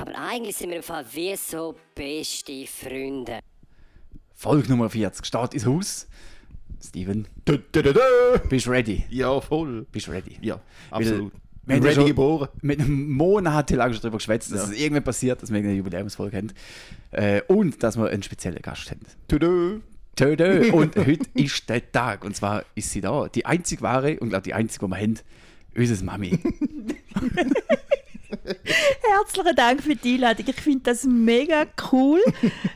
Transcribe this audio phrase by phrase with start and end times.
[0.00, 3.38] Aber eigentlich sind wir im Fall wie so beste Freunde.
[4.34, 6.08] Folge Nummer 40 steht ins Haus.
[6.84, 9.04] Steven, bist du ready?
[9.08, 9.86] Ja, voll.
[9.92, 10.36] Bist du ready?
[10.42, 10.60] Ja,
[10.90, 11.32] absolut.
[11.66, 12.48] Wir haben Bin ja ready schon- geboren.
[12.62, 14.72] Mit einem Monat lang schon darüber geschwätzt, dass Ja.
[14.72, 16.52] es irgendwann passiert, dass wir eine Jubiläumsfolge haben.
[17.10, 19.00] Äh, und dass wir einen speziellen Gast haben.
[19.28, 19.80] Tüdö.
[20.16, 20.70] Tödö.
[20.72, 22.24] Und heute ist der Tag.
[22.24, 23.28] Und zwar ist sie da.
[23.28, 25.18] Die einzig wahre und glaube die einzige, die wir haben.
[25.76, 26.38] Unsere Mami.
[29.02, 30.46] Herzlichen Dank für die Einladung.
[30.48, 32.20] Ich finde das mega cool,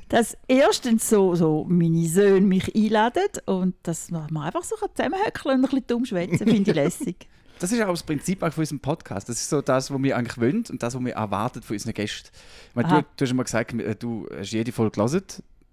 [0.09, 5.65] dass erstens so, so meine Söhne mich einladen und dass man einfach so zusammenhöckeln und
[5.65, 7.29] ein bisschen dumm schwätzen, finde ich lässig.
[7.61, 9.29] Das ist auch das Prinzip eigentlich von unserem Podcast.
[9.29, 11.93] Das ist so das, was wir eigentlich wollen und das, was wir erwarten von unseren
[11.93, 12.31] Gästen.
[12.71, 15.23] Ich meine, du, du hast immer gesagt, äh, du hast jede Folge gelesen.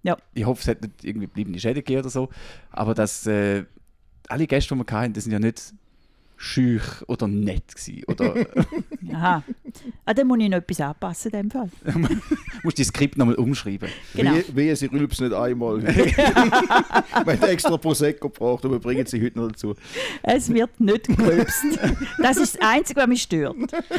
[0.03, 0.17] Ja.
[0.33, 2.29] Ich hoffe, es hat nicht irgendwie bleibende Schäden gegeben oder so.
[2.71, 3.63] Aber dass äh,
[4.27, 5.73] alle Gäste, die wir hatten, das sind ja nicht
[6.37, 8.03] schüch oder nett gewesen.
[8.07, 8.33] Oder
[9.13, 9.43] Aha.
[10.05, 11.69] Ah, dann muss ich noch etwas anpassen in dem Fall.
[12.63, 13.89] musst das Skript nochmal umschreiben.
[14.15, 14.33] Genau.
[14.53, 15.81] Wie, wie sie rülps nicht einmal.
[15.83, 16.13] wir
[17.25, 19.75] haben extra Prosecco gebraucht und wir bringen sie heute noch dazu.
[20.23, 21.65] Es wird nicht gerülpst.
[22.21, 23.55] Das ist das Einzige, was mich stört.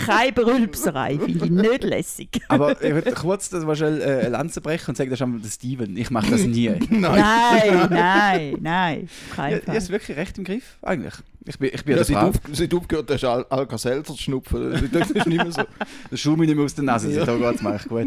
[0.06, 2.40] Keine Berülpserei, finde ich nicht lässig.
[2.48, 5.22] Aber ich würde kurz das mal schnell äh, eine Lanze brechen und sagen, das ist
[5.22, 5.96] einmal der Steven.
[5.96, 6.70] Ich mache das nie.
[6.90, 9.08] Nein, nein, nein.
[9.30, 9.76] Ja, Keinen er Fall.
[9.76, 11.14] ist wirklich recht im Griff, eigentlich.
[11.46, 14.88] Ich bin, ich bin Ja, der auf, seit aufgehört hast, Al Alka-Seltzer zu schnupfen.
[14.92, 15.62] Das ist nicht mehr so.
[16.10, 17.24] Der Schuh mir nicht mehr aus der Nase, Ja.
[17.24, 18.06] da geht's mir echt gut.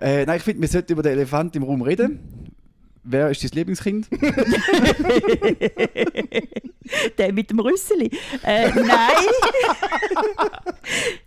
[0.00, 2.20] Äh, nein, ich finde, wir sollten über den Elefant im Raum reden.
[3.08, 4.08] Wer ist dein Lieblingskind?
[7.18, 8.10] Der mit dem Rüsseli.
[8.42, 8.86] Äh, nein.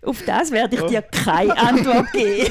[0.02, 2.50] Auf das werde ich dir keine Antwort geben.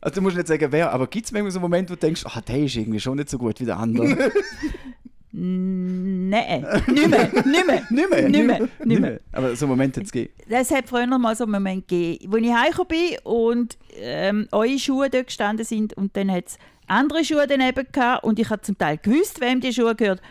[0.00, 2.00] Also du musst nicht sagen, wer, aber gibt es manchmal so einen Moment, wo du
[2.00, 4.30] denkst, ah, der ist irgendwie schon nicht so gut wie der andere?
[5.30, 7.82] Nein, nicht mehr, nicht mehr.
[7.90, 8.28] nicht mehr?
[8.28, 9.20] Nicht mehr, nicht mehr.
[9.32, 10.32] Aber so einen Moment hat es gegeben.
[10.48, 14.78] Es hat früher mal so einen Moment gegeben, wo ich heimgekommen bin und ähm, eure
[14.78, 18.62] Schuhe dort gestanden sind und dann hat es andere Schuhe daneben gehabt und ich habe
[18.62, 20.22] zum Teil gewusst, wem die Schuhe gehört.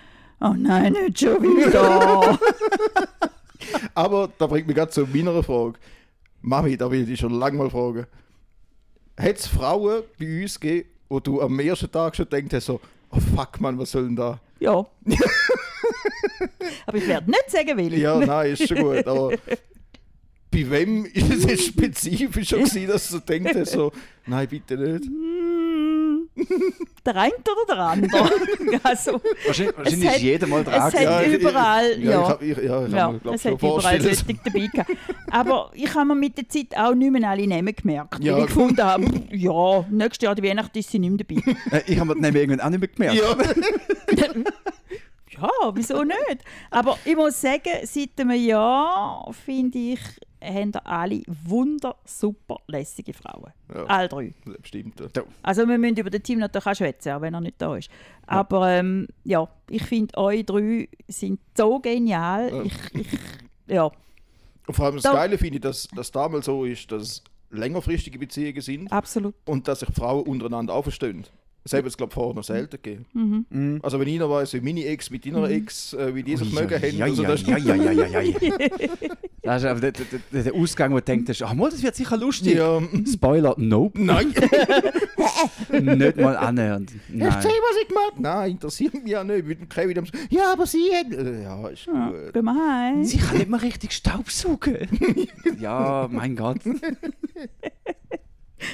[0.42, 2.40] Oh nein, nicht schon wieder.
[3.94, 5.80] Aber da bringt mich gerade zu meiner Frage.
[6.42, 8.06] Mami, da will ich dich schon lange mal fragen.
[9.20, 12.80] Hat es Frauen bei uns gegeben, wo du am ersten Tag schon denkst, so,
[13.12, 14.40] oh fuck man, was soll denn da?
[14.60, 14.86] ja.
[16.86, 17.98] Aber ich werde nicht sagen, welche.
[17.98, 19.30] Ja, nein, ist schon gut, aber
[20.52, 23.92] bei wem ist es jetzt spezifisch schon gewesen, dass du denkst, so,
[24.26, 25.10] nein, bitte nicht?
[27.06, 28.30] Der eine oder der andere.
[28.84, 30.82] also, Wahrscheinlich, wahrscheinlich hat- ist jeder mal es dran.
[30.84, 30.94] hat.
[30.94, 32.22] Ja, ich- überall, Ja, ja.
[32.22, 34.92] ich, hab- ich, ja, ich Ja, kann mir, glaub, es hat überall solche dabei gehabt.
[35.32, 38.22] Aber ich habe mir mit der Zeit auch nicht mehr alle Namen gemerkt.
[38.24, 38.34] Ja.
[38.36, 41.82] Weil ich gefunden habe, ja, nächstes Jahr die Weihnachten ist sie nicht mehr dabei.
[41.88, 43.38] Ich habe mir nämlich irgendwann auch nicht mehr gemerkt.
[44.16, 44.28] Ja,
[45.30, 46.44] Ja, wieso nicht?
[46.72, 50.00] Aber ich muss sagen, seit einem Jahr finde ich,
[50.42, 53.52] haben da alle wunder super lässige Frauen.
[53.74, 53.86] Ja.
[53.86, 54.34] Alle drei.
[54.46, 55.00] das stimmt.
[55.00, 55.24] ja.
[55.44, 57.90] Also wir müssen über den Team natürlich auch schwätzen, auch wenn er nicht da ist.
[58.26, 62.50] Aber ähm, ja, ich finde, euch drei sind so genial.
[62.52, 62.62] Ja.
[62.64, 63.08] Ich, ich,
[63.68, 63.92] ja.
[64.68, 67.24] Und vor allem das Da- Geile finde ich, dass das damals so ist, dass es
[67.50, 69.34] längerfristige Beziehungen sind absolut.
[69.46, 71.26] und dass sich Frauen untereinander auch verstehen.
[71.70, 73.06] Das haben es, glaube ich, vorher noch selten gegeben.
[73.50, 73.80] Mhm.
[73.84, 76.76] Also wenn einer weiß, wie meine Ex mit deiner Ex, äh, wie die sich mögen
[76.82, 76.98] haben.
[76.98, 78.34] ja, also ja, das, ja, ja, ja, ja, ja.
[79.42, 82.18] Das ist aber der, der, der, Ausgang, wo du denkst, ach mal, das wird sicher
[82.18, 82.56] lustig.
[82.56, 82.82] ja.
[83.12, 84.02] Spoiler, nope.
[84.02, 84.34] Nein,
[85.72, 86.92] Nicht mal annähernd.
[87.10, 87.30] Nein.
[87.30, 88.22] erzähl, was ich gemacht habe.
[88.22, 89.48] Nein, interessiert mich ja nicht.
[89.48, 91.12] Dem Kevin S- Ja, aber sie hat...
[91.14, 92.34] Äh, Ja, ist Ja, gut.
[92.34, 93.04] gehen wir heim.
[93.04, 94.88] Sie kann nicht mal richtig Staubsaugen.
[95.60, 96.60] ja, mein Gott.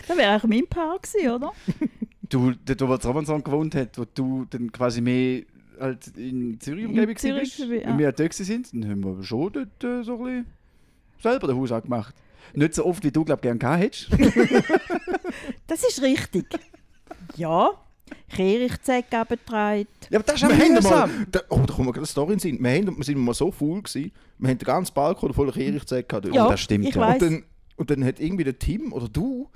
[0.07, 1.51] Das wäre auch mein Paar gewesen, oder?
[2.33, 5.43] Du, dort, wo der Robinson gewohnt hat, wo du dann quasi mehr
[5.79, 7.67] halt in Zürich Umgebung bist, ja.
[7.69, 10.45] wenn wir dort gewesen sind, dann haben wir schon dort äh, so ein bisschen
[11.21, 12.15] selber den Haushalt gemacht.
[12.55, 14.09] Nicht so oft, wie du, glaube ich, gerne gehabt hättest.
[15.67, 16.45] Das ist richtig.
[17.35, 17.71] Ja,
[18.29, 19.87] Kehrichtsäcke abgetragen.
[20.09, 21.27] ja, aber das ist Wir auch mühsam.
[21.31, 22.63] da, oh, da kommen wir gerade eine Story in den Sinn.
[22.63, 26.07] Wir, haben, wir sind mal so faul gewesen, wir haben den ganzen Balkon voller Kehrichtsäcke
[26.07, 26.35] gehabt.
[26.35, 27.01] Ja, das stimmt, ich ja.
[27.01, 27.21] weiss.
[27.21, 27.43] Und dann,
[27.77, 29.49] und dann hat irgendwie der Tim oder du,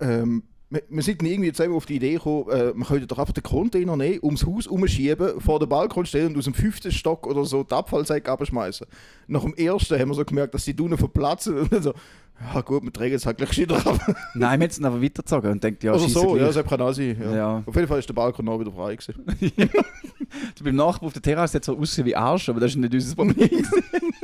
[0.00, 3.42] ähm, wir, sind irgendwie zusammen auf die Idee gekommen, äh, wir könnten doch einfach den
[3.42, 7.44] Container nehmen, ums Haus umschieben, vor den Balkon stellen und aus dem fünften Stock oder
[7.44, 8.86] so die Abfallsäcke abschmeißen.
[9.26, 11.94] Nach dem ersten haben wir so gemerkt, dass die Dünen verplatzen und so,
[12.52, 13.98] Ja gut, wir tragen es halt gleich wieder ab.
[14.34, 16.54] Nein, wir haben es dann aber weitergezogen und denkt, ja, Oder scheisse so, ja, gleich.
[16.56, 17.16] das kann auch sein.
[17.20, 17.34] Ja.
[17.36, 17.62] Ja.
[17.64, 19.24] Auf jeden Fall ist der Balkon auch wieder frei gewesen.
[20.58, 22.76] Du, beim Nachbar auf der Terrasse hat es so aussehen wie Arsch, aber das ist
[22.76, 23.36] nicht unser Problem.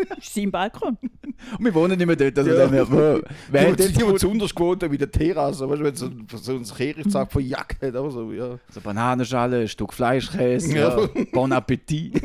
[0.09, 0.99] Das ist sein Balkon.
[1.01, 2.37] und wir wohnen nicht mehr dort.
[2.39, 2.57] Also Ja.
[2.67, 3.21] dann, ja, wow.
[3.51, 4.19] Wer Die, hat die, dort die, die gewohnt?
[4.19, 7.87] zuunterst gewohnt haben, wie der Terrasse, weißt du, wenn so, so ein Kehrichtsack von Jacke
[7.87, 8.59] hat, aber so, ja.
[8.71, 10.99] So Bananenschale, ein Stück Fleischkäse, Ja.
[11.01, 11.09] ja.
[11.33, 12.21] Bon Appetit.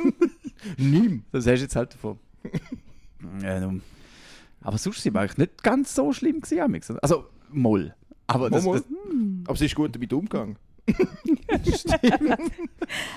[0.78, 1.24] Nimm.
[1.32, 2.18] Das hast du jetzt halt davon.
[3.42, 3.82] ja, nun.
[4.66, 6.98] Aber sonst sind wir eigentlich nicht ganz so schlimm gewesen.
[7.02, 7.94] Also, moll.
[8.28, 8.84] Aber das, das,
[9.46, 10.58] Aber sie ist gut damit umgegangen.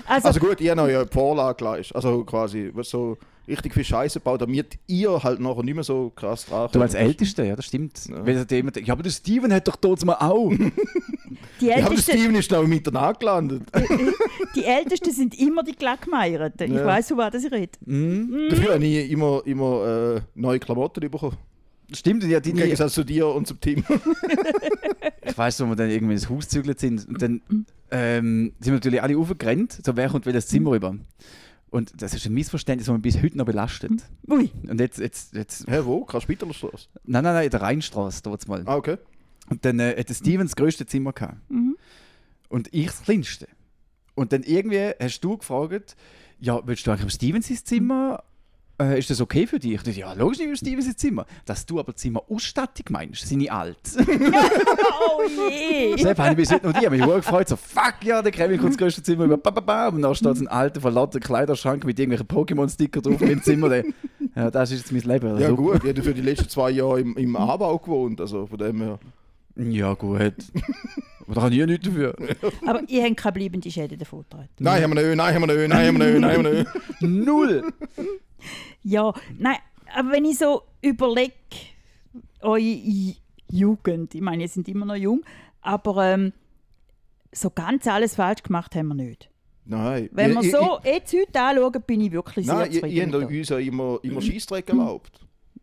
[0.07, 1.95] Also, Also gut, ich habe noch ja die Vorlage gleich.
[1.95, 3.19] Also quasi, was so
[3.49, 6.95] richtig viel Scheiße baut, damit ihr halt nachher nicht mehr so krass dran du als
[6.95, 8.07] Ältester, ja, das stimmt.
[8.09, 8.25] Ja.
[8.25, 10.51] Wenn der jemand denkt, ja, aber der Steven hat doch dort mal auch.
[11.61, 13.63] die, Ja, aber der Steven ist noch im Internat gelandet.
[14.55, 16.71] die Ältesten sind immer die Glackmeierten.
[16.71, 16.87] Ich Ja.
[16.87, 17.73] weiss, von was ich rede.
[17.85, 18.49] Mhm.
[18.51, 21.37] Dafür habe ich immer, immer äh, neue Klamotten bekommen.
[21.93, 23.83] Stimmt, ja, Im deine, Gegensatz zu dir und zum Team.
[25.25, 27.09] ich weiss, wo wir dann irgendwie ins Haus gezügelt sind.
[27.09, 27.41] Und dann
[27.91, 30.97] ähm, sind wir natürlich alle aufgerannt, so wer kommt welches Zimmer rüber.
[31.71, 33.93] Und das ist ein Missverständnis, das mich bis heute noch belastet.
[34.29, 36.05] Ui, Und jetzt, jetzt, jetzt Hä, wo?
[36.05, 36.89] Karl-Spitalerstraße?
[37.05, 38.63] nein, nein, nein, in der Rheinstraße, dort mal.
[38.67, 38.97] Ah, okay.
[39.51, 41.37] Und dann äh, hat der Steven das grösste Zimmer gehabt.
[42.49, 43.49] Und ich das kleinste.
[44.15, 45.97] Und dann irgendwie hast du gefragt,
[46.41, 48.23] ja, willst du eigentlich im Steven sein Zimmer?
[48.81, 49.73] Äh, ist das okay für dich?
[49.73, 51.27] Ich dachte, ja, logisch nicht im Steven sein Zimmer.
[51.45, 53.77] Dass du aber Zimmerausstattung meinst, sind ich alt.
[53.97, 55.97] oh je.
[55.97, 56.81] Deshalb habe ich bis heute noch die.
[56.81, 59.37] Ich habe mich gefreut, so, fuck ja, der Kevin kommt ins grösste Zimmer über.
[59.37, 59.89] Ba, ba, ba.
[59.89, 63.69] Und dann steht so ein alter, verlauter Kleiderschrank mit irgendwelchen Pokémon-Sticker drauf im Zimmer.
[63.69, 63.85] Der,
[64.37, 65.41] ja, das ist jetzt mein Leben.
[65.41, 65.63] Ja Super.
[65.63, 68.81] gut, ich habe für die letzten zwei Jahre im, im Anbau gewohnt, also von dem
[68.81, 68.99] her.
[69.57, 70.35] Ja, gut.
[71.27, 72.15] Aber da kann ich ja nichts dafür.
[72.65, 74.49] Aber ihr habt keine bleibenden Schäden davon getragen.
[74.61, 76.53] Nein, haben wir nicht, nein, haben wir nicht, nein, haben wir nicht, nein, haben wir
[76.53, 77.27] nicht.
[77.27, 77.65] Null!
[78.83, 79.57] Ja, nein,
[79.95, 81.33] aber wenn ich so überlege,
[82.41, 83.15] eure
[83.51, 85.23] Jugend, ich meine, ihr sind immer noch jung,
[85.61, 86.33] aber ähm,
[87.33, 89.29] so ganz alles falsch gemacht haben wir nicht.
[89.65, 90.09] Nein.
[90.13, 93.13] Wenn wir Ich- so jetzt heute anschauen, bin ich wirklich sehr Nein, ihr, zufrieden.
[93.23, 95.21] habt uns ja immer, immer Scheissdreck erlaubt.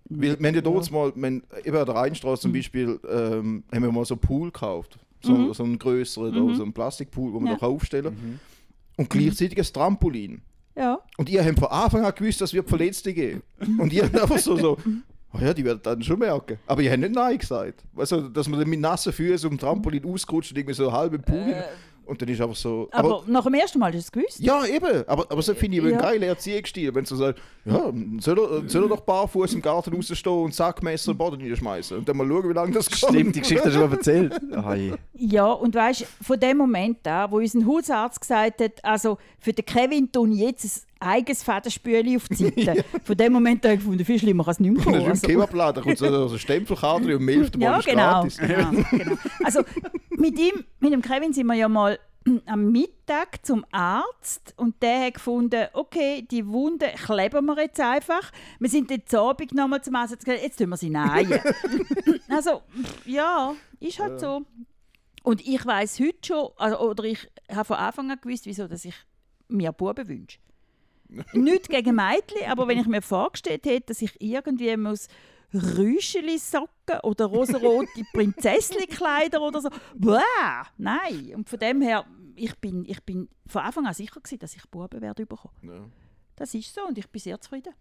[0.07, 1.42] Weil, wir haben ja dort mal, eben an
[1.86, 5.00] der Rheinstraße zum Beispiel, ähm, haben wir mal so einen Pool gekauft.
[5.24, 7.57] So, so einen größeren, da, so einen Plastikpool, den man Ja.
[7.60, 8.39] kann aufstellen kann.
[8.98, 10.42] Und gleichzeitig ein Trampolin.
[10.75, 13.42] Ja, Und ihr habt von Anfang an gewusst, dass wir Verletzte geben.
[13.80, 14.77] Und ihr habt einfach so, so
[15.33, 16.60] oh ja, die werden dann schon merken.
[16.68, 17.83] Aber ihr habt nicht Nein gesagt.
[17.95, 21.22] Du, dass man dann mit nassen Füßen um Trampolin ausgerutscht und irgendwie so halb im
[21.22, 21.56] Pool.
[22.05, 22.87] Und dann ist einfach so.
[22.91, 24.39] aber, nach dem ersten Mal hast du es gewusst?
[24.39, 25.03] Ja, eben.
[25.07, 25.89] Aber, aber so finde ich Ja.
[25.89, 26.93] einen geilen Erziehungsstil.
[26.93, 31.11] Wenn du sagst, ja, soll er, soll er doch barfuß im Garten rausstehen und Sackmesser
[31.11, 31.97] im Boden reinschmeißen.
[31.97, 32.97] Und dann mal schauen, wie lange das geht.
[32.97, 34.33] Stimmt, die Geschichte hast du schon mal erzählt.
[35.17, 39.53] Ja, und weißt du, von dem Moment an, wo unser Hausarzt gesagt hat, also für
[39.53, 42.83] den Kevin tun jetzt ein eigenes Federspüli auf die Seite.
[43.03, 45.11] Von dem Moment an habe ich gefunden, viel schlimmer kann es nicht mehr Das kommen.
[45.11, 47.53] ist im Kebabladen, da kommt so so eine Stempelkarte und 11.
[47.57, 48.23] Mal Ja, ist genau.
[48.23, 49.15] genau, genau.
[49.43, 49.61] Also
[50.11, 51.99] mit ihm, mit dem Kevin sind wir ja mal
[52.47, 58.31] am Mittag zum Arzt und der hat gefunden, okay, die Wunde kleben wir jetzt einfach.
[58.59, 61.39] Wir sind jetzt Abend nochmal zum Arzt gesagt, jetzt tun wir sie nähen.
[62.29, 62.61] also,
[63.05, 64.41] ja, ist halt so.
[65.21, 68.85] Und ich weiß heute schon, also, oder ich habe von Anfang an gewusst, wieso dass
[68.85, 68.95] ich
[69.47, 70.39] mir Buben wünsche.
[71.33, 75.07] Nicht gegen Mädchen, aber wenn ich mir vorgestellt hätte, dass ich irgendwie muss
[75.53, 79.69] Rüscheli Socken oder rosarote Prinzesschenkleider oder so.
[79.95, 80.19] Bäh,
[80.77, 81.33] nein.
[81.35, 82.05] Und von dem her,
[82.35, 85.55] ich bin, ich bin von Anfang an sicher gewesen, dass ich Buben werde bekommen.
[85.61, 85.89] Ja.
[86.35, 87.73] Das ist so und ich bin sehr zufrieden.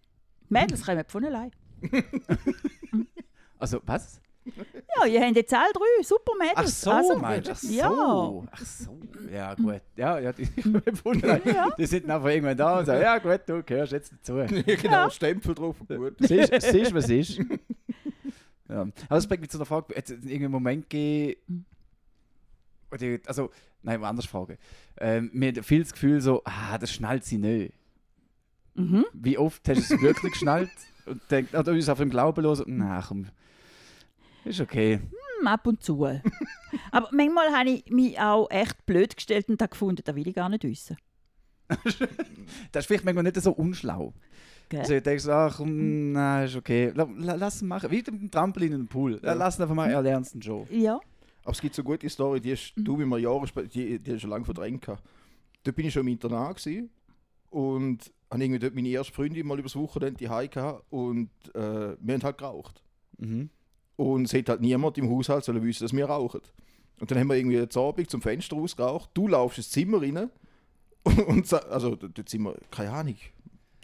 [0.49, 1.51] Mädels kommen von allein.
[3.57, 4.21] Also, was?
[4.45, 6.55] Ja, ihr habt jetzt alle drei super Mädels.
[6.57, 7.53] Ach so, also, meinst du?
[7.53, 7.73] Ach so.
[7.73, 8.49] Ja.
[8.53, 8.99] Ach so.
[9.33, 9.81] Ja, gut.
[9.97, 10.47] Ja, ja, die,
[11.79, 14.39] die sind einfach irgendwann da und sagen, ja gut, du gehörst jetzt dazu.
[14.67, 15.77] Ja, genau, Stempel drauf.
[15.89, 16.15] Gut.
[16.21, 17.41] Siehst du, siehst, was ist?
[18.67, 18.81] Ja.
[18.81, 21.67] Aber das bringt mich zu der Frage, hat es irgendeinen Moment gegeben,
[23.27, 23.51] also,
[23.83, 24.57] nein, anders fragen.
[24.99, 27.75] Ähm, mir hat viel das Gefühl so, ah, das schnallt sie nicht.
[28.75, 29.05] Mhm.
[29.13, 30.71] Wie oft hast du es wirklich geschnallt
[31.05, 33.27] und denkt, oder uns auf dem Glauben los, na komm,
[34.45, 35.01] ist okay.
[35.41, 36.05] Hm, ab und zu.
[36.91, 40.35] Aber manchmal habe ich mich auch echt blöd gestellt und habe gefunden, das will ich
[40.35, 40.97] gar nicht wissen.
[42.73, 44.13] Das ist vielleicht manchmal nicht so unschlau.
[44.69, 44.81] Gell?
[44.81, 46.93] Also ich denke so, ach komm, na, ist okay.
[46.95, 47.91] La, la, lass ihn machen.
[47.91, 49.21] Wie mit dem Trampolin in den Pool.
[49.23, 49.33] Ja.
[49.33, 50.67] Lass ihn einfach mal, er lernt es schon.
[50.71, 51.01] Ja.
[51.43, 53.99] Aber es gibt so eine gute Story, die hast du wie mir Jahre später, die,
[53.99, 54.83] die hast du schon lange verdrängt.
[54.83, 55.03] gehabt.
[55.63, 56.91] Dort bin ich schon im Internat gewesen
[57.51, 62.15] und habe irgendwie dort meine erste Freundin mal übers Wochenende die gehabt und äh, wir
[62.15, 62.83] haben halt geraucht.
[63.19, 63.51] Mhm.
[63.97, 66.41] Und es hat halt niemand im Haushalt sollen wissen, dass wir rauchen.
[67.01, 69.11] Und dann haben wir irgendwie zu Abend zum Fenster rausgeraucht.
[69.15, 70.31] Du laufst ins Zimmer rein
[71.27, 73.17] und sa- also dort sind wir, keine Ahnung,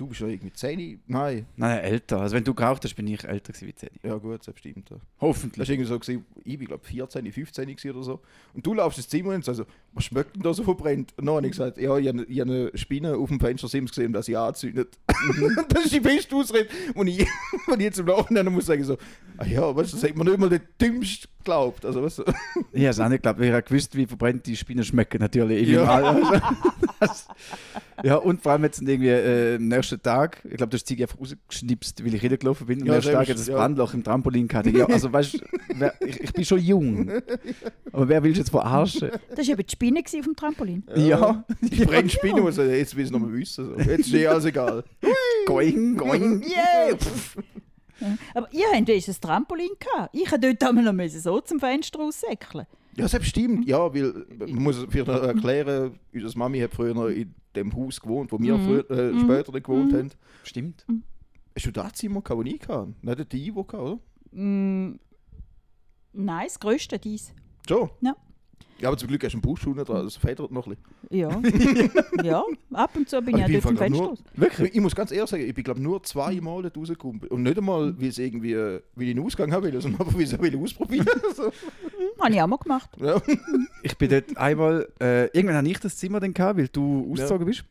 [0.00, 1.02] du bist ja irgendwie 10.
[1.06, 1.46] Nein.
[1.56, 2.20] Nein, älter.
[2.20, 3.90] Also wenn du geraucht hast, bin ich älter gewesen wie 10.
[4.02, 4.88] Ja gut, das stimmt.
[4.88, 4.96] Ja.
[4.96, 5.68] Das Hoffentlich.
[5.68, 8.20] war irgendwie so, gewesen, ich bin glaube 14, 15 gewesen oder so.
[8.54, 11.12] Und du laufst ins Zimmer und sagst so, was schmeckt denn da so verbrennt?
[11.18, 13.90] Und dann habe ich gesagt, ja, ich habe, ich habe eine Spinne auf dem Fenstersims
[13.90, 14.98] gesehen, dass sie anzündet.
[15.68, 17.26] das ist die beste Ausrede, wo ich,
[17.66, 18.96] wo ich jetzt im Nachhinein muss sagen so,
[19.36, 21.84] ah ja, weißt du, das hat man nicht mal der Dümmste geglaubt.
[21.84, 22.24] Also, weißt du,
[22.72, 23.40] Ich habe es auch nicht geglaubt.
[23.40, 25.68] Ich habe gewusst, wie verbrennt die Spinnen schmecken, natürlich.
[25.68, 26.00] Ja.
[26.00, 26.42] Ja,
[27.00, 27.26] das,
[28.02, 31.18] ja und vor allem jetzt irgendwie äh, am nächsten Tag, ich glaube, das Ziege einfach
[31.18, 32.82] rausgeschnipst, weil ich reingelaufen bin.
[32.82, 33.56] Am Ja, nächsten Tag hat das ja.
[33.56, 34.66] Brandloch im Trampolin gehabt.
[34.68, 37.10] Ja, also weißt du, ich, ich bin schon jung.
[37.92, 39.10] Aber wer will jetzt verarschen?
[39.34, 40.84] Das war eben die Spinne auf dem Trampolin.
[40.94, 41.44] Ja.
[41.60, 43.66] die brennt Spinne, muss ich, jetzt will ich es noch mal wissen.
[43.66, 43.76] So.
[43.78, 44.84] Jetzt ist eh alles egal.
[45.46, 46.96] Going, going, yeah.
[46.96, 47.36] Pff.
[48.34, 50.14] Aber ihr habt dieses Trampolin gehabt.
[50.14, 52.66] Ich musste dort einmal noch so zum Fenster raussäckeln.
[52.96, 53.66] Ja, das stimmt.
[53.68, 58.32] Ja, weil man muss vielleicht noch erklären, unsere Mami hat früher in dem Haus gewohnt,
[58.32, 60.10] wo wir früher, äh, später dann gewohnt haben.
[60.44, 60.84] Stimmt.
[61.54, 62.94] Hast du das Zimmer gehabt, wo ich hatte?
[63.02, 63.98] Nicht die Ivo, gehabt, oder?
[64.32, 64.98] Mm,
[66.12, 67.32] nein, das grösste dies.
[67.68, 67.90] Schon?
[68.00, 68.16] Ja.
[68.80, 70.76] Ja, aber zum Glück hast du einen Busch unten dran, das federt noch ein
[71.10, 71.28] Ja.
[72.22, 74.16] ja, ab und zu bin ich auch ich dort zum bin Fenster nur-
[74.48, 74.66] bisschen.
[74.72, 77.20] Ich muss ganz ehrlich sagen, ich bin glaube nur zweimal dort rausgekommen.
[77.28, 80.14] Und nicht einmal, weil, es irgendwie, äh, weil ich einen Ausgang haben will, sondern einfach,
[80.14, 81.06] weil ich es will ausprobieren
[81.36, 81.52] so.
[82.20, 82.90] Habe ich auch mal gemacht.
[83.00, 83.20] ja.
[83.82, 87.46] Ich bin dort einmal, äh, irgendwann hatte ich das Zimmer dann gehabt, weil du ausgezogen
[87.46, 87.64] bist.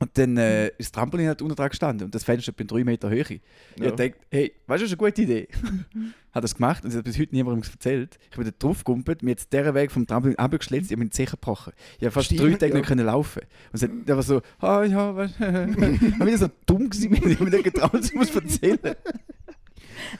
[0.00, 2.84] Und dann äh, ist das Trampolin halt unten dran gestanden und das Fenster bei 3
[2.84, 3.20] Meter Höhe.
[3.20, 3.40] Ich
[3.76, 3.90] Ja.
[3.90, 5.48] gedacht, hey, weißt du, das ist eine gute Idee.
[6.32, 8.18] hat das gemacht und es hat bis heute niemandem erzählt.
[8.30, 11.10] Ich bin da drauf gegumpelt, mir jetzt diesen Weg vom Trampolin abgeschlitzt, ich habe meinen
[11.12, 11.74] Zehen gebrochen.
[11.98, 12.78] Ich habe fast Stimmt, drei Tage ja.
[12.78, 13.40] nicht können laufen.
[13.40, 17.12] Und es hat einfach so, ah ja, weißt du, ich bin wieder so dumm gewesen,
[17.14, 18.96] ich habe mir nicht getraut, ich muss erzählen.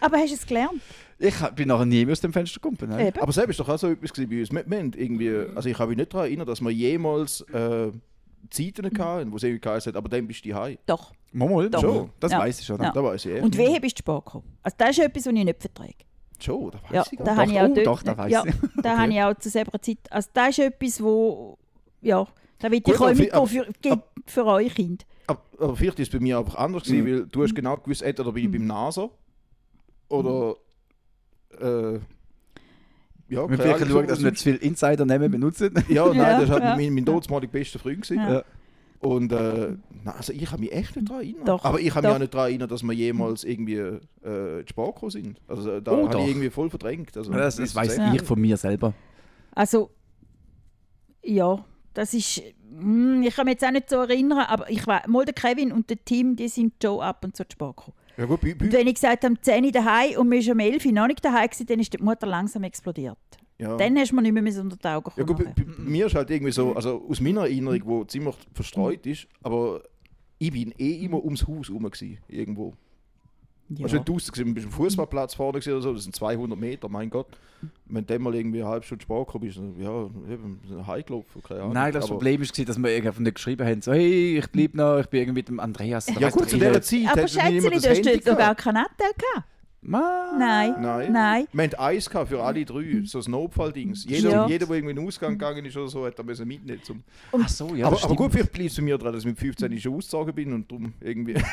[0.00, 0.80] Aber hast du es gelernt?
[1.18, 3.12] Ich bin nachher nie mehr aus dem Fenster gekommen.
[3.18, 4.50] Aber selbst ist doch auch so etwas gewesen bei uns.
[4.52, 7.90] Wir, wir irgendwie, also ich kann mich nicht daran erinnern, dass wir jemals äh,
[8.48, 10.78] Zeiten hatten, wo es irgendwie geheißen hat, aber dann bist du heim.
[10.86, 11.12] Doch.
[11.32, 11.80] Mal, Doch.
[11.80, 12.10] schon.
[12.18, 12.38] Das Ja.
[12.38, 12.80] weiß ich schon.
[12.82, 12.90] Ja.
[12.92, 13.40] Da weiß ich eh.
[13.40, 14.56] Und wehe bist du spät gekommen.
[14.62, 15.94] Also das ist etwas, was ich nicht verträge.
[16.42, 17.40] Schon, da weiß Ja, ich gar da nicht.
[17.40, 18.54] habe ich auch oh, dort, doch, da weiss ja, ich.
[18.82, 19.98] da habe ich auch zu selber Zeit.
[20.10, 21.58] Also das ist etwas, wo
[22.00, 22.26] ja,
[22.58, 25.06] da will Gut, ich aber mitgehen für- für, für, für euch Kind.
[25.26, 28.02] Aber, aber vielleicht ist es bei mir einfach anders gewesen, weil du hast genau gewusst,
[28.02, 29.08] entweder bin ich beim NASA
[30.08, 30.56] oder
[31.60, 31.98] äh,
[33.30, 35.72] ja, Wir Ahnung, schauen, dass wir nicht zu viel Insider-Namen benutzen.
[35.88, 36.76] Ja, nein, Ja, das war ja.
[36.76, 38.02] mein, mein damalig bester Freund.
[38.02, 38.16] Gewesen.
[38.18, 38.32] Ja.
[38.34, 38.44] Ja.
[39.00, 41.44] Und äh, nein, also ich kann mich echt nicht daran erinnern.
[41.46, 43.98] Doch, Aber ich kann mich auch nicht daran erinnern, dass wir jemals irgendwie äh,
[44.58, 45.40] in die Spar gekommen sind.
[45.48, 47.16] Also äh, da Oh, habe ich irgendwie voll verdrängt.
[47.16, 48.14] Also, Das, das weiß sagt.
[48.14, 48.92] ich von mir selber.
[49.52, 49.90] Also
[51.22, 52.42] ja, das ist
[52.78, 55.72] hm, ich kann mich jetzt auch nicht so erinnern, aber ich weiß, mal der Kevin
[55.72, 57.94] und der Tim, die sind schon ab und zu gekommen.
[58.16, 60.52] Ja gut, bei, bei, wenn ich gesagt habe, um 10 Uhr daheim und wir waren
[60.52, 63.18] um 11 Uhr noch nicht daheim, gewesen, dann ist die Mutter langsam explodiert.
[63.58, 63.76] ja.
[63.76, 66.14] Dann hast du mir nicht mehr unter die Augen Ja, gut, bei, bei mir ist
[66.14, 69.82] halt irgendwie so, also aus meiner Erinnerung, wo ziemlich verstreut ist, aber
[70.38, 71.88] ich bin eh immer ums Haus herum
[72.28, 72.74] irgendwo.
[73.70, 73.84] Ja.
[73.84, 77.28] Also du bist am Fußballplatz vorne gewesen oder so, das sind 200 Meter, mein Gott.
[77.86, 81.60] Wenn du mal irgendwie eine halbe Stunde spät gekommen bist, dann, ja, eben, heimgelaufen, keine
[81.60, 81.74] Ahnung.
[81.74, 84.74] Nein, das Aber- Problem war, dass wir irgendwie nicht geschrieben haben, so, hey, ich bleib
[84.74, 86.06] noch, ich bin irgendwie mit dem Andreas.
[86.18, 86.84] Ja gut, zu ich dieser nicht.
[86.84, 87.40] Zeit aber das du
[87.90, 89.48] hast dort noch gar keinen Nattel gehabt.
[89.82, 90.32] Ma.
[90.38, 90.74] Nein.
[90.80, 91.12] Nein.
[91.12, 91.46] Nein.
[91.52, 94.04] Wir hatten Eis gehabt für alle drei, so ein Notfalldings.
[94.04, 94.46] Jeder, Ja.
[94.46, 96.82] jeder, der irgendwie in den Ausgang gegangen ist oder so, hat da müssen mitnehmen.
[96.82, 99.26] Zum Ach so, ja, aber, aber gut, vielleicht bleibt es bei mir dran, dass ich
[99.30, 101.34] mit 15 schon ausgezogen bin und darum irgendwie...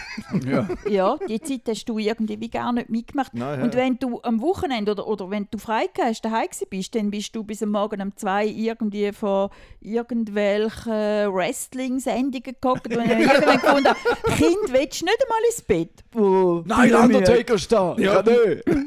[0.45, 0.67] Ja.
[0.89, 3.33] Ja, die Zeit hast du irgendwie wie gar nicht mitgemacht.
[3.33, 3.79] Nein, Und ja.
[3.81, 7.43] wenn du am Wochenende oder, oder wenn du frei hast, daheim bist, dann bist du
[7.43, 10.91] bis am Morgen um zwei irgendwie von irgendwelchen
[11.33, 13.93] Wrestling-Sendungen geguckt und dann irgendwann gefunden,
[14.35, 16.03] Kind, willst du nicht einmal ins Bett?
[16.15, 16.93] Oh, Nein.
[16.93, 17.95] Undertaker ist da!
[17.97, 18.16] Ja.
[18.25, 18.61] Ja, nö!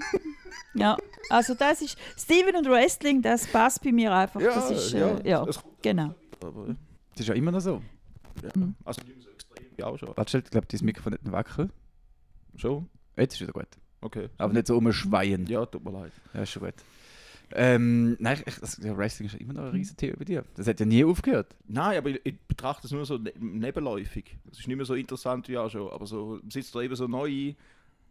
[0.74, 0.96] Ja,
[1.30, 4.40] also das ist, Steven und Wrestling, das passt bei mir einfach.
[4.40, 6.14] Ja, das ist, ja, äh, ja, das- genau.
[6.38, 7.82] Das ist ja immer noch so.
[8.42, 8.50] ja.
[8.54, 8.76] Mhm.
[8.84, 10.16] Also nicht mehr so extrem wie auch schon.
[10.16, 11.72] Warte, ich glaube, dein Mikrofon nicht wackeln.
[12.54, 12.88] Schon?
[13.16, 13.66] Jetzt ist wieder gut.
[14.00, 14.28] Okay.
[14.38, 15.46] Aber nicht so umschweien.
[15.46, 16.12] Ja, Ja, tut mir leid.
[16.34, 16.74] ist schon gut.
[17.52, 20.44] Ähm, nein, ich, das, ja, Wrestling ist ja immer noch ein riesen Thema bei dir.
[20.54, 21.56] Das hat ja nie aufgehört.
[21.66, 24.36] Nein, aber ich, ich betrachte es nur so ne nebenläufig.
[24.52, 25.90] Es ist nicht mehr so interessant wie auch schon.
[25.90, 27.56] Aber so, seit es da eben so neue,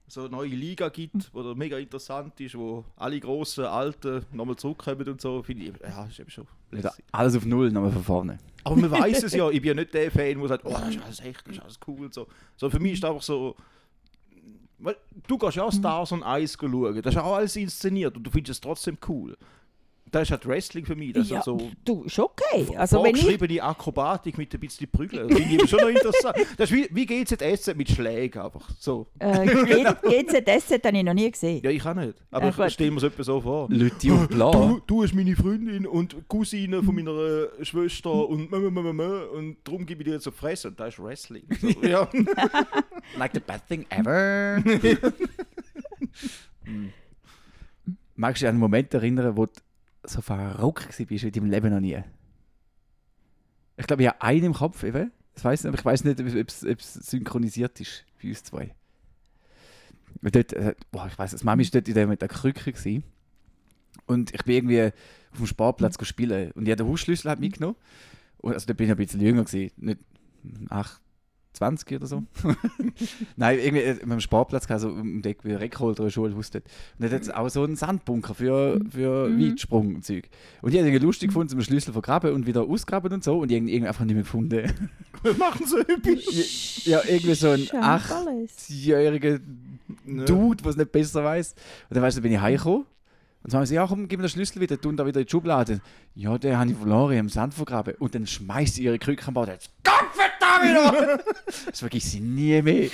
[0.10, 4.56] so eine neue Liga gibt, wo da mega interessant ist, wo alle grossen, alten nochmal
[4.56, 7.04] zurückkommen und so, finde ich, ja, ist eben schon lässig.
[7.12, 8.39] alles auf Null, nochmal von vorne.
[8.63, 10.89] Aber man weiß es ja, ich bin ja nicht der Fan, der sagt, oh, das
[10.89, 12.06] ist alles echt, das ist alles cool.
[12.06, 13.56] und So, so für mich ist es einfach so,
[14.80, 14.96] weil,
[15.28, 18.32] du gehst ja auch Stars on Ice schauen, das ist auch alles inszeniert und du
[18.32, 19.38] findest es trotzdem cool.
[20.12, 21.13] Das ist halt Wrestling für mich.
[21.13, 22.68] Das ja, halt so du, ist okay.
[22.75, 25.28] Also wenn ich, Akrobatik mit ein bisschen Prügeln.
[25.28, 26.38] Das finde ich schon noch interessant.
[26.58, 28.70] Das ist wie, wie GZS mit Schlägen einfach.
[28.80, 29.08] So.
[29.20, 31.62] äh, GZSZ habe ich noch nie gesehen.
[31.63, 32.16] Ja, ich auch nicht.
[32.32, 33.68] Aber Ja, ich stelle mir es so vor.
[33.70, 34.51] Leute und bla.
[34.51, 38.82] Du, du bist meine Freundin und Cousine von meiner äh, Schwester und mö, mö, mö,
[38.82, 40.70] mö, mö, und darum gebe ich dir jetzt auf die Fresse.
[40.70, 41.44] Und das ist Wrestling.
[41.62, 42.08] So, ja.
[43.18, 44.62] Like the best thing ever.
[46.63, 46.94] Hm.
[48.16, 49.54] Magst du dich an einen Moment erinnern, wo du
[50.03, 52.01] so verrückt warst wie deinem Leben noch nie?
[53.77, 54.84] Ich glaube, ich habe einen im Kopf.
[54.84, 58.75] Ich weiß nicht, aber ich weiß nicht, ob es, synchronisiert ist bei uns zwei.
[60.22, 62.74] Dort, äh, boah, ich weiß, das Mami war dort in der, mit der Krücke.
[62.74, 63.03] Gewesen.
[64.06, 64.91] Und ich bin irgendwie
[65.32, 66.51] auf dem Sportplatz go spielen.
[66.51, 67.77] Und ich habe den Hausschlüssel halt mitgenommen.
[68.38, 69.72] Und, also da bin ich ein bisschen jünger, gewesen.
[69.77, 70.00] nicht
[70.70, 71.01] 8,
[71.53, 72.24] 20 oder so.
[73.36, 76.65] Nein, irgendwie äh, am Sportplatz gehabt, so um Deck wie Reckholt oder Schulhaus dort.
[76.65, 79.41] Und dort hat es auch so einen Sandbunker für, für Mhm.
[79.51, 80.29] Weitsprung und Zeug.
[80.62, 83.39] Und ich habe irgendwie lustig gefunden, zum Schlüssel vergraben und wieder ausgraben und so.
[83.39, 84.72] Und irgendwie irgendwie einfach nicht mehr gefunden.
[85.24, 86.86] Wir machen so etwas.
[86.86, 88.53] ja, irgendwie so ein Scheint alles.
[88.70, 89.39] achtjähriger
[90.06, 90.25] Ja.
[90.25, 91.53] Dude, der es nicht besser weiß.
[91.89, 92.86] Und dann weißt du, bin ich heimgekommen.
[93.41, 95.25] Und dann haben sie, ja komm, gib mir den Schlüssel wieder, tun da wieder in
[95.25, 95.81] die Schublade.
[96.13, 97.96] Ja, den habe ich verloren, im Sand vergraben.
[97.96, 99.51] Und dann schmeißt sie ihre Krücke am Boden.
[99.51, 101.24] Jetzt Gott verdammt!
[101.65, 102.89] das vergiss ich nie mehr.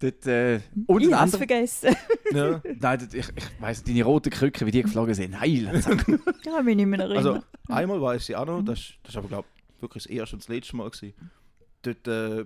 [0.00, 1.96] Dort, äh, und Ich ein habe es anderer, vergessen.
[2.32, 2.60] Ja.
[2.62, 5.40] nein, dort, ich, ich weiss, deine roten Krücken, wie die geflogen sind.
[5.40, 5.70] Heil!
[5.74, 5.84] Ich
[6.44, 7.16] kann mich nicht mehr erinnern.
[7.16, 10.36] Also, einmal weiß ich auch noch, das, das ist aber, glaube ich, wirklich das erste
[10.36, 10.90] und das letzte Mal.
[10.90, 11.14] Gewesen.
[11.82, 12.44] Dort, äh,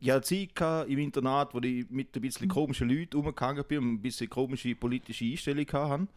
[0.00, 3.92] ich hatte Zeit im Internat, wo ich mit ein bisschen komischen Leuten umgegangen bin und
[3.92, 6.08] ein bisschen komische politische Einstellungen hatte.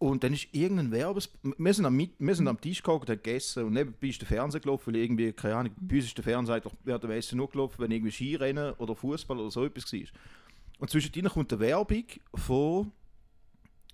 [0.00, 1.30] Und dann ist irgendein Werbes...
[1.42, 4.60] Wir sind am, wir sind am Tisch gehockt, haben gegessen und nebenbei ist der Fernseher
[4.60, 7.50] gelaufen, weil irgendwie, keine Ahnung, bei uns ist der Fernseher eigentlich während der Essen nur
[7.50, 10.00] gelaufen, wenn irgendwie Skirennen oder Fußball oder so etwas war.
[10.78, 12.04] Und zwischendrin kommt eine Werbung
[12.34, 12.92] von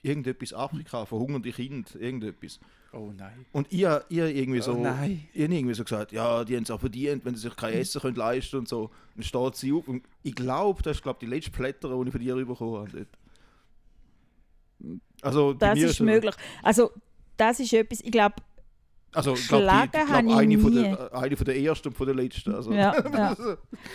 [0.01, 2.61] irgendetwas Afrika, von hungernde Kinder, irgendetwas.
[2.93, 3.45] Oh nein.
[3.51, 5.27] Und ihr, ihr irgendwie so, Oh nein.
[5.35, 8.01] ihr irgendwie so gesagt, ja, die haben es auch verdient, wenn sie sich kein Essen
[8.01, 8.91] können leisten und so.
[9.17, 12.13] Dann steht sie auf und ich glaube, das ist glaub, die letzte Blätter, die ich
[12.13, 13.07] von dir bekommen habe.
[15.23, 16.35] Also, das mir ist schon- möglich.
[16.63, 16.91] Also,
[17.37, 18.37] das ist etwas, ich glaube,
[19.15, 20.83] Also, ich glaube, glaub, habe ich eine, von nie.
[20.83, 22.55] der, eine von der ersten und von der letzten.
[22.55, 22.73] Also.
[22.73, 23.37] ja, ja.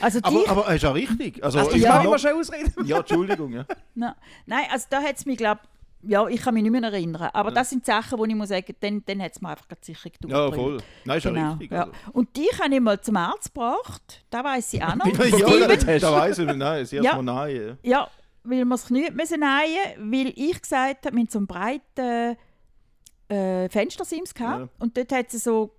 [0.01, 1.43] Also aber, aber es ist auch richtig.
[1.43, 1.93] Also, Also, ich Ja.
[1.97, 2.73] kann immer schon ausreden.
[2.85, 3.53] ja, Entschuldigung.
[3.53, 3.65] Ja.
[3.95, 4.13] Nein,
[4.45, 5.61] nein, also da hat es mich, glaube
[6.03, 7.29] ja, ich kann mich nicht mehr erinnern.
[7.31, 9.85] Aber das sind Sachen, wo ich muss sagen, dann, dann hat es mir einfach gerade
[9.85, 10.81] sicher ja, durchgebrüllt.
[10.81, 10.89] voll.
[11.05, 11.71] Nein, ist ja Genau, richtig.
[11.71, 11.79] ja.
[11.81, 11.91] Also.
[12.13, 14.25] Und dich habe ich mal zum Arzt gebracht.
[14.31, 15.05] Da weiß ich auch noch.
[15.05, 15.85] Ja, Steven?
[15.85, 16.57] da, da weiss ich nicht.
[16.57, 17.21] Nein, das erste Ja.
[17.21, 17.77] Mal nein.
[17.83, 18.07] Ja.
[18.43, 22.37] Weil wir es nicht müssen nähen, weil ich gesagt habe, wir hatten so einen breiten
[23.29, 24.61] äh, Fenstersims gehabt.
[24.61, 24.69] Ja.
[24.79, 25.75] und dort hat es so,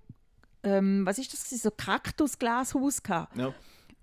[0.63, 3.35] ähm, was ist das, so Kaktusglashaus gehabt.
[3.37, 3.53] Ja.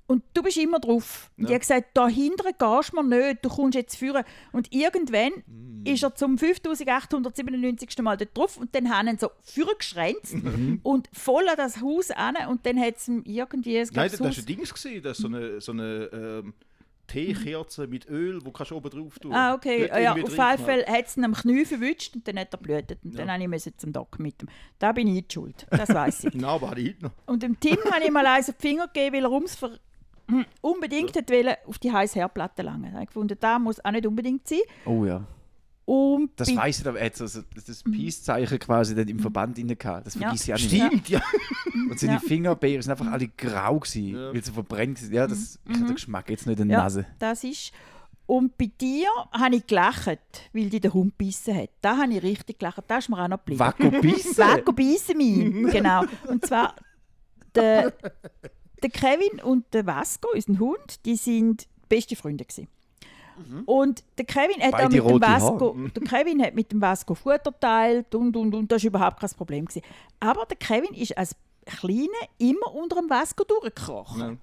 [0.07, 1.31] Und du bist immer drauf.
[1.38, 1.51] Und Ja.
[1.51, 4.25] ich habe gesagt, da hinten gehst du mir nicht, du kommst jetzt führen.
[4.53, 5.87] Und irgendwann Mm.
[5.87, 8.03] ist er zum 5897.
[8.03, 10.81] Mal dort drauf und dann haben ihn so vorgeschränzt Mhm.
[10.83, 13.75] und voll an das Haus an und dann hat es irgendwie...
[13.79, 16.55] Nein, glaub, das war ein Dings, gewesen, das so eine, so eine ähm,
[17.11, 19.33] Teekerze mit Öl, wo kannst du oben drauf tun.
[19.33, 19.81] Ah, okay.
[19.81, 20.31] Dort Ah, ja, auf jeden.
[20.31, 22.99] Fall hat es ihn am Knie verwünscht und dann hat er blutet.
[23.05, 23.25] Und Ja.
[23.25, 24.49] dann habe ich zum Doc mit ihm.
[24.79, 26.35] Da bin ich die schuld, das weiß ich.
[26.35, 27.11] Nein, aber ich heute noch.
[27.27, 29.79] Und dem Tim habe ich mal eins auf die Finger gegeben, weil er ums ver
[30.29, 32.85] hm, unbedingt hat wollen, auf die heiße Herdplatte langen.
[32.85, 34.61] Da habe ich gefunden, das muss auch nicht unbedingt sein.
[34.87, 35.25] Oh ja.
[35.90, 39.74] Und Das ich, aber er hat so, so das Peace-Zeichen quasi dann im Verband inne
[39.74, 40.07] gehabt.
[40.07, 40.20] Das Ja.
[40.29, 40.70] vergiss ich auch nicht.
[40.70, 41.20] Stimmt, ja.
[41.90, 42.18] Und seine Ja.
[42.20, 44.33] Fingerbeeren sind einfach alle grau gewesen, Ja.
[44.33, 45.12] weil sie verbrennt waren.
[45.12, 46.81] Ja, das, ich habe den Geschmack jetzt nicht in der Mhm.
[46.81, 46.83] Ja.
[46.85, 47.07] Nase.
[47.18, 47.72] das ist...
[48.26, 50.20] Und bei dir habe ich gelacht,
[50.53, 51.70] weil dich der Hund gebissen hat.
[51.81, 52.85] Da habe ich richtig gelacht.
[52.87, 53.59] Da ist mir auch noch geblieben.
[53.59, 54.37] Wacko Bissen?
[54.38, 55.72] Wacko beißen mich.
[55.72, 56.05] genau.
[56.29, 56.76] Und zwar
[57.57, 57.92] der,
[58.81, 62.68] der Kevin und der Vasco, unser Hund, die sind beste Freunde gewesen.
[63.66, 67.14] Und der Kevin hat Beide auch mit dem Vasco, der Kevin hat mit dem Vasco
[67.14, 69.85] Futter teilt und und und das ist überhaupt kein Problem gewesen.
[70.18, 74.20] Aber der Kevin ist als Kleiner immer unter dem Vasco durchgekrochen.
[74.20, 74.37] Ja.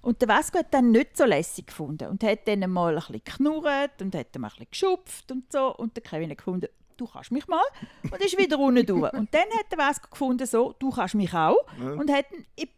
[0.00, 3.22] Und der Vasco hat dann nicht so lässig gefunden und hat dann mal ein bisschen
[3.24, 5.74] geknurrt und hat dann mal ein bisschen geschupft und so.
[5.76, 7.62] Und der Kevin hat gefunden, du kannst mich mal.
[8.02, 9.12] Und ist wieder unten durch.
[9.12, 11.56] Und dann hat der Vasco gefunden, so, du kannst mich auch.
[11.78, 12.68] Und hat ihn in,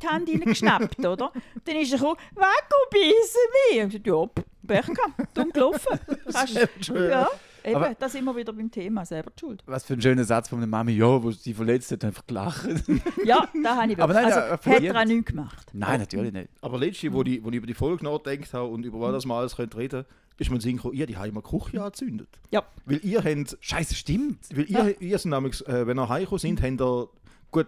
[0.00, 1.32] die Hand geschnappt, oder?
[1.64, 3.82] Dann ist er gekommen, Vasco, beißen mich.
[3.82, 5.98] Und ich gesagt, ja, Pech gehabt, dumm gelaufen.
[6.32, 6.54] Kannst,
[6.88, 7.28] ja,
[7.64, 9.62] eben, Aber- da sind wir wieder beim Thema, selber die schuld.
[9.66, 12.66] Was für ein schöner Satz von der Mami, ja, wo sie verletzt hat, einfach gelacht.
[13.24, 14.34] Ja, da habe ich Aber wirklich.
[14.34, 15.66] nein, also, ja, hat er auch nichts gemacht.
[15.72, 16.48] Nein, natürlich nicht.
[16.62, 19.26] Aber letztens, wo ich, wo ich über die Folge nachgedacht habe und über was das
[19.26, 20.04] mal alles könnt reden
[20.40, 22.28] ist Sinn gekommen, ihr die Heime Küche angezündet.
[22.50, 22.62] Ja.
[22.86, 24.38] Weil ihr habt, Scheiße, stimmt.
[24.56, 27.08] weil ihr, ihr sind nämlich, äh, wenn ihr heimgekommen sind, habt ihr,
[27.50, 27.66] gut,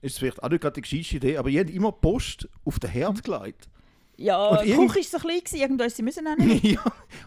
[0.00, 2.90] ist vielleicht auch nicht gerade die gescheiteste Idee, aber ihr habt immer Post auf den
[2.90, 3.68] Herd gelegt.
[4.16, 6.64] Ja, Und die Küche war so klein, gewesen, irgendwann sie müssen auch nicht.
[6.74, 6.80] ja.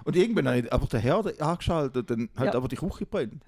[0.06, 2.56] Und irgendwann habe ich einfach den Herd angeschaltet, dann halt Ja.
[2.56, 3.44] einfach die Küche brennt.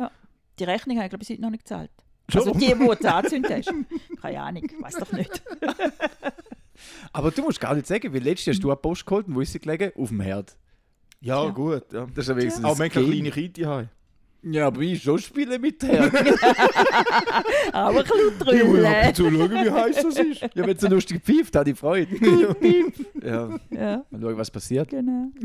[0.60, 1.92] die Rechnung habe ich glaube ich heute noch nicht gezahlt.
[2.30, 2.42] Schon?
[2.42, 3.74] Also die, die du angezündet hast.
[4.22, 5.42] Keine Ahnung, weiß doch nicht.
[7.12, 9.36] Aber du musst gar nicht sagen, weil letztes Jahr hast du eine Post geholt und
[9.36, 9.92] wo ist sie gelegen?
[9.98, 10.56] Auf dem Herd.
[11.22, 11.50] Ja, Ja.
[11.50, 11.92] gut.
[11.92, 12.06] Ja.
[12.14, 13.14] Das ist ja wenigstens Auch ein manchmal Game.
[13.14, 13.90] kleine Kinder haben.
[14.42, 16.14] Ja, aber ich schon spielen mit Herd.
[17.74, 19.08] Aber ein bisschen Ich will ab drüllen.
[19.08, 20.42] und zu schauen, wie heiß das ist.
[20.42, 22.08] ja, wenn es so lustig pfeift, habe ich Freude.
[23.22, 24.90] ja, Ja, mal schauen, was passiert.
[24.90, 25.28] genau.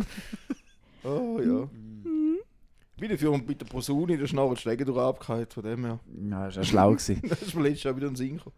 [1.06, 1.68] Oh ja.
[2.96, 6.00] Wieder für mit der Posaune der Schnarre die Schläge durch abgehalten, von dem her.
[6.30, 6.92] Ja, das war ja schlau.
[7.28, 8.56] Das ist mir letztes Jahr wieder in den Sinn gekommen.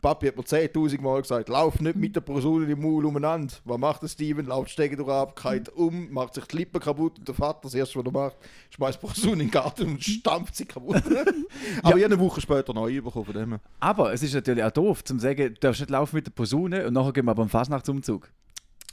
[0.00, 3.52] Papi hat mir 10.000 Mal gesagt, lauf nicht mit der Posaune im Maul umeinander.
[3.64, 4.46] Was macht der Steven?
[4.46, 7.98] Lauft Stege durch abgehalten um, macht sich die Lippen kaputt und der Vater, das erste,
[7.98, 8.36] was er macht,
[8.70, 10.96] schmeißt die Posaune in den Garten und stampft sie kaputt.
[11.82, 13.58] Aber ich habe eine Woche später neu bekommen, von dem.
[13.80, 16.86] Aber es ist natürlich auch doof, zum sagen, du darfst nicht laufen mit der Posaune
[16.86, 18.30] und nachher gehen wir aber am Fasnachtsumzug.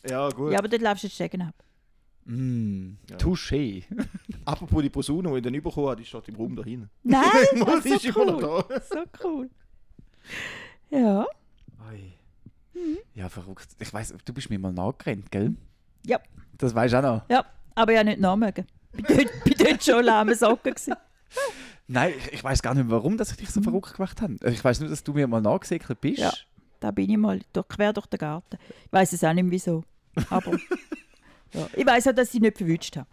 [0.09, 0.51] Ja, gut.
[0.53, 1.55] Ja, aber dort laufst du jetzt Stegen ab.
[2.25, 3.17] Mm, Ja.
[3.17, 3.83] Touché.
[4.45, 6.89] Apropos die Posaune, die ich dann bekommen habe, die steht im Raum da hinten.
[7.03, 7.21] Nein,
[7.83, 8.63] so ist immer noch cool.
[8.67, 8.81] da.
[8.81, 9.49] So cool.
[10.89, 11.25] Ja.
[11.89, 12.13] Oi.
[13.13, 13.67] Ja, verrückt.
[13.79, 15.55] Ich weiß, du bist mir mal nachgerannt, gell?
[16.05, 16.19] Ja.
[16.57, 17.29] Das weißt du auch noch.
[17.29, 18.65] Ja, aber ja nicht nachmögen.
[18.97, 20.95] Ich bin dort, schon lahme Socken gewesen.
[21.87, 24.35] Nein, ich, ich weiß gar nicht, warum dass ich dich so verrückt gemacht habe.
[24.49, 26.19] Ich weiß nur, dass du mir mal nachgesegelt bist.
[26.19, 26.31] Ja.
[26.79, 28.57] Da bin ich mal durch, quer durch den Garten.
[28.85, 29.83] Ich weiß es auch nicht wieso.
[30.29, 30.51] Aber
[31.53, 31.67] ja.
[31.75, 33.07] ich weiß auch, dass ich nicht verwünscht habe.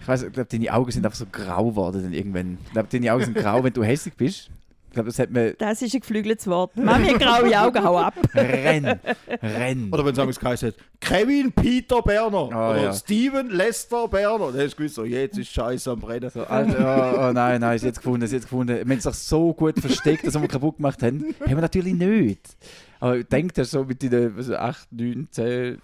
[0.00, 2.58] Ich weiß, ich glaube, deine Augen sind einfach so grau geworden dann irgendwann.
[2.64, 4.50] Ich glaube, deine Augen sind grau, wenn du hässlich bist.
[4.92, 6.76] Ich glaube, das hat mir Das ist ein geflügeltes Wort.
[6.76, 8.12] Mami hat graue Augen, hau ab.
[8.34, 9.00] renn,
[9.42, 9.90] renn.
[9.90, 12.48] Oder wenn es geheißen hat, Kevin Peter Berner.
[12.48, 12.92] oder ja.
[12.92, 14.52] Steven Lester Berner.
[14.52, 16.28] Dann hast du gewusst, so, jetzt ist Scheiße am Brennen.
[16.28, 18.76] So, Alter, oh, oh nein, nein, ist jetzt gefunden, ist jetzt gefunden.
[18.76, 21.34] Wir haben es doch so gut versteckt, dass wir kaputt gemacht haben.
[21.40, 22.54] Haben wir natürlich nicht.
[23.00, 25.78] Aber ich denke, das so mit deinen was, 8, 9, 10,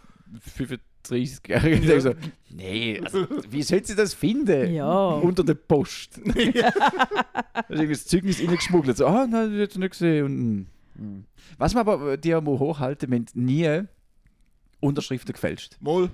[1.08, 1.72] 35 Jahren.
[1.72, 2.14] Ich denke so,
[2.50, 4.74] nee, also, wie soll sie das finden?
[4.74, 5.08] Ja.
[5.08, 6.18] Unter der Post.
[6.18, 6.34] ist
[7.68, 8.96] irgendwie das Zeugnis reingeschmuggelt.
[8.96, 10.24] So, ah, nein, das hat sie nicht gesehen.
[10.24, 11.24] Und, mm.
[11.58, 13.86] Was wir aber äh, dir mal hochhalten, wir haben nie
[14.80, 15.76] Unterschriften gefälscht.
[15.80, 16.10] Mal,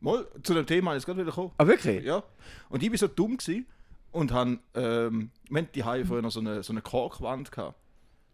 [0.00, 1.52] mal, zu dem Thema ist gerade wieder gekommen.
[1.56, 2.04] Ah, wirklich?
[2.04, 2.22] Ja.
[2.68, 3.66] Und ich war so dumm gewesen
[4.12, 5.30] und han, ähm,
[5.74, 7.78] die Haie früher noch so eine, so eine Korkwand gehabt,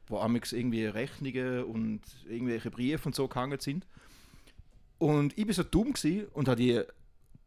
[0.09, 3.87] wo amix irgendwie Rechnungen und irgendwelche Briefe und so gehangen sind.
[4.99, 6.81] Und ich war so dumm gewesen und habe die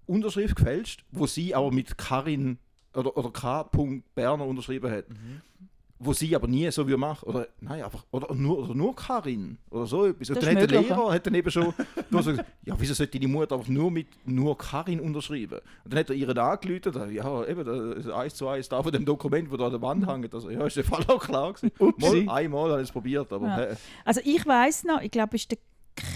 [0.05, 2.57] Unterschrift gefälscht, wo sie aber mit Karin
[2.93, 3.63] oder, oder K.
[4.15, 5.05] Berner unterschrieben hat.
[6.01, 7.25] Wo sie aber nie so wie macht.
[7.25, 8.05] Oder nein, einfach.
[8.11, 9.57] Oder nur, oder nur Karin.
[9.69, 10.29] Oder so etwas.
[10.29, 11.73] Und Das dann ist hat der Lehrer hat dann eben schon
[12.09, 15.59] du hast gesagt, ja, wieso sollte deine Mutter einfach nur mit nur Karin unterschreiben?
[15.83, 18.93] Und dann hat er ihren angeläutet, ja, eben, das ist eins zu eins da von
[18.93, 20.33] dem Dokument, wo da an der Wand hängt.
[20.33, 21.71] Also, ja, ist der Fall auch klar gewesen.
[21.97, 23.63] Mal, einmal habe ich es probiert, aber Ja.
[23.65, 25.57] äh, Also ich weiß noch, ich glaube, war der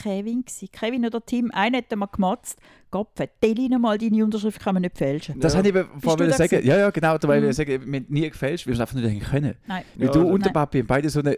[0.03, 0.43] Kevin.
[0.45, 0.69] Gewesen.
[0.71, 2.59] Kevin oder Tim, einer hat mal gemotzt.
[2.91, 5.39] Gott, vertell ihnen mal, deine Unterschrift kann man nicht fälschen.
[5.39, 5.59] Das Ja.
[5.59, 6.49] habe ich vorher sagen.
[6.49, 6.67] gewesen?
[6.67, 7.17] Ja, ja, genau.
[7.17, 7.53] Da wollte ich Mhm.
[7.53, 9.55] sagen, wir haben nie gefälscht, wir haben es einfach nicht können.
[9.67, 9.83] Nein.
[9.95, 10.51] Weil Ja, du und der.
[10.51, 11.37] Papi haben beide so eine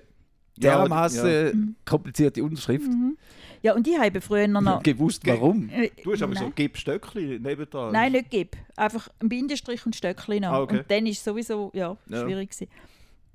[0.58, 1.54] Ja, dermaßen ja.
[1.54, 1.76] Mhm.
[1.86, 2.90] komplizierte Unterschrift.
[3.62, 4.84] Ja, und ich habe früher noch...
[4.84, 5.70] Gewusst, Ge- warum.
[5.70, 6.54] Äh, du hast aber so nein.
[6.56, 7.92] gib Stöckli neben da.
[7.92, 8.56] Nein, nicht gib.
[8.78, 10.52] Einfach ein Bindestrich und Stöckchen noch.
[10.52, 10.78] Ah, okay.
[10.80, 12.22] Und dann ist es sowieso ja, Ja.
[12.22, 12.68] schwierig gewesen.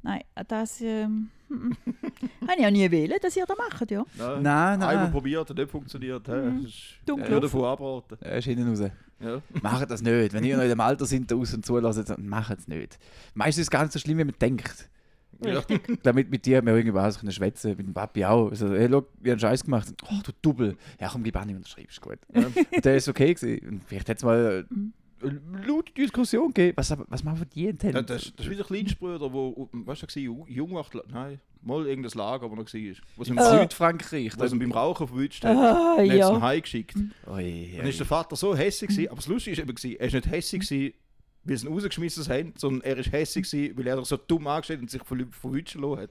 [0.03, 1.29] Nein, das ähm,
[2.43, 4.05] habe ich ja nie wählen, dass ihr das macht, ja.
[4.17, 5.13] Nein, Nein, Einmal nein.
[5.13, 6.27] probiert, hat nicht funktioniert.
[6.29, 6.33] hä?
[6.33, 6.67] Mhm.
[7.07, 8.19] Dumm Ich würde davon abraten.
[8.21, 8.91] Er ist hinten raus.
[9.21, 9.43] Ja.
[9.63, 10.33] Macht das nicht.
[10.33, 12.99] Wenn ihr noch in dem Alter sind, da aus und zulassen, dann macht es nicht.
[13.35, 14.89] Meistens ist es gar nicht so schlimm, wie man denkt.
[15.45, 15.63] Ja.
[16.03, 18.51] Damit mit dir haben wir irgendwas können schwätzen, mit dem Papi auch.
[18.51, 19.89] Also, hey, look, ich habe einen Scheiß gemacht.
[20.11, 20.77] Oh, du Double.
[21.01, 22.19] Ja, komm, gib an, und unterschreibst gut.
[22.29, 23.69] Und der ist okay gewesen.
[23.69, 24.91] Und vielleicht hätte es mal eine
[25.67, 26.77] laute Diskussion gegeben.
[26.77, 28.07] Was, was man verdient Ja, haben.
[28.07, 30.07] das, das ist wie der Kleinstbrüder, wo, weißt du,
[30.39, 32.97] war, jung macht, nein, mal irgendein Lager, wo er war.
[33.17, 34.33] Was In beim- Südfrankreich.
[34.39, 35.57] was ihn beim Rauchen verwünscht hat.
[35.57, 36.31] Ah, Dann hat ja.
[36.35, 36.95] ihn heimgeschickt.
[37.27, 40.13] Oi, Dann ist der Vater so hässlich gewesen, aber das Lustige ist eben, er ist
[40.15, 40.95] nicht hässlich gewesen,
[41.43, 44.47] weil sie ihn rausgeschmissen haben, sondern er ist hässlich gewesen, weil er doch so dumm
[44.47, 46.11] angestellt und sich verwünschen lassen hat.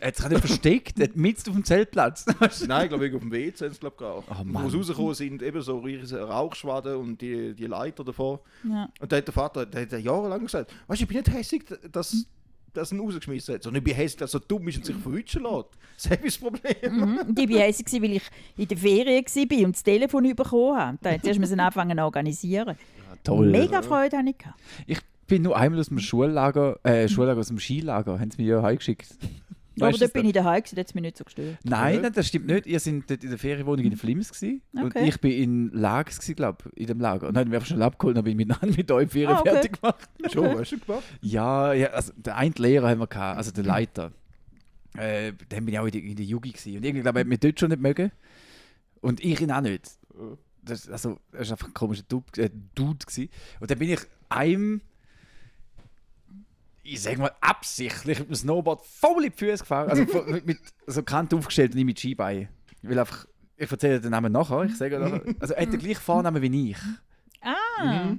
[0.00, 2.26] Er hat sich nicht versteckt, er mitten auf dem Zeltplatz.
[2.66, 4.26] Nein, ich glaube, auf dem WC haben sie glaub, geraucht.
[4.30, 8.42] Oh, Wo sie rausgekommen sind, eben so riesige Rauchschwaden und die, die Leiter davor.
[8.64, 8.88] ja.
[9.00, 11.64] Und da hat der Vater der hat jahrelang gesagt, weißt du, ich bin nicht hässlich,
[11.90, 12.26] dass,
[12.74, 14.96] dass er ihn rausgeschmissen hat, sondern ich bin hässlich, dass er dumm ist und sich
[14.96, 15.68] verwünschen lässt.
[15.96, 16.96] Das ist das Problem.
[16.96, 17.18] Mhm.
[17.28, 18.22] Und ich war hässlich, weil ich
[18.56, 20.98] in der Ferien war und das Telefon bekommen habe.
[21.00, 22.76] Da musste man anfangen zu organisieren.
[23.24, 23.50] Toll.
[23.50, 24.38] Mega Freude hatte ich.
[24.38, 24.58] gehabt.
[24.86, 28.48] Ich bin nur einmal aus dem Schullager, äh, Schullager, aus dem Skilager, haben sie mich
[28.50, 29.06] ja heimgeschickt.
[29.80, 31.24] Aber Weißt du dort bin das ich daheim, gewesen, da hat es mich nicht so
[31.24, 31.56] gestört.
[31.62, 32.66] Nein, nein, das stimmt nicht.
[32.66, 35.06] Ihr seid dort in der Ferienwohnung in Flims gewesen, und Okay.
[35.08, 37.28] ich bin in Lags glaube in dem Lager.
[37.28, 39.36] Und dann haben wir einfach schon abgeholt und bin ich mit, mit euch die Ferien
[39.36, 39.50] Ah, okay.
[39.50, 40.08] fertig gemacht.
[40.32, 41.04] Schon, weißt du gemacht?
[41.20, 44.10] Ja, ja also der eine Lehrer haben wir gehabt, also der Leiter.
[44.96, 46.76] Äh, dann bin ich auch in der, in der Jugend gewesen.
[46.78, 48.10] Und irgendwie glaube ich, hat mich dort schon nicht mögen.
[49.00, 49.90] Und ich ihn auch nicht.
[50.68, 53.30] Das, also, er war einfach ein komischer Dude, äh, Dude gewesen.
[53.60, 54.82] Und dann bin ich einem
[56.88, 59.90] ich sag mal, absichtlich mit dem Snowboard voll in die Füße gefahren.
[59.90, 62.48] Also mit, mit so Kante aufgestellt und nicht mit Skibein.
[62.82, 63.26] Ich will einfach,
[63.56, 64.64] ich erzähle den Namen nachher.
[64.64, 65.22] Ich sage nachher.
[65.38, 66.78] Also er hat den gleichen Vornamen wie ich.
[67.42, 68.14] Ah,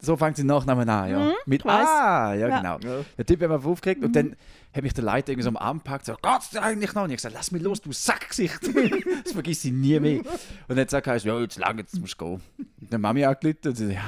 [0.00, 1.32] So fängt sein Nachnamen an, ja.
[1.46, 1.88] mit weiss.
[1.88, 2.58] Ah, ja, Ja.
[2.58, 2.78] genau.
[2.78, 3.04] Ja.
[3.16, 4.36] Der Typ hat mich aufgeregt und dann
[4.72, 7.04] hat mich der Leiter irgendwie so am Arm gepackt und gesagt, geht's dir eigentlich noch?
[7.04, 8.60] Und ich gesagt, lass mich los, du Sackgesicht.
[9.24, 10.20] das vergiss ich nie mehr.
[10.20, 10.26] Und
[10.68, 12.40] dann hat er gesagt, ja, jetzt lang, jetzt musst du gehen.
[12.80, 14.02] Und dann Mami angerufen und sie ja,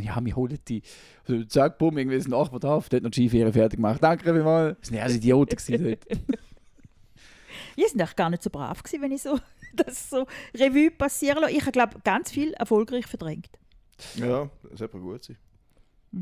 [0.00, 0.82] ja, wir holen die.
[1.26, 4.02] Also, zack, bumm, irgendwie ist ein Nachbar da, der hat noch die Skiferien fertig gemacht.
[4.02, 4.76] Danke vielmals.
[4.80, 6.06] Das waren ja Idioten dort.
[7.76, 9.38] ihr seid eigentlich gar nicht so brav gewesen, wenn ich so
[9.74, 11.52] das so Revue passieren lasse.
[11.52, 13.50] Ich habe, glaube ganz viel erfolgreich verdrängt.
[14.16, 15.36] Ja, das sollte gut sein.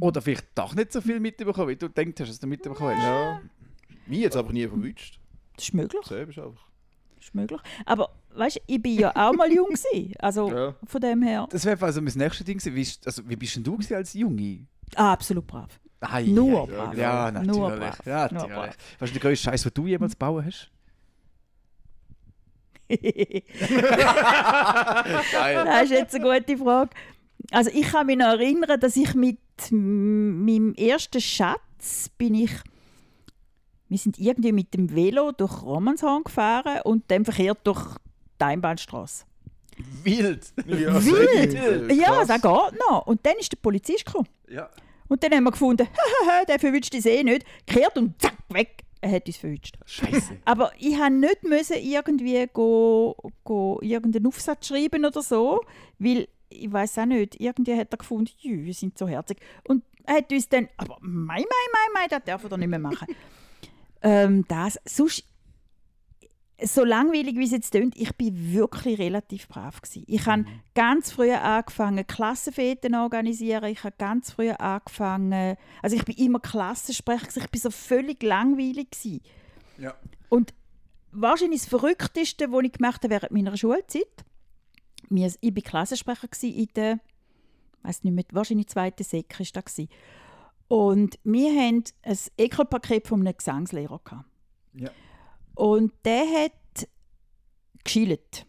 [0.01, 3.03] Oder vielleicht doch nicht so viel mitbekommen, wie du denkst, dass du mitbekommen hast.
[3.05, 3.41] Ja.
[4.07, 5.21] Mich jetzt aber nie verwünscht.
[5.55, 6.05] Das ist möglich.
[6.07, 6.67] Selber ist einfach.
[7.17, 7.61] Das ist möglich.
[7.85, 10.13] Aber weißt du, ich bin ja auch mal jung gewesen.
[10.19, 10.75] Also Ja.
[10.85, 12.75] von dem her Das wäre also mein nächstes Ding gewesen.
[12.75, 14.67] Wie, also, wie bist denn du gewesen als Junge?
[14.97, 15.81] ah, absolut brav.
[16.01, 16.95] Ei, Nur brav.
[16.97, 17.57] Ja, natürlich.
[17.57, 17.99] Nur brav.
[18.07, 18.55] Ja, Nur natürlich.
[18.57, 18.77] brav.
[18.99, 20.71] Was ist der größte Scheiß, den du jemals gebaut hast?
[25.33, 26.91] Das ist jetzt eine gute Frage.
[27.51, 29.39] Also ich kann mich noch erinnern, dass ich mit
[29.71, 32.53] meinem ersten Schatz bin ich
[33.89, 37.97] wir sind irgendwie mit dem Velo durch Romanshorn gefahren und dann verkehrt durch
[38.41, 39.25] die Einbahnstraße.
[40.03, 40.53] Wild!
[40.67, 41.93] Ja, Wild!
[41.93, 43.07] Ja, das geht noch.
[43.07, 44.29] Und dann ist der Polizist gekommen.
[44.49, 44.71] Ja.
[45.09, 45.87] Und dann haben wir gefunden,
[46.49, 47.47] der verwünscht uns eh nicht.
[47.67, 48.83] Kehrt und zack, weg.
[49.01, 49.77] Er hat uns verwünscht.
[49.85, 50.39] Scheiße.
[50.45, 55.61] Aber ich musste nicht müssen irgendwie go, go irgendeinen Aufsatz schreiben oder so,
[55.99, 59.39] weil ich weiß auch nicht, irgendwie hat er gefunden, wir sind so herzig.
[59.65, 62.69] Und er hat uns dann, aber mei, mei, mei, mei, das darf er doch nicht
[62.69, 63.07] mehr machen.
[64.03, 65.25] ähm, das, sonst,
[66.63, 70.05] so langweilig wie es jetzt klingt, ich bin wirklich relativ brav gewesen.
[70.07, 73.65] Ich habe ganz früh angefangen, Klassenfeten zu organisieren.
[73.65, 78.91] Ich habe ganz früh angefangen, also ich bin immer Klassensprecher, ich bin so völlig langweilig
[78.91, 79.21] gewesen.
[79.79, 79.95] Ja.
[80.31, 80.55] Und
[81.13, 84.25] wahrscheinlich das Verrückteste, was ich gemacht habe während meiner Schulzeit,
[85.11, 87.01] mir, ich war Klassensprecher gewesen in der,
[87.83, 89.81] weiß nicht mehr, wahrscheinlich zweite Sek war das.
[90.69, 94.01] Und wir hatten ein Ekelpaket von einem Gesangslehrer.
[94.75, 94.91] Ja.
[95.55, 96.89] Und der hat
[97.85, 98.47] geschillt.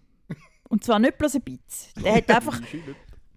[0.70, 2.04] Und zwar nicht bloß ein bisschen.
[2.04, 2.60] Der hat einfach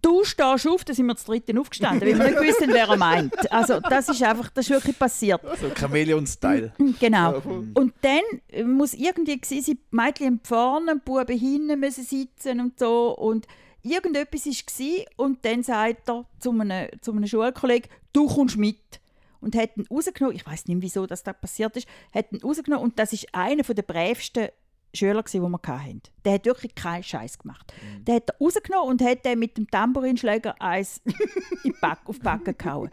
[0.02, 2.88] «Du stehst auf», da sind wir zu dritten aufgestanden, weil wir nicht gewusst haben, wer
[2.88, 3.52] er meint.
[3.52, 5.40] Also das ist einfach, das ist wirklich passiert.
[5.60, 6.72] So Chameleon-Style.
[6.98, 7.42] Genau.
[7.74, 13.16] Und dann muss irgendwie gewesen sein, Mädchen vorne, Buben hinten müssen sitzen und so.
[13.16, 13.46] Und
[13.82, 19.00] irgendetwas war und dann sagt er zu einem, zu einem Schulkollegen, du kommst mit.
[19.42, 22.84] Und hat ihn rausgenommen, ich weiß nicht, wieso das da passiert ist, hat ihn rausgenommen
[22.84, 24.48] und das ist einer der brävsten
[24.94, 26.02] Schüler, gewesen, die wir hatten.
[26.24, 27.72] Der hat wirklich keinen Scheiß gemacht.
[28.00, 31.14] Der hat er rausgenommen und hat den mit dem Tambourinschläger eins in
[31.64, 32.90] die Back, auf die Backe gehauen.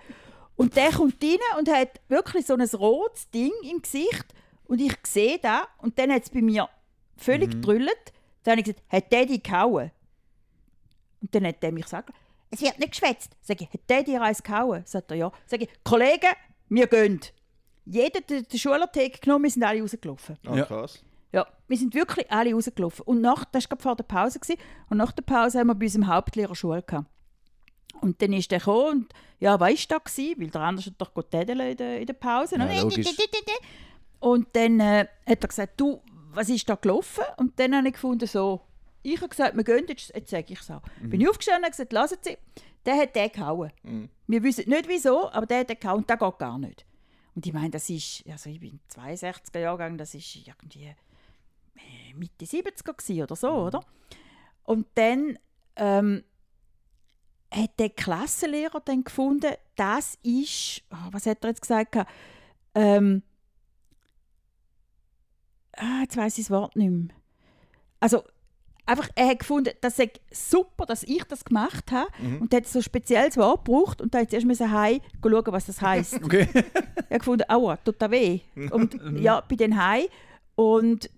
[0.55, 4.25] Und der kommt rein und hat wirklich so ein rotes Ding im Gesicht.
[4.65, 6.67] Und ich sehe das und dann hat es bei mir
[7.15, 8.13] völlig gedrüllt.
[8.43, 9.91] Dann habe ich gesagt, hat der dich gehauen?
[11.21, 12.10] Und dann hat er mich gesagt,
[12.51, 13.31] es wird nicht geschwätzt.
[13.41, 14.83] Sag ich, hat der dir eins gehauen?
[14.86, 15.31] Sagt er, ja.
[15.45, 16.31] Sag ich, Kollegen,
[16.69, 17.19] wir gehen.
[17.86, 20.38] Jeder hat den Schulatheke genommen, wir sind alle rausgelaufen.
[20.45, 20.65] Ah, Ja.
[20.65, 21.03] krass.
[21.38, 23.06] Ja, wir sind wirklich alle rausgelaufen.
[23.06, 24.39] Und nach, das war vor der Pause.
[24.39, 27.06] Gewesen, und nach der Pause haben wir bei unserem Hauptlehrer Schule gehabt.
[28.02, 30.95] Und dann ist der gekommen und ja, weißt du da gewesen, weil der andere hat
[30.97, 32.58] doch tädeln in der, in der Pause.
[32.58, 32.65] Ja,
[34.19, 34.39] Und-.
[34.39, 36.02] Und dann äh, hat er gesagt, du,
[36.34, 37.23] was ist da gelaufen?
[37.38, 38.62] Und dann habe ich gefunden, so,
[39.04, 40.82] ich habe gesagt, wir gehen jetzt, jetzt sage ich so.
[41.04, 42.36] Bin ich aufgestanden und gesagt, lassen Sie,
[42.84, 43.71] der hat den gehauen.
[44.26, 46.84] Wir wissen nicht wieso, aber der hat den gehauen und der geht gar nicht.
[47.36, 50.95] Und ich meine, das ist, also ich bin 62er Jahrgang, das ist irgendwie
[52.15, 53.81] Mitte 70er gewesen oder so, oder?
[54.63, 55.37] Und dann
[55.75, 56.23] ähm,
[57.51, 61.95] hat der Klassenlehrer dann gefunden, das ist, ah, was hat er jetzt gesagt?
[62.75, 63.23] Ähm,
[65.73, 67.15] ah, jetzt weiß ich das Wort nicht mehr.
[67.99, 68.23] Also,
[68.85, 72.07] einfach, er hat gefunden, das sei super, dass ich das gemacht habe.
[72.39, 75.43] Und er hat so ein spezielles Wort gebraucht und da hat zuerst müssen heim schauen,
[75.47, 76.19] was das heisst.
[76.23, 76.47] Okay.
[76.53, 78.41] Er hat gefunden, aua, tut das weh.
[78.71, 80.09] Und ja, bei den Hai.
[80.55, 81.09] Und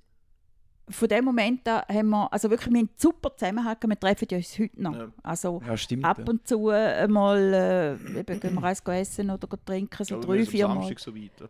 [0.89, 4.59] von dem Moment an haben wir, also wirklich, wir haben super zusammengehalten, wir treffen uns
[4.59, 4.95] heute noch.
[4.95, 5.07] Ja.
[5.23, 6.05] Also Ja, stimmt.
[6.05, 10.67] ab und zu einmal, äh, eben, gehen wir eins essen oder trinken, so drei, vier
[10.67, 10.75] Mal.
[10.75, 11.49] Samstag so weit.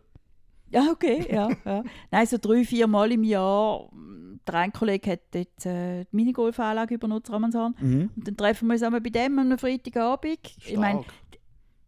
[0.70, 1.82] Ja, okay, ja, ja.
[2.10, 3.88] Nein, so drei, vier Mal im Jahr.
[4.46, 7.74] Der ein Kollege hat jetzt äh, die Minigolfanlage übernutzt, Ramansan.
[7.78, 8.10] Mhm.
[8.16, 10.38] Und dann treffen wir uns einmal bei dem am Freitagabend.
[10.42, 11.04] Ich meine,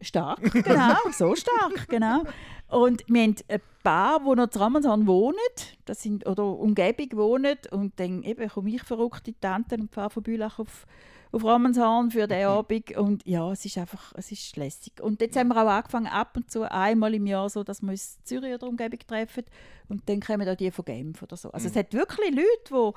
[0.02, 0.40] Stark.
[0.52, 2.24] genau, so stark, genau.
[2.68, 5.36] Und wir haben ein paar, die noch in Ramansan wohnen,
[5.84, 7.58] das sind, oder Umgebung wohnen.
[7.70, 10.86] Und dann eben komme ich verrückte Tanten und fahre von Bülach auf,
[11.32, 15.00] auf Romanshorn für den Abend und ja, es ist einfach, es ist lässig.
[15.00, 17.90] Und jetzt haben wir auch angefangen, ab und zu einmal im Jahr so, dass wir
[17.90, 19.44] uns in Zürich oder Umgebung treffen
[19.88, 21.50] und dann kommen da die von Genf oder so.
[21.50, 22.94] Also es hat wirklich Leute,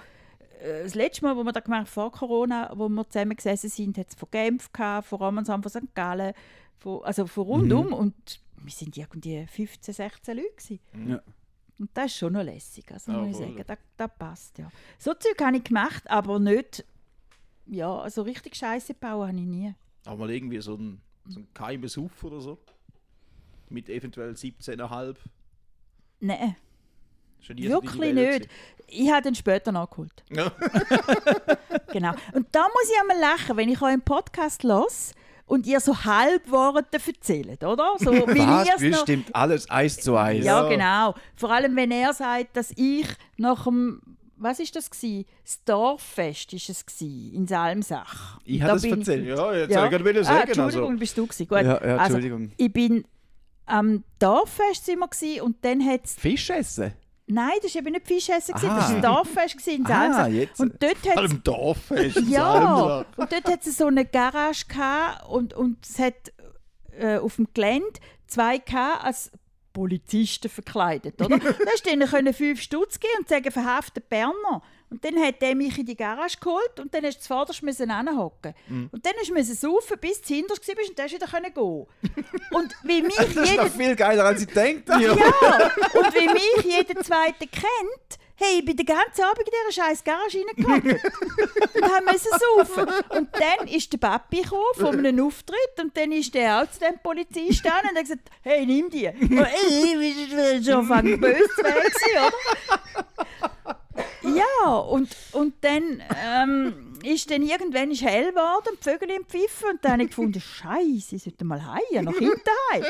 [0.59, 3.69] die äh, das letzte Mal, wo wir da gemacht vor Corona, wo wir zusammen gesessen
[3.69, 5.95] sind, hat es von Genf gehabt, von Romanshorn, von St.
[5.95, 6.33] Gallen,
[6.77, 10.79] von, also von rundum und wir sind irgendwie 15, 16 Leute gewesen.
[11.09, 11.21] Ja.
[11.77, 14.69] Und das ist schon noch lässig, also Ja, muss ich sagen, das, das passt, ja.
[14.97, 16.85] So Zeug habe ich gemacht, aber nicht,
[17.65, 19.73] ja, also richtig Scheiße bauen habe ich nie.
[20.05, 22.57] Aber mal irgendwie so ein, so ein geheimes Huf oder so.
[23.69, 25.17] Mit eventuell 17,5.
[26.21, 26.55] Nein,
[27.49, 28.49] wirklich nicht.
[28.87, 30.23] Ich habe den später nachgeholt.
[30.29, 30.51] gewesen.
[31.91, 32.13] Genau.
[32.33, 35.13] Und da muss ich einmal lachen, wenn ich euren Podcast los
[35.45, 37.93] und ihr so Halbworte erzählt, oder?
[37.99, 38.81] So, Was?
[38.81, 40.43] Wie noch- stimmt alles eins zu eins?
[40.45, 41.13] Ja, genau.
[41.35, 44.01] Vor allem, wenn er sagt, dass ich nach dem,
[44.37, 45.25] was ist das gsi?
[45.43, 48.39] Das Dorffest ist es gsi, in Salmsach.
[48.43, 49.25] Ich Da habe das bin erzählt.
[49.27, 49.85] Ja, jetzt Ja.
[49.85, 50.47] ich gerade Ah, sagen.
[50.47, 51.45] Entschuldigung, also, bist du gsi.
[51.45, 51.57] Gut.
[51.59, 52.51] Ja, ja, also, Entschuldigung.
[52.57, 53.05] ich bin
[53.67, 56.91] am Dorffest gsi und dann hat es Fisch essen?
[57.27, 58.67] Nein, das war eben nicht Fischessen, das Ah.
[58.77, 60.27] war ein Dorffest in Ah, Salmsach.
[60.27, 60.59] jetzt.
[60.59, 62.19] Und dort hat allem Dorffest.
[62.27, 66.13] ja, und dort hat es so eine Garage gehabt und, und es hat
[66.97, 67.87] äh, auf dem Gelände
[68.27, 69.31] zwei gehabt, als
[69.73, 71.37] Polizisten verkleidet, oder?
[71.39, 74.61] da hast du ihnen können fünf Stutz geben und sagen, verhaftet Berner.
[74.89, 78.53] Und dann hat er mich in die Garage geholt und dann hast du zuvorderst hinhocken.
[78.91, 81.85] Und dann hast du saufen, bis du hinterst warst und dann du wieder gehen.
[82.51, 84.87] Und wie mich Das ist jeder noch viel geiler, als ich denkt.
[84.89, 89.83] ja, und wie mich jeder Zweite kennt, hey, ich bin den ganzen Abend in dieser
[89.83, 91.05] scheiß Garage reingehockt
[91.75, 92.85] und haben müssen saufen.
[93.17, 96.79] Und dann ist der Papi gekommen von einem Auftritt und dann ist der auch zu
[96.79, 99.07] dem Polizisten an und hat gesagt, hey, nimm die.
[99.07, 103.79] Und ich bin schon fang böse zu werden, oder?
[104.23, 109.25] Ja, und, und dann ähm, ist dann irgendwann ist hell geworden und die Vögel im
[109.25, 112.41] Pfiffen und dann habe ich gefunden, Scheiße, ich sollte mal heim, nach hinten
[112.71, 112.83] heim.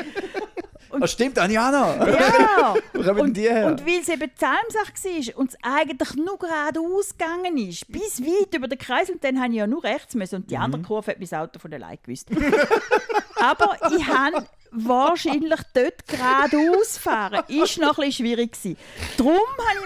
[1.00, 2.08] Das stimmt, Anjana.
[2.08, 2.74] Ja!
[2.94, 3.36] Und, und
[3.86, 8.68] weil es eben Psalmsach war und es eigentlich nur geradeaus gegangen ist, bis weit über
[8.68, 11.20] den Kreis, und dann habe ich ja nur rechts müssen und die andere Kurve hat
[11.20, 12.30] mein Auto von allein gewusst.
[13.40, 17.42] Aber ich habe wahrscheinlich dort geradeaus fahren.
[17.48, 18.76] Ist noch ein bisschen schwierig gewesen.
[19.16, 19.34] Darum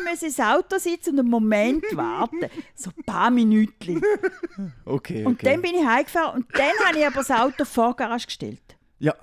[0.08, 2.46] musste ich ins Auto sitzen und einen Moment warten.
[2.74, 4.02] So ein paar Minuten.
[4.84, 5.52] Okay, Und okay.
[5.52, 8.62] dann bin ich heimgefahren und dann habe ich aber das Auto vor die Garage gestellt.
[8.98, 9.14] ja.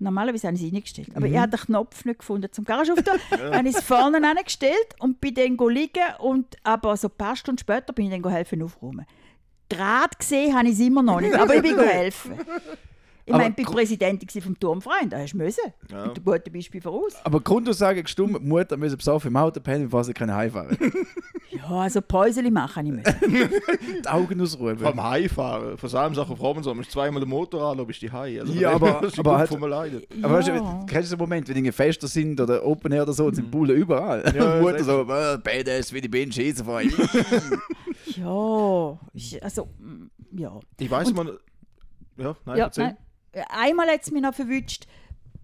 [0.00, 1.08] Normalerweise habe ich es reingestellt.
[1.16, 3.18] Aber ich habe den Knopf nicht gefunden zum Garage aufzutun.
[3.30, 6.04] Dann habe ich es vorne angestellt und bin dann liegen.
[6.20, 9.06] Und aber so ein paar Stunden später bin ich dann helfen aufräumen.
[9.68, 12.38] Gerade gesehen habe ich es immer noch nicht, aber ich bin helfen.
[13.28, 15.60] Ich meine, ich bin Präsidentin vom Turmverein, da hast du müssen.
[15.90, 16.06] Ja.
[16.06, 17.14] Mit guten Beispiel voraus.
[17.24, 20.76] Aber Grundaussage gestummt, die Mutter müssen besoffen im Auto pennen, bevor sie können heimfahren
[21.50, 23.50] Ja, also Päuseli machen ich müssen.
[24.04, 24.78] Die Augen ausruhen.
[24.78, 25.76] Vom Heimfahren.
[25.76, 28.40] Von Salmsach auf Romanshorn musst du zweimal den Motor an, bist du heim.
[28.40, 29.50] Also, Ja, aber- das ist aber halt-.
[29.52, 30.58] Aber weißt Ja.
[30.58, 33.26] du, kennst du so einen Moment, wenn irgendwie Fester sind oder Open Air oder so,
[33.26, 34.24] und sind Bullen überall?
[34.36, 36.80] Ja, Mutter so, äh, Badass, wie die bin, schießen vor
[38.16, 40.58] Ja, ist- also, mm, ja.
[40.78, 41.38] Ich weiß mal.
[42.16, 42.84] Ja, nein, Ja, erzähl.
[42.84, 42.96] nein.
[43.48, 44.86] Einmal hat es mich noch verwünscht,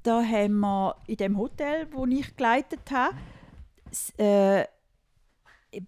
[0.03, 3.17] da haben wir in dem Hotel, wo ich geleitet habe,
[4.19, 4.65] äh,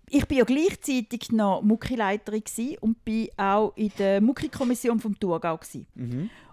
[0.09, 2.43] ich bin ja gleichzeitig noch Muckileiterin
[2.81, 5.87] und bin auch in der Mucki-Kommission vom Thurgau gsi.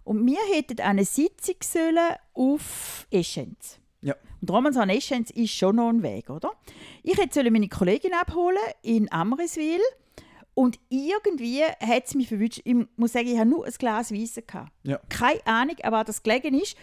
[0.04, 3.80] Und wir hätten eine Sitzung sollen auf Eschenz.
[4.02, 4.16] Ja.
[4.42, 6.52] Und Romanshorn Eschenz ist schon noch ein Weg, oder?
[7.02, 9.80] Ich hätte meine Kollegin abholen in Amriswil
[10.56, 12.62] und irgendwie hat es mich verwünscht.
[12.64, 14.44] Ich muss sagen, ich hatte nur ein Glas Weisse.
[14.84, 15.00] Ja.
[15.10, 16.78] Keine Ahnung, was das gelegen ist.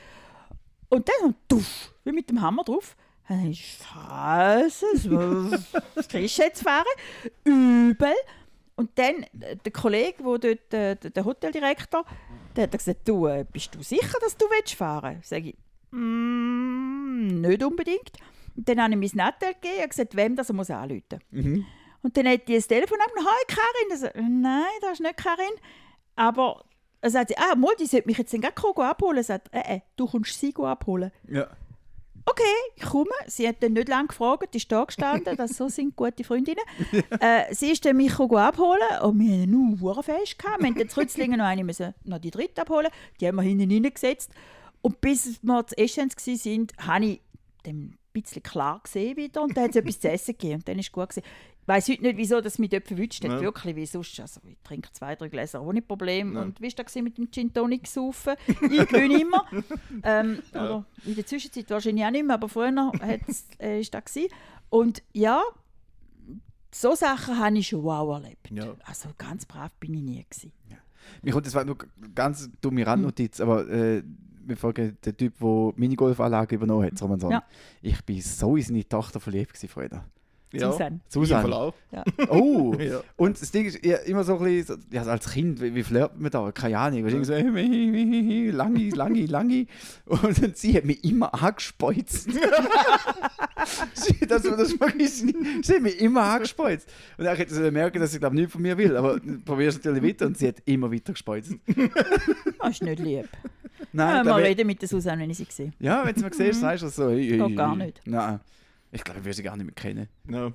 [0.89, 2.97] Und dann, tuff, wie mit dem Hammer drauf.
[3.29, 4.87] Dann ich, Scheiße,
[5.95, 6.85] was kriegst du jetzt fahren?
[7.45, 8.13] Übel.
[8.75, 12.05] Und dann äh, der Kollege, wo dort, äh, der der Hoteldirektor,
[12.57, 15.29] der hat gesagt, du, äh, bist du sicher, dass du willst fahren willst?
[15.29, 15.55] Sag ich,
[15.93, 18.13] mm, nicht unbedingt.
[18.57, 21.67] Und dann habe ich mein Nattel gegeben und gesagt, wem das er muss anrufen Mhm.
[22.03, 25.53] Und dann hat die das Telefon abgenommen, «Hi Karin!» Das, «Nein, das ist nicht Karin.»
[26.17, 26.65] Aber
[27.01, 29.81] er sagt sie, «Ah, mal, die sollte mich jetzt dann kommen abholen.» Sagt, «Äh, äh,
[29.97, 31.49] du kommst sie abholen.» Ja.
[32.27, 32.43] Okay,
[32.77, 33.11] ich komme.
[33.27, 36.63] Sie hat dann nicht lange gefragt, ist da gestanden, das so sind gute Freundinnen.
[37.21, 40.61] äh, sie ist dann mich abholen und wir hatten nur hure fest gehabt.
[40.61, 42.91] Wir haben dann zu Rützlingen noch eine müssen, noch die dritte abholen.
[43.21, 44.31] Die haben wir hinten reingesetzt.
[44.83, 47.21] Und bis wir zu Eschenz waren, habe ich
[47.65, 50.69] dann ein bisschen klar gesehen wieder und dann hat es etwas zu essen gegeben und
[50.69, 51.27] dann ist es gut gewesen.
[51.63, 53.41] Ich weiss heute nicht, wieso das mich dort verwünscht hat, Ja.
[53.41, 54.19] wirklich, wie sonst.
[54.19, 56.35] Also, ich trinke zwei, drei Gläser ohne Problem.
[56.35, 56.43] Ja.
[56.43, 58.35] Und wie war das mit dem Gin Tonic saufen?
[58.49, 59.45] Ich gewinne immer.
[60.03, 64.33] ähm, oder in der Zwischenzeit wahrscheinlich auch nicht mehr, aber früher hat's, äh, das gewesen.
[64.69, 65.43] Und ja,
[66.73, 68.51] so Sachen habe ich schon wow erlebt.
[68.51, 68.75] Ja.
[68.85, 70.25] Also ganz brav bin ich nie.
[70.29, 70.53] Gewesen.
[71.23, 71.77] Mir kommt, das war nur
[72.15, 74.03] ganz dumme Randnotiz, aber äh,
[74.45, 77.21] wir fragen den Typ, der Minigolfanlage übernommen hat, Roman.
[77.31, 77.43] Ja.
[77.83, 80.05] Ich bin so in seine Tochter verliebt gewesen, Freunde.
[80.53, 80.73] Ja.
[80.73, 81.01] Susanne.
[81.09, 81.49] Susanne.
[81.49, 81.75] Ich auch.
[82.29, 82.75] Oh!
[82.79, 83.01] Ja.
[83.17, 86.21] Und das Ding ist ja, immer so ein bisschen, ja, als Kind, wie, wie flirtet
[86.21, 86.51] man da?
[86.53, 87.05] Keine Ahnung.
[87.07, 89.67] Du, so, lange, lange, lange.
[90.07, 92.29] Und dann sie hat mich immer angespeuzt.
[93.95, 95.65] sie, das, das ich nicht.
[95.65, 96.89] Sie hat mich immer angespeuzt.
[97.17, 98.97] Und dann hätte sie merken, dass sie glaube nichts von mir will.
[98.97, 101.53] Aber probier es natürlich weiter und sie hat immer weiter gespeuzt.
[102.59, 103.29] Das ist nicht lieb.
[103.93, 105.73] Nein, Ja, ich mal reden mit der Susanne, wenn ich sie sehe.
[105.81, 107.11] ja, wenn du mal siehst, sagst du so.
[107.11, 108.01] Hey, hey, Geht gar nicht.
[108.05, 108.41] Nein.
[108.93, 110.09] Ich glaube, ich würde sie gar nicht mehr kennen.
[110.29, 110.53] Ja.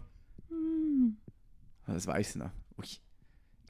[1.87, 2.51] Das weiß ich noch.
[2.77, 2.85] Ui.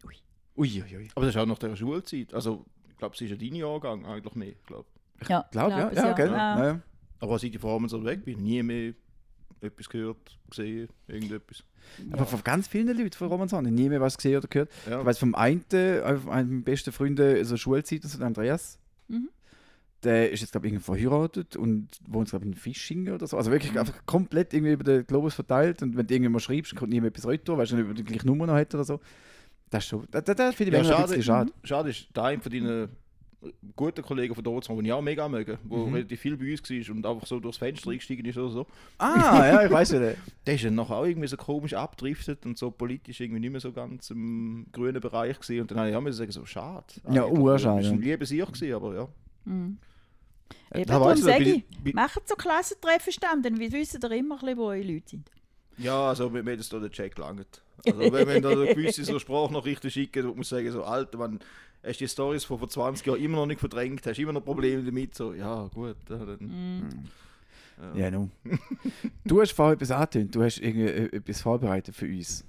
[0.05, 0.15] Ui.
[0.57, 1.09] Ui, ui, ui.
[1.15, 2.33] Aber das ist auch nach der Schulzeit.
[2.33, 4.53] Also, ich glaube, sie ist ja dein Jahrgang eigentlich mehr.
[4.65, 4.85] Glaub.
[5.27, 6.31] Ja, Glaub, ja, glaub es, ja, gell?
[6.31, 6.65] Ja.
[6.65, 6.81] Ja.
[7.19, 8.93] Aber seit ich vor allem so weg bin, nie mehr
[9.61, 11.63] etwas gehört, gesehen, irgendetwas.
[12.11, 14.71] Aber von ganz vielen Leuten von Romanson, ich nie mehr was gesehen oder gehört.
[14.87, 14.99] Ja.
[14.99, 18.79] Ich weiß vom einen, äh, einem meiner besten Freunde, also Schulzeit, also der Andreas.
[19.07, 19.29] Mhm.
[20.05, 23.35] Der ist jetzt, glaube ich, irgendwie verheiratet und wohnt, glaube ich, in Fischingen oder so.
[23.37, 25.81] Also wirklich einfach komplett irgendwie über den Globus verteilt.
[25.81, 27.95] Und wenn du irgendwann mal schreibst, kommt niemand etwas retour, weißt du nicht, ob er
[27.95, 28.99] die gleiche Nummer noch hat oder so.
[29.69, 31.51] Das ist schon, das, das, das finde ich Ja, ein schade, bisschen schade.
[31.63, 32.89] schade ist, der eine von deinen
[33.75, 35.93] guten Kollegen von dort, den ich auch mega mögen, der Mhm.
[35.93, 39.45] relativ viel bei uns war und einfach so durchs Fenster eingestiegen ist oder so, Ah,
[39.45, 39.99] ja, ich weiß ja.
[40.47, 43.59] der ist dann nachher auch irgendwie so komisch abdriftet und so politisch irgendwie nicht mehr
[43.61, 45.61] so ganz im grünen Bereich gewesen.
[45.61, 46.85] Und dann habe ich auch müssen sagen, so schade.
[47.11, 49.07] Ja, urschade, Das war ein liebes Ich, gewesen, aber ja.
[49.45, 49.77] Mhm.
[50.73, 54.57] Eben, Da darum sage ich, macht so Klassentreffen stand, dann wissen ihr immer, ein bisschen,
[54.57, 55.31] wo eure Leute sind.
[55.77, 57.61] Ja, also mir hat es da der Check gelangt.
[57.85, 61.17] Also wenn, wenn da eine gewisse so Sprachnachrichten schicken, dann muss ich sagen, so, Alter,
[61.17, 61.39] man,
[61.83, 64.83] hast die Stories von vor 20 Jahren immer noch nicht verdrängt, hast immer noch Probleme
[64.83, 66.89] damit, so, ja gut, ja, dann, Mhm.
[67.93, 68.31] Ja, nun.
[69.25, 72.45] Du hast vorhin etwas angetönt, du hast irgendwie äh, etwas vorbereitet für uns.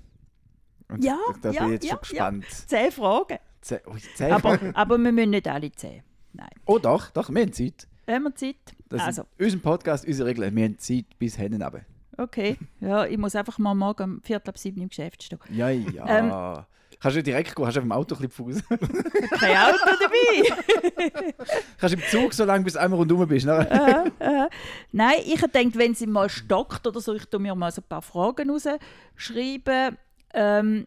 [0.89, 2.45] Und Ja, da ja, bin ich jetzt ja, schon gespannt.
[2.69, 3.39] Zehn Fragen.
[3.61, 6.03] Zäh- ui, zäh- Aber, aber wir müssen nicht alle zehn.
[6.37, 6.51] Nein.
[6.67, 7.89] Oh doch, doch, wir haben Zeit.
[8.05, 8.57] Wenn wir Zeit.
[8.89, 10.55] Das Also, unser Podcast, unsere Regel.
[10.55, 11.81] Wir haben Zeit bis hinten runter.
[12.19, 12.57] okay.
[12.81, 15.39] Ja, ich muss einfach mal morgen um Viertel ab sieben im Geschäft stehen.
[15.51, 16.67] Ja, ja.
[16.99, 18.63] Kannst du direkt gehen, kannst du auf dem Auto ein bisschen.
[19.39, 21.35] Kein Auto dabei.
[21.79, 23.45] kannst im Zug so lange, bis du einmal rundherum bist.
[23.45, 24.13] Ne?
[24.19, 24.49] Äh, äh.
[24.93, 27.89] Nein, ich denke, wenn sie mal stockt oder so, ich tue mir mal so ein
[27.89, 29.99] paar Fragen rausschreiben.
[30.33, 30.87] Ähm,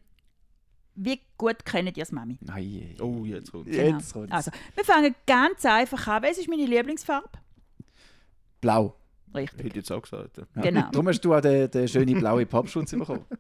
[1.02, 2.38] wie gut kennt ihr das Mami?
[2.41, 2.95] Nein.
[3.00, 4.32] oh, jetzt kommt Jetzt kommt's.
[4.32, 6.24] Also, wir fangen ganz einfach an.
[6.24, 7.30] Was ist meine Lieblingsfarbe?
[8.60, 8.95] Blau.
[9.34, 9.60] Richtig.
[9.60, 10.38] Hätte ich jetzt auch gesagt.
[10.38, 10.43] Ja.
[10.56, 10.62] Ja.
[10.62, 10.89] Genau.
[10.91, 13.26] Darum hast du auch den, den schönen blauen Popschutz bekommen.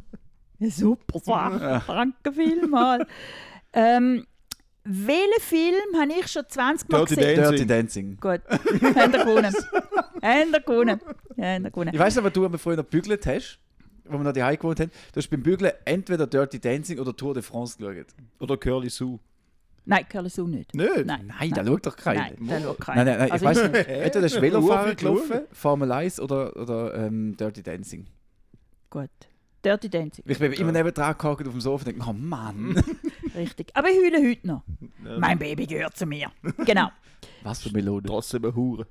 [0.61, 1.81] Ja, super Sache.
[1.87, 3.07] Danke vielmals.
[3.71, 4.25] ähm,
[4.83, 7.35] welchen Film habe ich schon 20 Mal Dirty gesehen?
[7.37, 7.55] Dancing.
[7.55, 8.17] Dirty Dancing.
[8.17, 8.41] Gut,
[8.95, 9.55] haben wir gewonnen.
[10.21, 10.59] Haben wir
[11.71, 11.93] gewonnen.
[11.93, 13.57] Ich weiss aber, du aber früher noch gebügelt hast,
[14.09, 14.91] wo wir noch die gewohnt haben.
[15.13, 18.07] Du hast beim Bügeln entweder Dirty Dancing oder Tour de France geschaut.
[18.39, 19.19] Oder Curly Sue.
[19.85, 20.73] Nein, Curly Sue nicht.
[20.75, 21.05] Nicht?
[21.05, 22.31] Nein, Nein, da schaut doch keiner.
[22.37, 23.05] Nein, da schaut keiner.
[23.05, 23.87] Nein, nein, nein, Also ich weiß ich- nicht.
[23.87, 28.05] Entweder ist Velofahrer gelaufen, Formel 1 oder, oder ähm, Dirty Dancing.
[28.89, 29.09] Gut.
[29.63, 32.81] Dirty Dancing, Ich bin immer neben dran gehockt auf dem Sofa und denke, oh Mann,
[33.35, 33.71] richtig.
[33.73, 34.63] Aber ich heule heute noch.
[35.19, 36.31] Mein Baby gehört zu mir.
[36.65, 36.89] Genau.
[37.43, 38.07] was für Melodie.
[38.07, 38.87] Trotzdem eine Hure.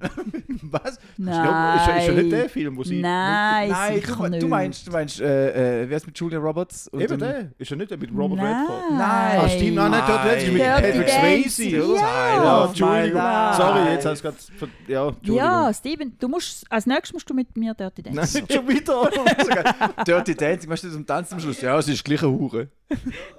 [0.62, 0.98] Was?
[1.16, 1.34] Nein.
[1.44, 3.00] Ja, ist, ja- ist ja nicht der Film, wo sie...
[3.00, 4.42] Nein, Nein, sicher du, nicht.
[4.42, 6.88] du meinst, du meinst, äh, äh, wer ist mit Julia Roberts?
[6.88, 7.50] Und Eben der.
[7.58, 8.56] Ist ja nicht der mit Robert Nein.
[8.56, 8.90] Redford.
[8.92, 9.40] Nein.
[9.40, 9.74] Ah, stimmt.
[9.74, 12.00] Nein, nicht Dirty Dancing, mit Patrick Swayze, oder?
[12.00, 12.34] ja.
[12.44, 13.20] ja Oh, Entschuldigung.
[13.56, 14.36] Sorry, jetzt hast du gerade...
[14.88, 15.36] Ja, Entschuldigung.
[15.36, 18.46] Ja, Steven, du musst, als nächstes musst du mit mir Dirty Nein, Dancing.
[18.50, 19.10] schon wieder.
[20.06, 21.60] Dirty Dancing, weißt du, zum Tanzen am Schluss?
[21.60, 22.68] Ja, es ist gleich eine Hure.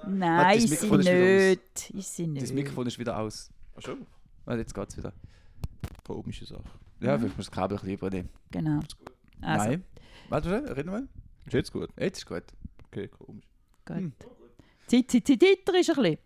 [0.06, 1.90] Nein, das ist sie ist nicht.
[1.94, 2.54] Ist sie Das nicht.
[2.54, 3.50] Mikrofon ist wieder aus.
[3.76, 4.06] Ach schon.
[4.44, 5.12] Warte, jetzt geht's wieder.
[6.06, 6.62] Komische Sache.
[7.00, 8.28] Ja, vielleicht muss das Kabel ein bisschen übernehmen.
[8.50, 8.80] Genau.
[9.40, 9.84] Also, Nein.
[10.28, 11.08] Warte schnell, reden wir mal.
[11.46, 11.90] Ist jetzt gut?
[11.98, 12.44] Jetzt ist gut.
[12.86, 13.44] Okay, komisch.
[13.86, 13.96] gut.
[13.96, 14.12] Hm.
[14.86, 16.18] Zeit, Zeit, Zeit, weiter ist ein bisschen.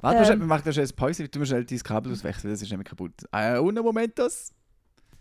[0.00, 0.40] Warte, Ähm.
[0.40, 2.88] wir machen da schnell eine Pause, du musst schnell dein Kabel auswechseln, das ist nämlich
[2.88, 3.12] kaputt.
[3.32, 4.52] Äh, un momentos.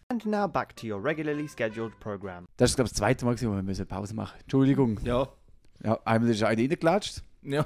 [0.10, 2.46] And now back to your regularly scheduled program.
[2.58, 5.00] Das ist, glaube ich, das zweite Mal, gewesen, wo wir müssen Pause machen Entschuldigung.
[5.04, 5.28] Ja.
[5.84, 7.66] Ja, einmal ist einer reingelatscht Ja.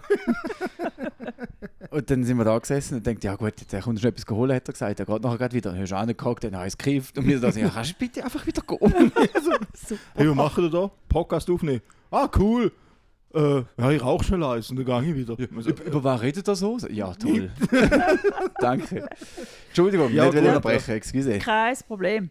[1.92, 4.52] und dann sind wir da gesessen und denkt, ja gut, der kommt schon etwas geholt,
[4.52, 5.00] hat er gesagt.
[5.00, 5.72] Er geht nachher gerade wieder.
[5.72, 7.92] Dann hast du angehockt, dann habe ich es gekifft und wir da sagen, ja, kannst
[7.92, 9.12] du bitte einfach wieder gehen?
[10.16, 10.92] Hey, was machen wir da?
[11.08, 11.82] Podcast aufnehmen.
[12.12, 12.72] Ah, cool.
[13.34, 15.38] Äh, ja, ich rauche schnell eins und dann gehe ich wieder.
[15.56, 16.78] Also, Über, über was redet er so?
[16.90, 17.52] Ja, toll.
[18.60, 19.08] Danke.
[19.68, 20.44] Entschuldigung, Ja, nicht gut.
[20.46, 21.38] unterbrechen, excuse.
[21.40, 22.30] Kein Problem.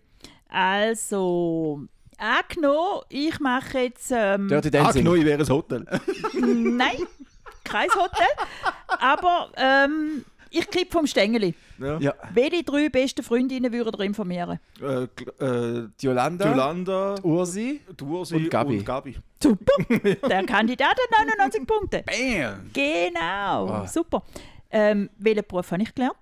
[0.49, 1.83] Also,
[2.19, 4.11] angenommen, ich mache jetzt.
[4.15, 5.05] Ähm, Dirty Dancing.
[5.05, 5.85] genau, ich wäre ein Hotel.
[6.41, 6.97] Nein,
[7.67, 8.27] kein Hotel.
[9.01, 11.55] Aber ähm, ich kipp vom Stängeli.
[11.79, 11.99] Ja.
[11.99, 14.59] Ja, Welche drei besten Freundinnen würden ihr informieren?
[14.81, 15.03] Äh,
[15.45, 17.81] äh, die Yolanda, Jolanda, Ursi.
[18.01, 18.79] die Ursi Und Gabi.
[18.79, 19.17] Und Gabi.
[19.43, 19.73] Super!
[20.29, 22.03] Der Kandidat hat 99 Punkte.
[22.07, 22.71] Bam!
[22.73, 23.87] Genau, Ah.
[23.87, 24.23] super.
[24.71, 26.17] Ähm, welchen Beruf habe ich gelernt?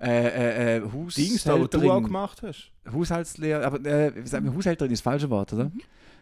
[0.00, 0.80] Äh, äh, äh,
[1.16, 2.04] Dings da, was du auch Haushälterin.
[2.04, 2.70] gemacht hast.
[2.92, 4.12] Haushaltslehrer, aber äh,
[4.54, 5.70] Haushälterin ist das falsche Wort, oder?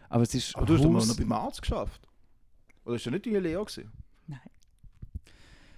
[0.09, 2.01] Aber es ist Aber du hast doch mal Haus- noch beim Arzt geschafft.
[2.85, 3.91] Oder ist das nicht deine Lehre gewesen?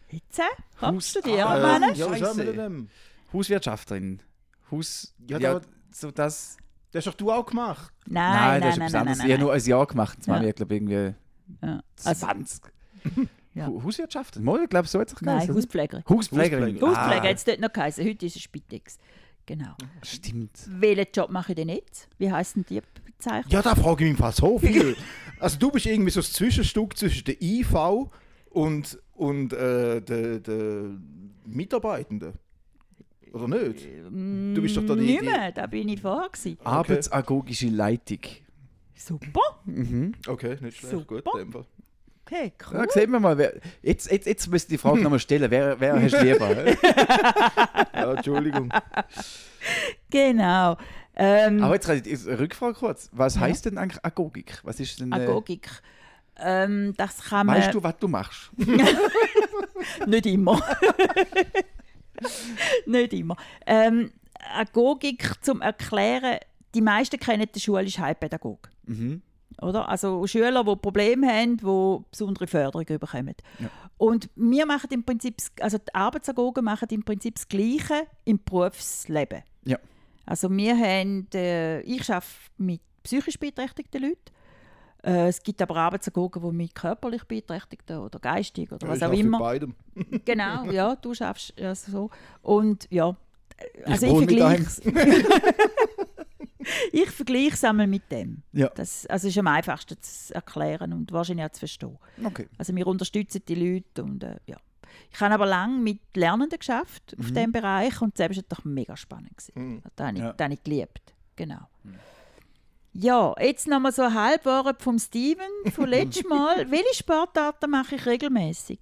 [0.09, 0.43] Jetzt äh,
[0.79, 1.93] kommst du Haus- dir, Ah, meine?
[1.95, 2.29] ja, was Scheisse.
[2.29, 2.89] haben wir denn?
[3.33, 4.21] Hauswirtschafterin.
[4.69, 5.13] Haus...
[5.27, 6.57] Ja, Ja, da- so das...
[6.91, 7.91] Das hast doch du auch gemacht.
[8.05, 9.39] Nein, nein, das nein, ist nein, nein, nein, Ich habe nein.
[9.39, 10.17] nur ein Jahr gemacht.
[10.19, 10.33] Das Ja.
[10.33, 11.15] war ich, glaube irgendwie
[11.63, 11.83] Ja.
[12.05, 12.61] Also, 20.
[13.55, 13.65] Ja.
[13.67, 14.39] Hu- Hauswirtschaft?
[14.39, 15.55] Mal, ich glaube, so hat es nein, geheißen.
[15.55, 16.03] Hauspflegerin.
[16.07, 16.63] Hauspflegerin.
[16.75, 16.81] Hauspflegerin.
[16.95, 18.05] Hauspfleger Ah, es dort noch geheißen.
[18.05, 18.99] Heute ist es Spitex.
[19.47, 19.73] Genau.
[20.03, 20.51] Stimmt.
[20.67, 22.07] Welchen Job mache ich denn jetzt?
[22.19, 23.51] Wie heisst denn die Bezeichnung?
[23.51, 24.95] Ja, da frage ich mich fast so viel.
[25.43, 27.73] also du bist irgendwie so das Zwischenstück zwischen der IV
[28.49, 30.83] und, und äh, der, der
[31.45, 32.33] Mitarbeitenden.
[33.33, 33.85] Oder nicht?
[34.11, 35.01] Du bist doch da die...
[35.01, 36.29] Nicht die mehr, da bin ich vorher.
[36.29, 36.57] Gewesen.
[36.63, 38.19] Arbeitsagogische Leitung.
[38.95, 39.41] Super.
[39.65, 40.13] Mhm.
[40.27, 40.91] okay, nicht schlecht.
[40.93, 41.21] Super.
[41.21, 41.65] Gut, in dem Fall.
[42.25, 42.87] Okay, Ja, cool.
[42.89, 43.37] sehen wir mal.
[43.37, 45.51] Wer, jetzt, jetzt, jetzt müsst ihr die Frage nochmal stellen.
[45.51, 46.55] Wer, wer hast du lieber?
[47.93, 48.69] Ja, Entschuldigung.
[50.09, 50.77] Genau.
[51.15, 53.09] Ähm, Aber jetzt ich eine Rückfrage kurz.
[53.11, 54.59] Was heißt denn eigentlich Agogik?
[54.63, 55.11] Was ist denn.
[55.11, 55.69] Äh, Agogik.
[56.37, 58.51] Ähm, das kann man weißt du, was du machst?
[60.07, 60.59] nicht immer.
[62.87, 63.37] nicht immer.
[63.65, 64.11] Ähm,
[64.55, 66.39] Agogik zum Erklären,
[66.73, 68.69] die meisten kennen den schulischen Heilpädagog.
[68.85, 69.21] Mhm.
[69.61, 69.87] Oder?
[69.87, 73.35] Also Schüler, die Probleme haben, die besondere Förderung bekommen.
[73.59, 73.69] Ja.
[73.97, 79.43] Und wir machen im Prinzip, also die Arbeitsagogen machen im Prinzip das Gleiche im Berufsleben.
[79.65, 79.77] Ja.
[80.25, 84.31] Also wir haben, äh, ich arbeite mit psychisch beeinträchtigten Leuten.
[85.03, 89.11] Äh, es gibt aber Arbeitsagogen, die mit körperlich Beeinträchtigten oder geistig oder was ich auch
[89.11, 89.37] immer.
[89.37, 89.75] Mit beidem.
[90.25, 92.09] Genau, ja, du schaffst ja so.
[92.41, 93.15] Und ja,
[93.85, 94.91] also ich mit vergleiche
[96.93, 98.43] Ich vergleiche es einmal mit dem.
[98.53, 98.69] Ja.
[98.69, 101.97] Das also ist am einfachsten zu erklären und wahrscheinlich auch zu verstehen.
[102.23, 102.47] Okay.
[102.57, 104.57] Also wir unterstützen die Leute und äh, ja.
[105.11, 108.97] Ich habe aber lange mit Lernenden geschafft auf diesem Bereich und das war doch mega
[108.97, 109.37] spannend.
[109.37, 109.53] Gewesen.
[109.55, 109.81] Mhm.
[109.95, 110.33] Das habe ich, Ja.
[110.33, 111.13] das habe ich geliebt.
[111.35, 111.59] Genau.
[112.93, 116.69] Ja, jetzt noch mal so ein Halbwort vom Steven von letztes Mal.
[116.71, 118.79] Welche Sportarten mache ich regelmäßig?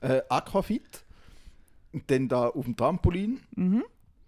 [0.00, 1.04] Äh, Aquafit.
[1.92, 3.40] Und dann da auf dem Trampolin.
[3.56, 3.84] Mhm.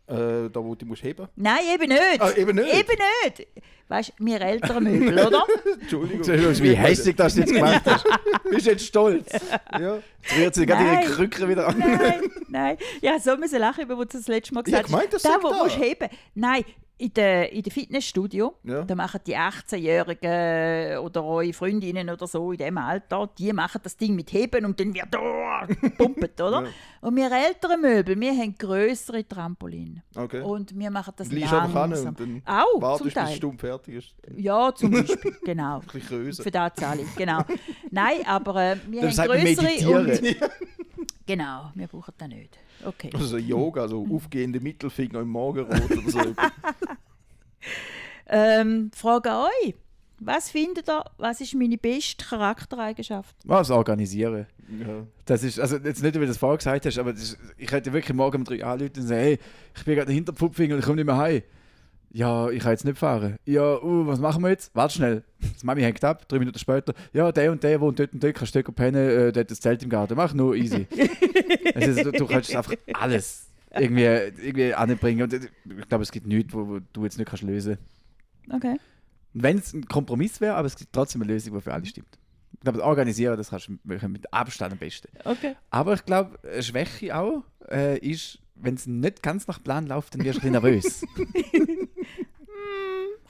[0.07, 2.21] Äh, da, wo du musst heben Nein, eben nicht.
[2.21, 2.75] Ah, eben nicht?
[2.75, 3.49] Eben nicht.
[3.89, 5.45] Weißt du, wir ältere Möbel, oder?
[5.81, 6.23] Entschuldigung.
[6.25, 8.05] Siehst wie hässlich das du jetzt gemacht hast?
[8.51, 9.33] Bist du jetzt stolz?
[9.73, 9.97] Ja.
[9.97, 11.79] Jetzt rührt sie gerade ihre Krücke wieder an.
[11.79, 12.77] Nein, nein.
[13.01, 15.39] Ja, so müssen lachen, wo du das letzte Mal Ich hab gesagt gemeint, das Da,
[15.43, 16.09] wo du musst heben.
[16.35, 16.65] Nein,
[16.97, 18.85] in der, in der Fitnessstudio, Ja.
[18.85, 23.97] da machen die 18-Jährigen oder eure Freundinnen oder so in dem Alter, die machen das
[23.97, 26.63] Ding mit Heben und dann wird da gepumpt, oder?
[26.63, 26.69] Ja.
[27.01, 30.03] Und wir ältere Möbel, wir haben größere Trampoline.
[30.15, 30.41] Okay.
[30.41, 32.09] Und wir machen das an langsam.
[32.09, 33.37] und dann Auch, zum wartest, bis die Teil.
[33.37, 34.15] Stunde fertig ist.
[34.37, 35.81] Ja, zum Beispiel, genau.
[35.93, 36.33] Ein bisschen.
[36.45, 37.41] Für das zahle ich, genau.
[37.91, 40.37] Nein, aber äh, wir Dann haben größere und...
[41.27, 42.59] Genau, wir brauchen das nicht.
[42.85, 43.11] Okay.
[43.15, 46.21] Also so Yoga, so aufgehende Mittelfinger im Morgenrot oder so.
[48.27, 49.75] Ähm, Frage an euch.
[50.21, 53.37] Was findet ihr, was ist meine beste Charaktereigenschaft?
[53.45, 54.47] Was organisieren.
[54.81, 55.07] ja.
[55.27, 57.71] Das ist, also jetzt nicht, wie du das vorher gesagt hast, aber das ist, ich
[57.71, 59.39] hätte wirklich morgen um drei anrufen und sagen, hey,
[59.77, 61.43] ich bin gerade hinter Pfupfing und ich komme nicht mehr heim.
[62.15, 63.39] Ja, ich kann jetzt nicht fahren.
[63.45, 64.73] Ja, uh, was machen wir jetzt?
[64.73, 65.25] Warte schnell.
[65.41, 66.95] Das Mami hängt ab, drei Minuten später.
[67.13, 69.51] Ja, der und der wohnt dort und dort, kannst du dort pennen, äh, der hat
[69.51, 70.15] das Zelt im Garten.
[70.15, 70.87] Mach nur easy.
[71.75, 75.25] also, du, du kannst einfach alles irgendwie, irgendwie anbringen.
[75.25, 77.79] Und ich glaube, es gibt nichts, wo, wo du jetzt nicht kannst lösen
[78.49, 78.79] Okay.
[79.33, 82.17] Wenn es ein Kompromiss wäre, aber es gibt trotzdem eine Lösung, die für alle stimmt.
[82.53, 85.09] Ich glaube, das organisieren, das kannst du mit Abstand am besten.
[85.25, 85.57] Okay.
[85.71, 90.15] Aber ich glaube, eine Schwäche auch äh, ist, wenn es nicht ganz nach Plan läuft,
[90.15, 91.05] dann wirst du nervös.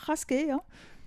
[0.05, 0.61] Kann es gehen, ja.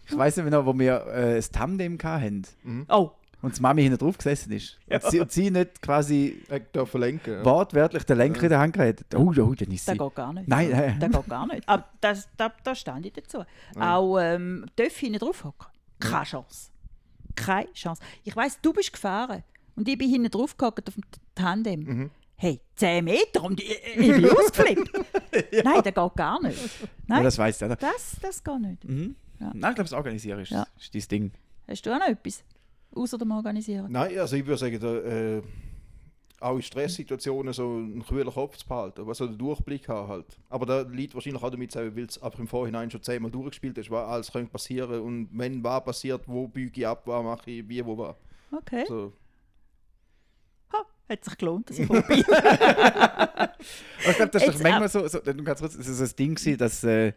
[0.09, 2.43] Ich weiß nicht noch, wo wir äh, ein Tandem hatten
[2.88, 3.11] Oh,
[3.41, 4.80] und die Mami hinten drauf gesessen ist.
[4.89, 7.34] Und, sie, und sie nicht quasi Ich darf verlenken.
[7.34, 7.45] Ja.
[7.45, 9.03] wortwörtlich den Lenker in der Hand gehabt.
[9.15, 9.99] Oh, oh, dann ist das sie.
[10.03, 10.47] geht gar nicht.
[10.47, 10.99] Nein, nein.
[10.99, 11.68] Das geht gar nicht.
[11.70, 13.43] Aber das, da, da stand ich dazu.
[13.80, 15.68] Auch ähm, darf hinten drauf hocken.
[15.99, 16.70] Keine Chance.
[17.36, 18.01] Keine Chance.
[18.24, 19.43] Ich weiss, du bist gefahren
[19.76, 21.03] und ich bin hinten drauf gehockt auf dem
[21.36, 21.80] Tandem.
[21.84, 22.11] Mhm.
[22.39, 24.91] Hey, 10 Meter und ich, ich bin ausgeflippt.
[25.63, 26.57] Nein, das geht gar nicht.
[26.81, 27.75] Ja, Nein, das weißt du, oder?
[27.75, 28.83] das, das geht nicht.
[28.83, 29.15] Mhm.
[29.39, 29.51] Ja.
[29.53, 30.67] Nein, ich glaube, das Organisieren ist, Ja.
[30.79, 31.31] ist dein Ding.
[31.67, 32.43] Hast du auch noch etwas?
[32.95, 33.91] Außer dem Organisieren?
[33.91, 35.41] Nein, also ich würde sagen, da, äh,
[36.39, 40.25] auch in Stresssituationen so einen kühlen Kopf zu behalten, was so den Durchblick haben halt.
[40.49, 43.77] Aber da liegt wahrscheinlich auch damit zusammen, weil es einfach im Vorhinein schon zehnmal durchgespielt
[43.79, 47.49] ist, was alles könnte passieren und wenn was passiert, wo biege ich ab, was mache
[47.49, 48.15] ich, wie, wo was.
[48.55, 48.85] Okay.
[48.88, 49.13] So.
[50.74, 52.18] Ha, hat sich gelohnt, dass ich gekommen bin.
[52.20, 52.26] Ich
[54.15, 56.57] glaube, das ist doch manchmal so, so, ganz kurz, das ist so ein Ding gewesen,
[56.57, 57.13] dass, äh,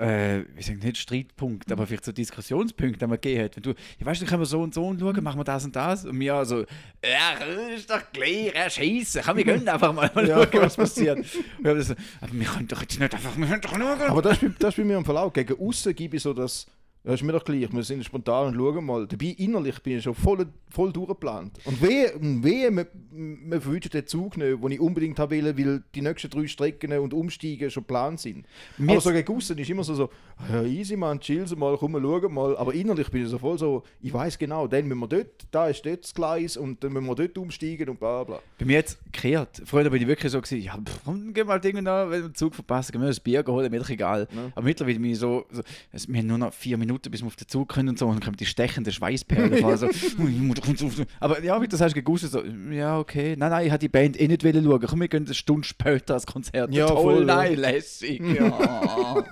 [0.00, 3.56] äh, ich sage nicht Streitpunkt, aber vielleicht so Diskussionspunkte, die man gegeben hat.
[3.56, 5.64] Wenn du, ich weiß nicht, können wir so und so und schauen, machen wir das
[5.64, 6.04] und das?
[6.04, 6.64] Und mir so,
[7.04, 7.44] ja,
[7.74, 10.42] ist doch klar, ja, scheiße, komm, wir können einfach mal, mal Ja.
[10.44, 11.18] schauen, was passiert.
[11.18, 11.26] Und
[11.64, 13.82] wir haben so, aber wir können doch jetzt nicht einfach, wir können doch schauen.
[14.02, 15.32] Aber das ist, bei- das ist bei mir im Verlauf.
[15.32, 16.66] Gegen außen gebe ich so das.
[17.08, 19.06] Ja, ist mir doch gleich, wir sind spontan und schauen mal.
[19.06, 21.58] Dabei innerlich bin ich schon voll, voll durchgeplant.
[21.64, 25.82] Und wehe, wehe man, man verwünscht den Zug nicht, den ich unbedingt haben will, weil
[25.94, 28.44] die nächsten drei Strecken und Umsteigen schon geplant sind.
[28.76, 30.10] Mir aber so gegen außen ist immer so, so
[30.52, 32.54] ja, easy man, chill sie mal, komm, wir schauen mal.
[32.58, 35.68] Aber innerlich bin ich so voll so, ich weiß genau, dann müssen wir dort, da
[35.68, 38.40] ist dort das Gleis und dann müssen wir dort umsteigen und bla bla.
[38.58, 39.62] Bei mir jetzt gekehrt.
[39.64, 42.28] Früher bin ich wirklich so gewesen, ja, pff, komm, geh mal Dinge da, wenn wir
[42.28, 44.28] den Zug verpassen, gehen wir ein Bier holen, mir doch egal.
[44.30, 44.52] Ja.
[44.54, 47.26] Aber mittlerweile bin ich so, so es, wir haben nur noch vier Minuten, bis wir
[47.28, 49.58] auf den Zug können und so, und dann kommen die stechenden Schweißperlen.
[49.58, 52.28] vor, so, ich muss doch jetzt auf den- aber ja, wie du sagst, gegen aussen
[52.28, 54.80] so, ja, okay, nein, nein, ich hätte die Band eh nicht wollen schauen.
[54.86, 56.72] Komm, wir gehen eine Stunde später als Konzert.
[56.74, 57.24] Ja, Toll, voll, ja.
[57.36, 58.20] nein, lässig.
[58.20, 59.24] Ja.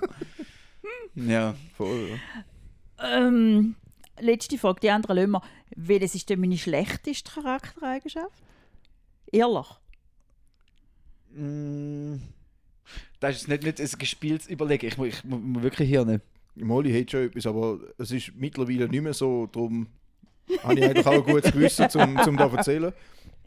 [1.15, 1.55] ja.
[1.75, 2.19] Voll.
[3.03, 3.75] ähm,
[4.19, 5.41] letzte Frage, die andere lassen wir.
[5.75, 8.41] Welches ist denn meine schlechteste Charaktereigenschaft?
[9.31, 9.67] Ehrlich.
[11.35, 12.15] Mm,
[13.19, 14.87] Das ist nicht, nicht ein gespieltes Überlegen.
[14.87, 16.21] Ich, muss- ich muss muss wirklich hier nicht.
[16.63, 19.87] Molly hat schon etwas, aber es ist mittlerweile nicht mehr so, darum
[20.63, 22.93] habe ich eigentlich auch ein gutes Gewissen, zum, zum da erzählen.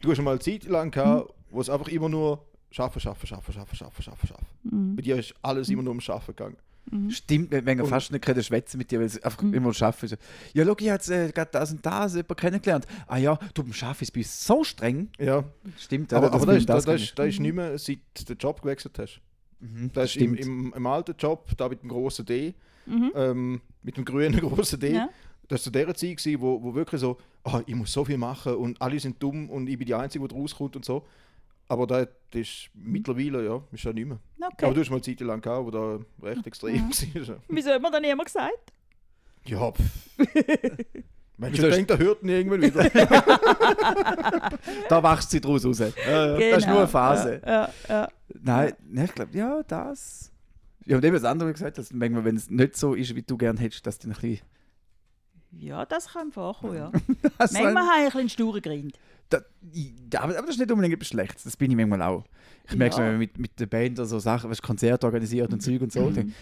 [0.01, 3.27] Du hast schon mal eine Zeit lang gehabt, wo es einfach immer nur schaffen, schaffen,
[3.27, 4.45] schaffen, schaffen, schaffen, schaffen, schaffen.
[4.63, 4.95] Mhm.
[4.95, 6.57] Bei dir ist alles immer nur um Schaffen gegangen.
[7.09, 9.53] Stimmt, wenn wir Und- fast nicht können schwätzen mit dir, weil sie einfach Mhm.
[9.53, 10.09] immer schaffen.
[10.09, 10.15] So,
[10.53, 12.87] ja, schau, ich habe jetzt äh, gerade das und das jemanden kennengelernt.
[13.07, 15.09] Ah ja, du beim Schaffen ist bei uns so streng.
[15.19, 15.43] Ja,
[15.77, 18.23] Stimmt, aber, aber das, das, ist, das, das, ist, das ist nicht mehr, seit du
[18.25, 19.21] den Job gewechselt hast.
[19.59, 20.39] Mhm, Das ist im, stimmt.
[20.47, 22.55] im, im alten Job, da mit dem großen D,
[22.91, 23.11] Mhm.
[23.15, 24.93] ähm, mit dem grünen großen D.
[24.93, 25.09] Ja.
[25.47, 28.17] Das war zu der Zeit, gewesen, wo, wo wirklich so, ah, ich muss so viel
[28.17, 31.05] machen und alle sind dumm und ich bin die Einzige, die rauskommt und so.
[31.67, 34.19] Aber das, ist mittlerweile, ja, ist ja nicht mehr.
[34.41, 34.65] Okay.
[34.65, 37.37] Aber du hast mal eine Zeit lang gehabt, wo da recht extrem war.
[37.47, 38.73] Wieso hat mir dann niemand gesagt?
[39.45, 39.71] Ja.
[41.37, 42.83] Mensch, ich denke, der hört ihn irgendwann wieder.
[44.89, 45.79] Da wachst du draus raus.
[45.79, 46.51] ja, ja.
[46.51, 47.39] Das ist nur eine Phase.
[47.39, 47.51] Genau.
[47.51, 48.07] Ja, ja.
[48.41, 50.30] Nein, nein, ich glaube, ja, das.
[50.85, 53.37] Ja, und eben das andere gesagt, dass manchmal, wenn es nicht so ist, wie du
[53.37, 54.39] gerne hättest, dass du ein bisschen.
[55.51, 56.91] ja, das kann vorkommen, ja.
[57.37, 58.99] Das Manchmal habe ich ein bisschen sturen Grind.
[59.29, 59.39] Da,
[60.19, 61.43] aber, aber das ist nicht unbedingt etwas Schlechtes.
[61.43, 62.25] Das bin ich manchmal auch.
[62.67, 63.03] Ich merke Ja.
[63.03, 65.91] wenn man mit, mit der Band oder so Sachen, weißt, Konzerte organisiert und Zeug und
[65.93, 66.09] so.
[66.09, 66.33] Mhm.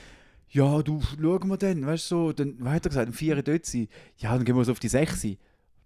[0.52, 3.66] Ja, du, schauen wir dann, weißt du, so, dann weiter gesagt, um 4 Uhr dort
[3.66, 3.88] sein.
[4.18, 5.22] Ja, dann gehen wir so auf die 6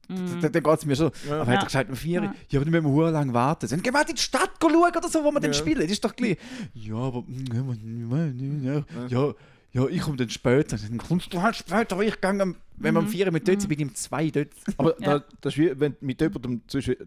[0.09, 0.15] Uhr.
[0.15, 0.41] Mhm.
[0.41, 1.11] Dann, dann geht es mir schon.
[1.27, 1.41] Ja.
[1.41, 1.57] Aber Ja.
[1.57, 2.25] hat er gesagt, um 4 Uhr?
[2.27, 2.33] Ja.
[2.49, 3.67] Ja, aber dann müssen wir hure lang warten.
[3.69, 5.57] Dann gehen wir in die Stadt schauen oder so, wo wir dann Ja.
[5.57, 5.81] spielen.
[5.81, 6.37] Das ist doch gleich.
[6.73, 7.23] Ja, aber.
[7.23, 9.33] mm, Ja, ja,
[9.71, 10.77] ja ich komme dann später.
[10.77, 13.61] Dann kommst du halt später, ich gehe, am- wenn wir um 4 Uhr mit dort
[13.61, 14.47] sind, bin ich um 2 dort.
[14.77, 15.19] Aber Ja.
[15.19, 16.61] da, das ist wie, wenn du mit jemandem,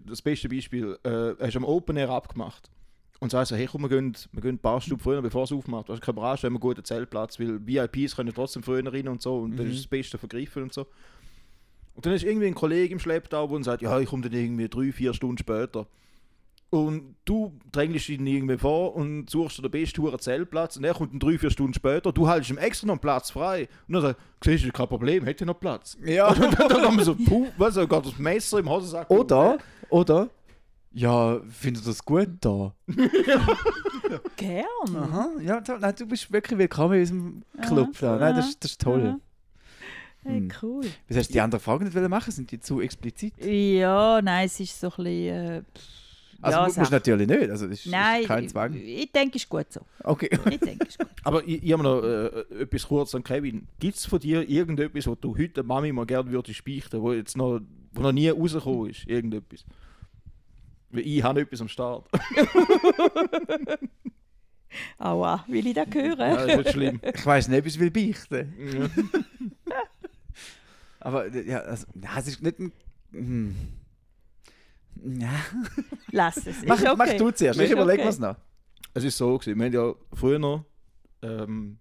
[0.06, 2.70] das beste Beispiel, äh, hast du am Open Air abgemacht.
[3.18, 5.52] Und sagst so, hey komm, wir gehen, wir gehen ein paar Stunden früher, bevor es
[5.52, 5.88] aufmacht.
[5.88, 9.08] Also können wir anstellen, wir haben einen guten Zeltplatz, weil VIPs können trotzdem früher rein
[9.08, 9.38] und so.
[9.38, 9.72] Und das Mhm.
[9.72, 10.86] ist das Beste vergriffen und so.
[11.96, 14.68] Und dann ist irgendwie ein Kollege im Schlepptau, der sagt, ja, ich komme dann irgendwie
[14.68, 15.86] drei, vier Stunden später.
[16.68, 20.94] Und du drängelst ihn irgendwie vor und suchst dir den besten Huren Zeltplatz und er
[20.94, 22.12] kommt dann drei, vier Stunden später.
[22.12, 23.68] Du hältst ihm extra noch einen Platz frei.
[23.88, 25.96] Und dann sagt er, siehst du, kein Problem, hätte noch Platz.
[26.04, 26.28] Ja.
[26.32, 29.08] Und dann, dann haben wir so, puh, was, er geht das Messer im Hosensack.
[29.10, 29.58] Oder,
[29.90, 30.28] oder,
[30.92, 32.74] ja, findet ihr das gut da?
[34.36, 34.64] Gern.
[34.96, 35.62] Aha, ja.
[35.80, 38.16] Nein, du bist wirklich willkommen in unserem Club da.
[38.18, 39.16] Nein, das, ist- das ist toll.
[40.26, 40.48] Hey, Hm.
[40.62, 40.84] cool.
[41.08, 42.32] Was hast du die anderen Fragen nicht wollen machen?
[42.32, 43.32] Sind die zu explizit?
[43.44, 45.06] Ja, nein, es ist so ein bisschen.
[45.06, 45.62] Äh,
[46.42, 47.50] Also ja, mu- musst du natürlich nicht.
[47.50, 48.74] Also das ist, Nein, ist kein ich, Zwang.
[48.74, 49.80] ich denke, es ist gut so.
[50.04, 50.28] Okay.
[50.50, 51.08] Ich denke, es ist gut.
[51.24, 53.66] Aber ich, ich habe noch äh, etwas kurz an Kevin.
[53.78, 57.36] Gibt es von dir irgendetwas, was du heute Mami mal gerne würdest beichten, wo jetzt
[57.36, 57.60] noch,
[57.92, 59.06] wo noch nie rausgekommen ist?
[59.06, 59.64] Irgendetwas?
[60.90, 62.06] Weil ich habe etwas am Start.
[64.98, 66.18] Aua, will ich das hören?
[66.18, 67.00] Ja, das ist schlimm.
[67.14, 68.52] Ich weiß nicht, ob ich es will beichten.
[68.74, 68.88] Ja.
[71.06, 71.86] Aber äh, ja, also,
[72.26, 72.72] ist nicht ein.
[73.12, 73.54] Hm.
[75.20, 75.30] Ja.
[76.10, 76.64] Lass es.
[76.66, 76.94] Mach, okay.
[76.96, 78.08] mach du zuerst, ich überlege okay.
[78.08, 78.34] was noch.
[78.92, 80.64] Es ist so gewesen, wir haben ja früher noch,
[81.22, 81.78] ähm,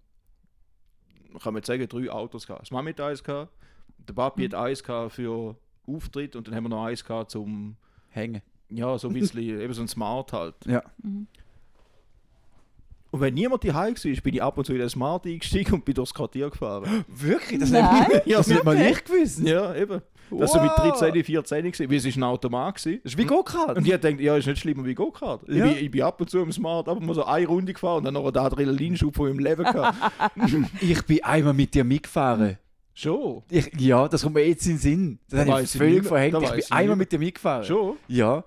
[1.42, 2.62] kann man jetzt sagen, drei Autos gehabt.
[2.62, 3.52] Das Mami hat eins gehabt,
[3.98, 5.56] der Papi hat eins gehabt für
[5.88, 7.76] Auftritt und dann haben wir noch eins gehabt zum,
[8.10, 8.42] Hängen.
[8.68, 10.54] ja, so ein bisschen, eben so ein Smart halt.
[10.66, 10.84] Ja.
[13.16, 15.84] Und wenn niemand daheim war, bin ich ab und zu in den Smart eingestiegen und
[15.86, 17.04] bin durchs Quartier gefahren.
[17.08, 17.60] Wirklich?
[17.60, 18.06] Das Nein.
[18.24, 19.40] nicht, das nicht mal ich gewusst.
[19.40, 20.02] ja, eben.
[20.30, 20.98] Das war so mit Wow.
[20.98, 23.00] 13, 14 gewesen, weil es ist ein Automat gewesen.
[23.04, 23.78] Das ist wie Go-Kart.
[23.78, 25.42] Und ich dachte, ja, ist nicht schlimmer wie Go-Kart.
[25.48, 25.64] Ich, Ja.
[25.66, 28.04] bin, ich bin ab und zu im Smart, aber mal so eine Runde gefahren und
[28.04, 29.96] dann noch einen Adrenalinschub von meinem Leben gehabt.
[30.82, 32.58] Ich bin einmal mit dir mitgefahren.
[32.92, 33.42] Schon.
[33.50, 35.18] Ich, ja, das kommt mir jetzt in den Sinn.
[35.30, 36.34] Das Da habe ich ich völlig nicht verhängt.
[36.34, 37.64] Da Ich bin ich einmal nicht mit dem mitgefahren.
[37.64, 37.96] Schon.
[38.08, 38.42] Ja.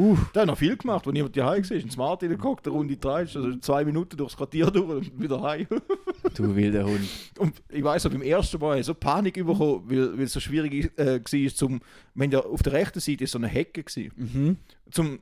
[0.00, 1.76] Uh, Der hat noch viel gemacht, als niemand daheim war.
[1.76, 5.66] Ein Smart reingeguckt, eine Runde drei, also zwei Minuten durchs Quartier durch und wieder heim.
[6.34, 7.00] du wilder Hund.
[7.38, 10.90] Und ich weiß noch, beim ersten Mal so Panik bekommen, weil, weil es so schwierig
[10.98, 11.80] äh, war, zum,
[12.14, 14.56] wenn ja auf der rechten Seite ist so eine Hecke war, Mhm.
[14.90, 15.18] zum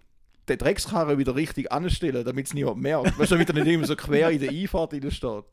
[0.49, 3.19] den Dreckskarren wieder richtig anstellen, damit es niemand merkt.
[3.19, 5.45] Weißt du, damit er nicht immer so quer in der Einfahrt steht.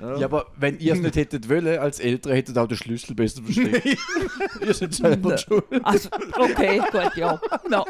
[0.00, 3.14] Ja, aber wenn ihr es nicht hättet wollen, als Eltern hättet ihr auch den Schlüssel
[3.14, 3.98] besser versteckt.
[4.66, 5.64] ihr seid selber schuld.
[5.82, 6.08] Also,
[6.38, 7.40] okay, gut, ja.
[7.68, 7.84] No.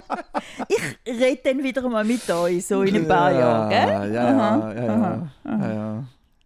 [0.69, 3.79] Ich rede dann wieder mal mit euch, so in ein paar Jahren, gell?
[3.79, 6.05] Ja, ja, ja, ja, ja, ja, ja.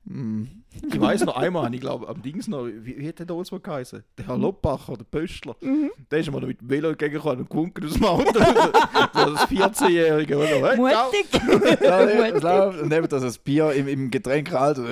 [0.09, 0.62] Hm.
[0.93, 3.61] Ich weiß noch einmal, ich glaube am Dings noch, wie, wie hat der damals mal
[3.61, 4.03] geheißen?
[4.19, 5.55] Der Herr Loppacher, der Pöstler.
[6.11, 8.33] Der ist mir noch mit dem Velo entgegengekommen und gewunken aus dem Auto.
[8.33, 8.41] so
[9.35, 10.37] das 14-Jährige.
[10.37, 10.47] oder?
[10.71, 10.77] Hey.
[10.77, 11.27] Mutig.
[12.75, 14.79] Und neben das das Bier im, im Getränk halt.
[14.79, 14.87] Nein.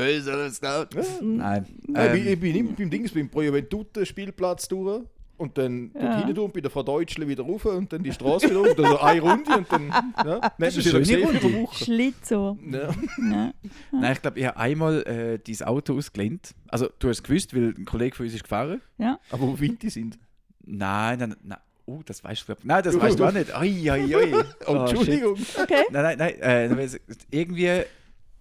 [1.20, 5.02] Nein, ich, bin- Ähm, ich bin immer beim Dings, beim Pro Juventute Spielplatz durch
[5.40, 6.02] und dann Ja.
[6.02, 6.18] ja.
[6.18, 8.78] hinten durch bei der Frau Deutschle wieder rauf und dann die Straße wieder rauf.
[8.78, 9.88] Also eine Runde und dann.
[9.88, 11.40] Ja, dann Das ist wieder gesehen Runde.
[11.46, 11.84] eine Woche.
[11.84, 12.58] Schlitzohr.
[12.70, 12.78] Ja.
[12.80, 13.52] Ja.
[13.92, 16.54] Nein, ich glaube, ich habe einmal äh, dein Auto ausgelehnt.
[16.68, 18.80] Also, du hast es gewusst, weil ein Kollege von uns ist gefahren.
[18.98, 20.18] Aber wo Winti sind.
[20.64, 21.58] Nein, nein, nein.
[21.86, 23.52] Oh, das weißt du, Nein, das weißt du auch nicht.
[23.52, 24.32] Ai, ai, ai.
[24.34, 24.74] Oh, Oh.
[24.84, 25.36] Entschuldigung.
[25.60, 25.82] Okay.
[25.90, 26.34] Nein, nein, nein.
[26.40, 26.88] Äh,
[27.32, 27.82] irgendwie,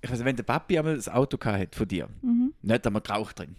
[0.01, 2.53] ich weiß nicht, wenn der Papi einmal das Auto hatte von dir, Mhm.
[2.61, 3.55] nicht einmal geraucht drin.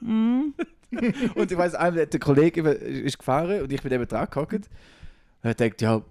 [0.00, 0.54] Mhm.
[1.34, 4.52] Und ich weiß, einmal der Kollege ist gefahren und ich bin eben dran gehockt.
[4.54, 4.68] Und
[5.42, 6.02] er denkt, ja,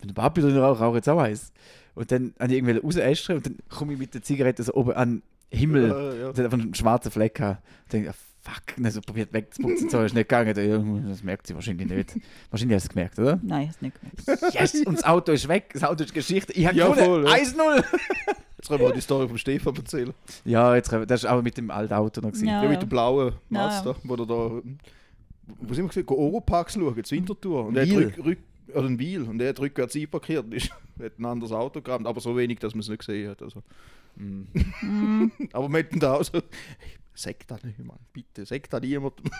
[0.00, 1.52] wenn der Papi drin raucht, rauche ich jetzt auch eins.
[1.94, 4.92] Und dann habe ich irgendwie rausästern und dann komme ich mit der Zigarette so oben
[4.92, 5.22] an
[5.52, 5.88] den Himmel.
[5.88, 6.28] Ja, ja.
[6.28, 7.58] Und dann einfach einen schwarzen Fleck haben.
[7.84, 11.06] Und denke, ah, fuck, und so probiert wegzuputzen, so ist nicht gegangen.
[11.08, 12.18] Das merkt sie wahrscheinlich nicht.
[12.50, 13.40] Wahrscheinlich hast du es gemerkt, oder?
[13.42, 14.54] Nein, hast nicht gemerkt.
[14.54, 14.74] Yes!
[14.84, 16.52] Und das Auto ist weg, das Auto ist Geschichte.
[16.52, 17.34] Ich habe Ja, gewonnen, voll, ja.
[17.34, 17.84] 1-0!
[18.64, 20.14] Jetzt können wir die Story vom Stefan erzählen.
[20.46, 22.48] Ja, jetzt, können wir- das ist aber mit dem alten Auto noch gewesen.
[22.48, 22.62] Ja.
[22.62, 24.34] Ja, mit dem blauen Ja, Mazda, wo er da.
[25.60, 26.06] Wo sind wir gesehen?
[26.08, 27.66] Oropax schauen, zur Wintertour.
[27.66, 28.38] Und er rück, rück,
[28.74, 29.22] oder ein Wiel.
[29.24, 30.70] Und er hat rückwärts einparkiert und ist,
[31.02, 33.42] hat ein anderes Auto gehabt, aber so wenig, dass man es nicht gesehen hat.
[33.42, 33.62] Also.
[34.16, 35.30] Mhm.
[35.52, 36.40] Aber wir hätten da auch so.
[37.16, 37.98] Sag das nicht, Mann.
[38.12, 39.24] Bitte, sag das niemandem.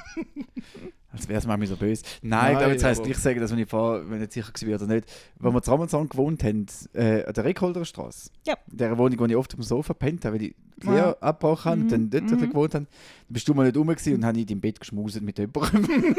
[1.12, 2.02] Als wäre es manchmal so böse.
[2.22, 4.34] Nein, Nein, ich glaube, jetzt heisst aber- ich sage das, wenn ich vor, wenn ich
[4.36, 5.12] nicht sicher war oder nicht.
[5.38, 8.30] Wenn wir zusammen zusammen gewohnt haben, äh, an der Reckholder Straße.
[8.46, 8.54] Ja.
[8.70, 10.92] In der Wohnung, wo ich oft auf dem Sofa gepennt habe, weil ich die Ja.
[10.94, 12.48] Lehre abgebrochen habe und dann Mhm, dort mhm.
[12.50, 12.84] gewohnt habe.
[12.86, 12.88] Dann
[13.28, 15.84] bist du mal nicht rum gewesen und habe ich im Bett geschmuset mit jemandem.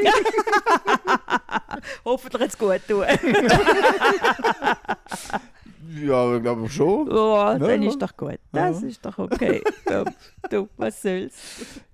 [2.05, 3.03] Hoffentlich hat es gut tun.
[5.95, 7.09] ja, ich glaube schon.
[7.09, 7.89] Oh, dann Ja.
[7.89, 8.39] ist doch gut.
[8.51, 8.87] Das Ja.
[8.87, 9.61] ist doch okay.
[10.49, 11.33] du, was soll's.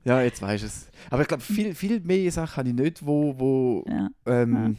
[0.04, 0.88] Ja, jetzt weißt du es.
[1.10, 4.10] Aber ich glaube, viel, viel mehr Sachen habe ich nicht, wo, wo Ja.
[4.26, 4.78] ähm,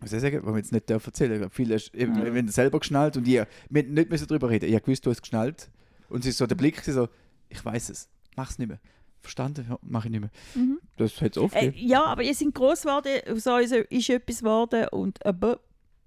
[0.00, 1.38] was soll ich sagen, was wir jetzt nicht dürfen erzählen.
[1.38, 2.34] Glaube, viele hast eben, Ja.
[2.34, 4.66] wenn du selber geschnallt und ihr, wir nicht müssen darüber reden.
[4.66, 5.70] Ich habe gewusst, du hast geschnallt.
[6.08, 7.08] Und es ist so der Blick so,
[7.48, 8.78] ich weiß es, mach's nicht mehr.
[9.22, 9.66] Verstanden?
[9.68, 10.30] Ja, mach ich nicht mehr.
[10.54, 10.78] Mhm.
[10.98, 14.38] Das hat es oft Äh, ja, aber ihr sind groß geworden, aus uns ist etwas
[14.38, 15.56] geworden und äh, bö.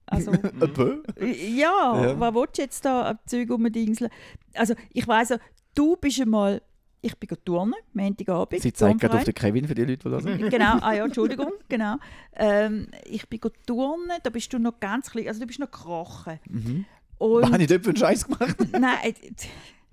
[0.09, 0.31] Also
[1.21, 2.19] ja, Ja.
[2.19, 4.11] was willst du jetzt da am Zeug rumdingseln?
[4.53, 5.37] Also ich weiss ja,
[5.75, 6.61] du bist einmal,
[7.01, 8.61] ich bin turnen, Montagabend.
[8.61, 10.49] Sie zeigt gerade auf den Kevin für die Leute, die das sind.
[10.49, 11.95] Genau, ah ja, Entschuldigung, genau.
[12.35, 16.39] Ähm, ich bin turnen, da bist du noch ganz klein, also du bist noch gekrochen.
[16.49, 16.85] Mhm.
[17.17, 18.55] Und Was habe ich dort für einen Scheiß gemacht?
[18.71, 19.13] Nein,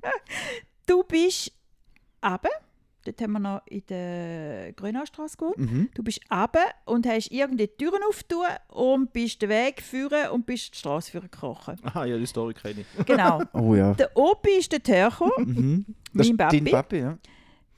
[0.87, 1.53] du bist
[2.25, 2.49] runter,
[3.07, 5.59] dort haben wir noch in der Grünaustrasse gewohnt.
[5.59, 5.89] Mhm.
[5.95, 10.47] Du bist runter und hast irgendwie die Türen aufgetan und bist den Weg führen und
[10.47, 11.77] bist die Straße führen gekrochen.
[11.85, 13.07] Aha, ja, die Story kenne ich.
[13.07, 13.43] Genau.
[13.53, 13.95] Oh ja.
[13.95, 15.85] der Opi ist dort hergekommen, Mhm.
[16.13, 16.71] Das Mein ist dein Papi?
[16.71, 17.19] Papi, ja.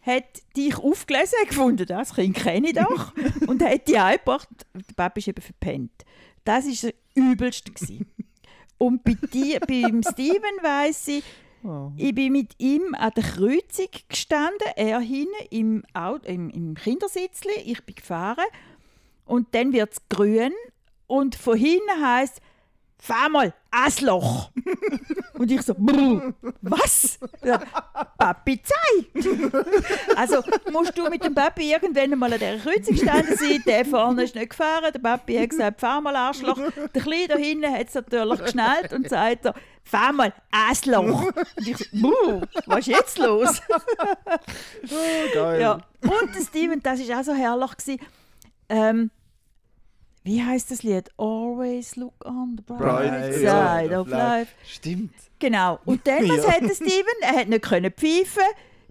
[0.02, 0.24] hat
[0.56, 3.12] dich aufgelesen, gefunden, das Kind kenne ich doch,
[3.46, 4.48] und hat dich eingebracht.
[4.74, 6.04] Der Papi ist eben verpennt.
[6.44, 7.72] Das war das Übelste.
[8.78, 11.24] Und bei dir, beim Steven weiss ich,
[11.96, 17.52] ich bin mit ihm an der Kreuzung gestanden, er hinten im, Auto, im, im Kindersitzli,
[17.64, 18.46] ich bin gefahren.
[19.24, 20.52] Und dann wird es grün
[21.06, 22.40] und von hinten heisst
[23.00, 24.50] fahr mal, Asloch.
[25.34, 27.18] und ich so, «Brr, was?
[27.44, 27.60] Ja,
[28.18, 29.28] Papi zeigt.
[30.16, 30.42] also
[30.72, 34.34] musst du mit dem Papi irgendwann mal an dieser Kreuzung gestanden sein, der vorne ist
[34.34, 36.58] nicht gefahren, der Papi hat gesagt, fahr mal Arschloch.
[36.94, 39.52] Der Kleine da hinten hat es natürlich geschnallt und sagt so,
[39.84, 41.22] fahr mal Asloch.
[41.56, 43.62] Und ich so, «Brr, was ist jetzt los?
[45.34, 45.60] Geil.
[45.60, 45.80] Ja.
[46.02, 47.76] Und der Steven, das war auch so herrlich.
[47.76, 48.00] Gewesen.
[48.68, 49.10] Ähm,
[50.28, 51.10] wie heißt das Lied?
[51.16, 54.52] Always look on the bright, Bright side of of life.
[54.66, 55.14] Stimmt.
[55.38, 55.78] Genau.
[55.86, 56.52] Und dann, was Ja.
[56.52, 57.04] hat Steven?
[57.22, 58.42] Er hat nicht können pfeifen.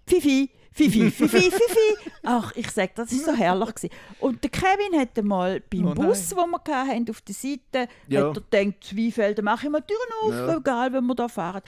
[0.08, 2.10] Pfifi, Fifi, Fifi, Fifi.
[2.24, 3.76] Ach, ich sag, das war so herrlich.
[3.76, 3.90] Gewesen.
[4.20, 5.94] Und der Kevin hat einmal beim Oh.
[5.94, 8.30] Bus, wo wir hatten, auf der Seite, Ja.
[8.30, 10.12] hat er gedacht, Zweifelder mache ich mal die Türen
[10.44, 10.58] auf, Ja.
[10.58, 11.62] egal, wenn wir da fahren.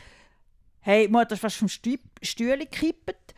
[0.81, 3.28] Hey, hat das fast vom Stü- Stühle gekippt.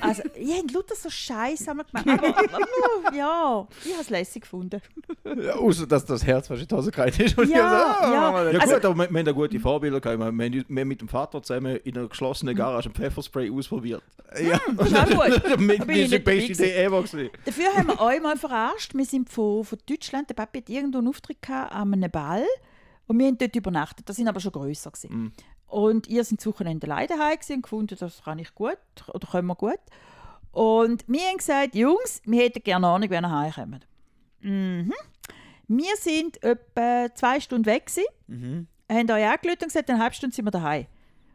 [0.00, 1.86] Also, ich habe lauter so Scheiße gemacht.
[1.92, 4.80] Aber, aber, ja, ich habe es lässig gefunden.
[5.24, 7.36] Ja, außer dass das Herz fast in die Hose gehalten ist.
[7.36, 7.56] Und Ja,
[7.90, 8.50] ich so, ah, ja.
[8.52, 10.18] Ja Also- gut, aber wir, wir haben da gute Vorbilder gehabt.
[10.20, 13.50] Wir, wir, haben- wir haben mit dem Vater zusammen in einer geschlossenen Garage ein Pfefferspray
[13.50, 14.02] ausprobiert.
[14.40, 14.60] Ja.
[14.76, 15.42] Das ist auch gut.
[15.86, 17.30] Das ist die beste Idee ever gewesen.
[17.44, 18.94] Dafür haben wir euch mal verarscht.
[18.94, 22.44] Wir sind von, von Deutschland, der Papi hat irgendwo einen Auftritt gehabt, an einem Ball
[23.08, 24.08] und wir haben dort übernachtet.
[24.08, 24.90] Das sind aber schon grösser.
[24.90, 25.12] Gewesen.
[25.16, 25.32] Mhm.
[25.66, 29.48] Und ihr sind das Wochenende alleine gewesen und gefunden, das kann ich gut oder können
[29.48, 29.78] wir gut.
[30.52, 33.86] Und wir haben gesagt, Jungs, wir hätten gerne Ahnung, wenn ihr heimkommt.
[34.40, 34.92] Mhm.
[35.68, 38.66] Wir sind etwa zwei Stunden weg gewesen, Mhm.
[38.90, 40.86] haben euch angerufen und gesagt, in einer halben Stunde sind wir daheim.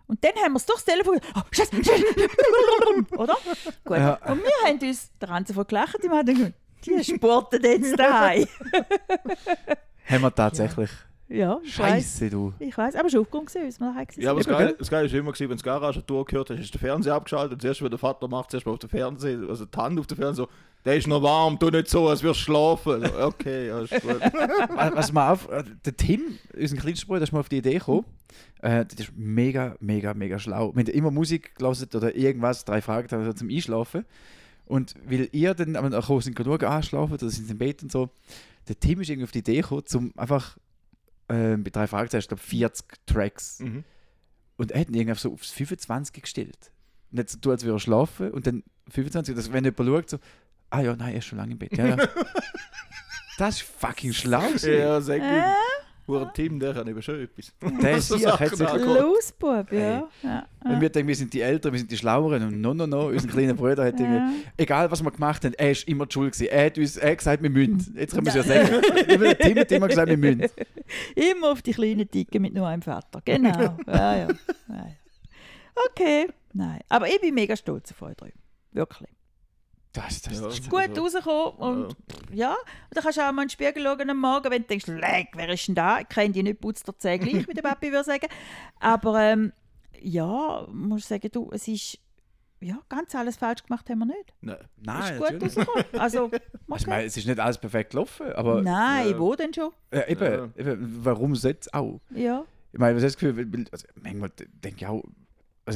[0.08, 1.76] Und dann haben wir es durchs Telefon oh, Scheiße,
[3.18, 3.38] oder?
[3.86, 3.98] Gut.
[3.98, 4.14] Ja.
[4.28, 6.54] Und wir haben uns der Ranze von gelacht, die haben gesagt,
[6.86, 8.48] die sporten jetzt daheim.
[10.10, 10.90] Haben wir tatsächlich.
[10.90, 11.94] ja, ich weiß.
[11.94, 12.54] Scheiße, du.
[12.60, 14.22] Ich weiß, aber es war aufgegangen, gewesen, als wir daheim waren.
[14.22, 14.40] Ja, aber
[14.78, 17.16] das Geile, das ist immer, gewesen, wenn du die Garage gehört hast, ist der Fernseher
[17.16, 17.54] abgeschaltet.
[17.54, 20.08] Und zuerst, wenn der Vater macht, zuerst mal auf den Fernseher, also die Hand auf
[20.08, 20.50] den Fernseher, so,
[20.84, 23.06] der ist noch warm, tu nicht so, als wirst du schlafen.
[23.06, 24.20] So, okay, ja, ist gut.
[24.76, 27.78] Was was mir auf, äh, der Tim, unser kleinster Bruder, ist mal auf die Idee
[27.78, 28.06] gekommen.
[28.62, 30.74] Äh, das ist mega, mega, mega schlau.
[30.76, 34.06] Wir haben immer Musik gelesen oder irgendwas, drei Fragen so zum Einschlafen.
[34.66, 38.10] Und weil ihr dann am Nachhinein sind genug anschlafen oder sind im Bett und so,
[38.68, 40.58] der Tim ist irgendwie auf die Idee gekommen, zum einfach
[41.32, 43.60] äh, bei drei Fragen, ich glaube 40 Tracks.
[43.60, 43.84] Mhm.
[44.58, 46.72] Und er hat ihn irgendwie so aufs 25 gestellt.
[47.12, 50.10] Und jetzt so tun, als würde er schlafen und dann 25, dass wenn jemand schaut,
[50.10, 50.20] so,
[50.70, 51.76] ah ja, nein, er ist schon lange im Bett.
[51.78, 51.96] Ja, ja.
[53.38, 54.44] das ist fucking schlau.
[54.62, 55.54] Ja, sag Äh?
[56.12, 56.20] Mir.
[56.20, 57.54] Hure Tim, der kann eben schon etwas.
[57.82, 58.86] Der ist Sachen hat sich, angeht.
[58.86, 60.08] Losbub, ja.
[60.24, 60.48] ja.
[60.64, 63.08] wenn wir denken, wir sind die Älteren, wir sind die Schlaueren und no, no, no,
[63.08, 64.32] unser kleiner Bruder hat irgendwie, Ja.
[64.58, 66.52] egal was wir gemacht haben, er ist immer die schuld gewesen.
[66.52, 67.96] Er hat uns er hat gesagt, wir müssen.
[67.98, 68.82] Jetzt können wir es ja sagen.
[69.08, 70.42] Der Tim hat immer gesagt, wir müssen.
[71.16, 73.22] Immer auf die kleinen Dicken mit nur einem Vater.
[73.24, 73.50] Genau.
[73.58, 74.16] ja, ja.
[74.18, 74.28] ja,
[74.68, 74.86] ja.
[75.90, 76.28] Okay.
[76.54, 76.82] Nein.
[76.90, 78.34] Aber ich bin mega stolz auf euch drei.
[78.74, 79.10] Wirklich.
[79.94, 80.48] Das, das, Ja.
[80.48, 81.96] das, Gut Also, rausgekommen und
[82.34, 82.52] ja.
[82.52, 82.58] Und
[82.92, 85.30] dann kannst du auch mal in den Spiegel schauen am Morgen, wenn du denkst, leck,
[85.36, 86.00] wer ist denn da?
[86.00, 88.28] Ich kenne die nicht, putzt der Zähne gleich, wie der Papi würde sagen.
[88.80, 89.52] Aber ähm,
[90.00, 92.00] ja, muss ich sagen, du, es ist
[92.64, 94.34] ja, ganz alles falsch gemacht haben wir nicht.
[94.42, 94.58] Nein.
[94.78, 95.86] Nein, ist gut rausgekommen.
[96.00, 96.32] Also,
[96.70, 99.20] Also, ich meine, es ist nicht alles perfekt gelaufen, aber Nein, Ja.
[99.20, 99.72] wo denn schon?
[99.90, 100.24] äh, eben,
[100.56, 100.72] Ja.
[100.72, 102.00] eben, warum es auch?
[102.12, 102.46] Ja.
[102.72, 105.04] Ich meine, was hast du das Gefühl, also, manchmal denke ich auch,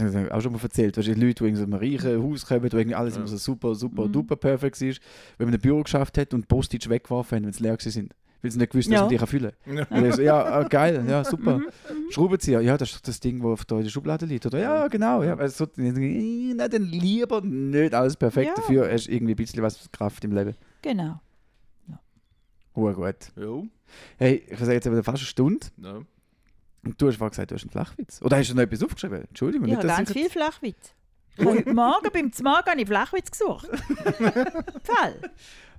[0.03, 2.71] was ich auch schon mal erzählt, weißt Leute, die in so einem reichen Haus kommen,
[2.71, 3.19] wo irgendwie alles Ja.
[3.19, 4.11] immer so super, super, Mhm.
[4.11, 5.01] duper perfekt ist,
[5.37, 8.13] wenn man ein Büro geschafft hat und die Post-its weggeworfen haben, wenn sie leer sind.
[8.41, 9.01] Weil sie nicht gewusst Ja.
[9.01, 9.51] dass sie dich fühlen.
[9.65, 9.85] Ja.
[9.89, 11.61] Und ich so, ja, ah, geil, ja, super.
[12.11, 14.45] Schraubenzieher, ja, das ist das Ding, das auf der Schublade liegt.
[14.45, 15.23] Oder ja, genau.
[15.23, 18.49] Ja, also, so, äh, na, dann lieber nicht alles perfekt.
[18.49, 18.53] Ja.
[18.55, 20.53] Dafür hast du irgendwie ein bisschen was Kraft im Leben.
[20.81, 21.19] Genau.
[22.73, 23.15] Oh, gut.
[23.37, 23.65] Jo.
[24.17, 25.65] Hey, ich sage jetzt aber fast eine Stunde.
[25.81, 25.99] Ja.
[26.85, 28.21] Und du hast vorhin gesagt, du hast einen Flachwitz.
[28.21, 29.23] Oder hast du noch etwas aufgeschrieben?
[29.27, 29.67] Entschuldigung.
[29.69, 30.93] Ich habe ganz viel Flachwitz.
[31.43, 33.67] Heute Morgen beim Zmagen habe ich Flachwitz gesucht.
[34.83, 35.19] Fall.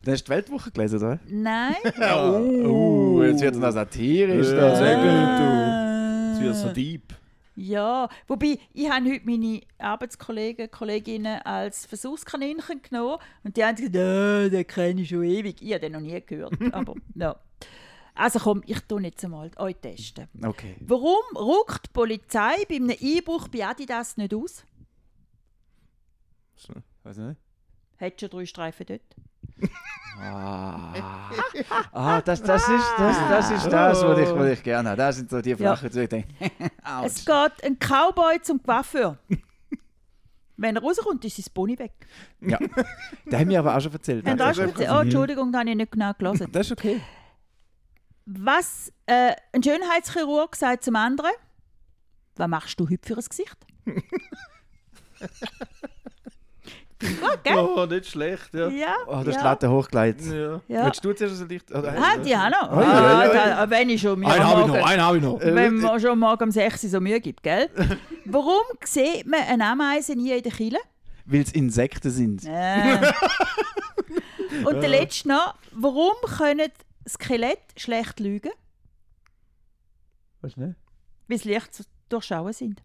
[0.03, 1.19] Dann hast du die Weltwoche gelesen, oder?
[1.29, 1.77] Nein.
[2.67, 4.49] Oh, jetzt wird es noch satirisch.
[4.49, 4.77] Ja, da.
[4.77, 6.37] sehr gut.
[6.37, 7.15] Es wird so deep.
[7.55, 13.97] Ja, wobei, ich habe heute meine Arbeitskollegen, Kolleginnen als Versuchskaninchen genommen und die haben gesagt,
[13.97, 15.63] «Ah, den kenne ich schon ewig.
[15.63, 17.37] Ich habe den noch nie gehört, aber ja.
[18.17, 20.29] Also komm, ich tue jetzt einmal euch testen.
[20.43, 20.77] Okay.
[20.81, 24.65] Warum ruckt die Polizei bei einem Einbruch bei Adidas nicht aus?
[26.57, 26.73] So.
[27.05, 27.39] Weiß nicht.
[27.99, 29.03] Hat schon drei Streifen dort.
[30.19, 31.31] Ah,
[31.93, 34.97] ah das, das, ist, das, das ist das, was ich, was ich gerne habe.
[34.97, 36.29] Das sind so die flachen, die ich denke,
[37.05, 39.19] Es geht ein Cowboy zum Coiffeur.
[40.57, 41.93] Wenn er rauskommt, ist sein Pony weg.
[42.41, 42.59] Ja,
[43.27, 43.93] das haben wir aber auch schon.
[43.93, 44.91] Haben auch erzählt?
[44.91, 46.49] Oh, Entschuldigung, da habe ich nicht genau gelesen.
[46.51, 47.01] Das ist okay.
[48.27, 51.31] Was äh, ein Schönheitschirurg sagt zum anderen,
[52.35, 53.57] was machst du heute für ein Gesicht?
[56.99, 57.59] Gut, gell?
[57.59, 58.69] Oh, nicht schlecht, ja.
[58.69, 58.95] Ja.
[59.07, 59.43] Oh, du hast ja.
[59.45, 60.23] Latte hochgelegt.
[60.23, 60.61] ja.
[60.67, 60.87] Ja.
[60.87, 61.71] Willst du zuerst so leicht?
[61.71, 62.73] Oder, Ah, die auch noch.
[62.73, 63.67] Oh, ja, Ah, ja, ja.
[63.67, 65.41] da- Wenn ich schon mir Einen habe ich noch, Morgen, einen habe ich noch.
[65.41, 67.69] Äh, wenn man schon morgen um 6 Uhr so Mühe gibt, gell?
[68.25, 70.79] Warum sieht man eine Ameise nie in der Kille?
[71.27, 72.45] Weil es Insekten sind.
[72.47, 73.13] Äh.
[74.65, 76.71] Und der letzte noch, warum können
[77.09, 78.51] Skelett schlecht lügen?
[80.41, 80.77] Weißt du nicht?
[81.29, 82.83] Weil sie leicht zu durchschauen sind.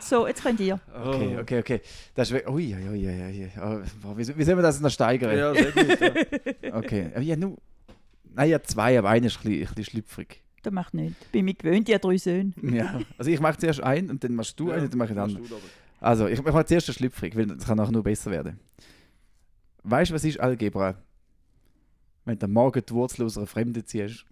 [0.00, 0.80] So, jetzt könnt ihr.
[0.94, 1.80] Okay, okay, okay.
[2.14, 2.52] Das ist wirklich.
[2.54, 3.50] Ui, ui, ui, ui.
[3.62, 5.36] Oh, wie, wie sollen wir das noch steigern?
[5.36, 6.00] Ja, sehr gut.
[6.62, 6.72] Ja.
[6.78, 7.10] Okay.
[7.14, 7.56] Aber Ja, nur.
[8.34, 10.42] Nein, ja, zwei, aber einer ist ein bisschen, ein bisschen schlüpfrig.
[10.62, 11.32] Das macht nicht.
[11.32, 12.52] Bin mir gewöhnt, ich habe drei Söhne.
[12.62, 13.00] Ja.
[13.16, 15.22] Also ich mache zuerst einen und dann machst du einen und dann mache ich den
[15.22, 15.46] anderen.
[16.00, 18.60] Also, ich mache zuerst den schlüpfrig, weil das kann auch nur besser werden.
[19.84, 20.96] Weißt du, was ist Algebra?
[22.26, 24.26] Wenn du am morgen die Wurzel aus einer Fremden ziehst.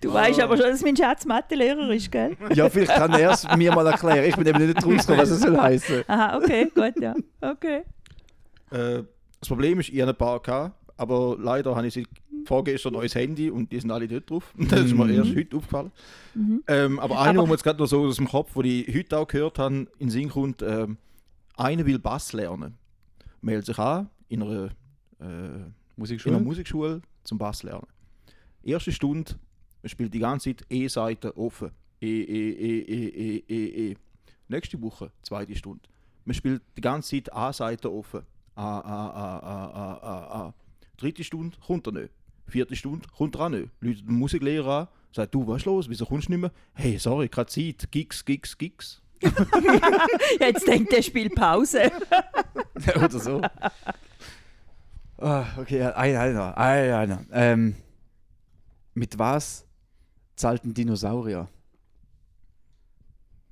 [0.00, 2.36] Du weißt aber schon, dass mein Schatz Mathelehrer ist, gell?
[2.54, 4.24] Ja, vielleicht kann er es mir mal erklären.
[4.28, 6.04] Ich bin eben nicht rausgekommen, was es soll heißen.
[6.08, 7.14] Aha, okay, gut, ja.
[7.40, 7.82] Okay.
[8.70, 9.02] Äh,
[9.40, 12.06] das Problem ist, ich habe ein paar gehabt, aber leider habe ich sie
[12.44, 14.52] vorgestern ein neues Handy und die sind alle dort drauf.
[14.58, 15.92] Das ist mir erst heute aufgefallen.
[16.68, 18.92] Ähm, aber eine, Aber- wo mir jetzt gerade noch so aus dem Kopf, wo ich
[18.94, 20.96] heute auch gehört habe, in den Sinn kommt, ähm,
[21.56, 22.74] einer will Bass lernen.
[23.40, 24.70] Meldet sich an in einer,
[25.20, 26.36] äh, in Musikschule.
[26.36, 27.86] einer Musikschule zum Bass lernen.
[28.62, 29.34] Erste Stunde,
[29.82, 31.70] man spielt die ganze Zeit E-Seite offen.
[32.00, 33.96] E, E, E, E, E, E, E.
[34.48, 35.82] Nächste Woche, zweite Stunde.
[36.24, 38.22] Man spielt die ganze Zeit A-Seite offen.
[38.54, 40.54] A, A, A, A, A, A, A.
[40.96, 42.10] Dritte Stunde kommt er nicht.
[42.46, 43.68] Vierte Stunde kommt er auch nicht.
[43.80, 46.52] Läutet den Musiklehrer an, sagt, du, was ist los, wieso kommst du nicht mehr?
[46.74, 49.02] Hey, sorry, keine Zeit, Gigs, Gigs, Gigs.
[50.40, 51.90] Jetzt denkt er, spielt Pause.
[52.96, 53.40] Oder so.
[55.22, 56.56] Ah, okay, einer.
[56.58, 57.24] Ein, einer.
[57.32, 57.76] Ähm,
[58.94, 59.64] mit was
[60.36, 61.48] zahlt ein Dinosaurier?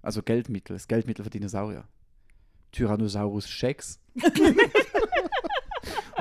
[0.02, 1.84] Also Geldmittel, das Geldmittel für Dinosaurier.
[2.72, 3.98] Tyrannosaurus Rex.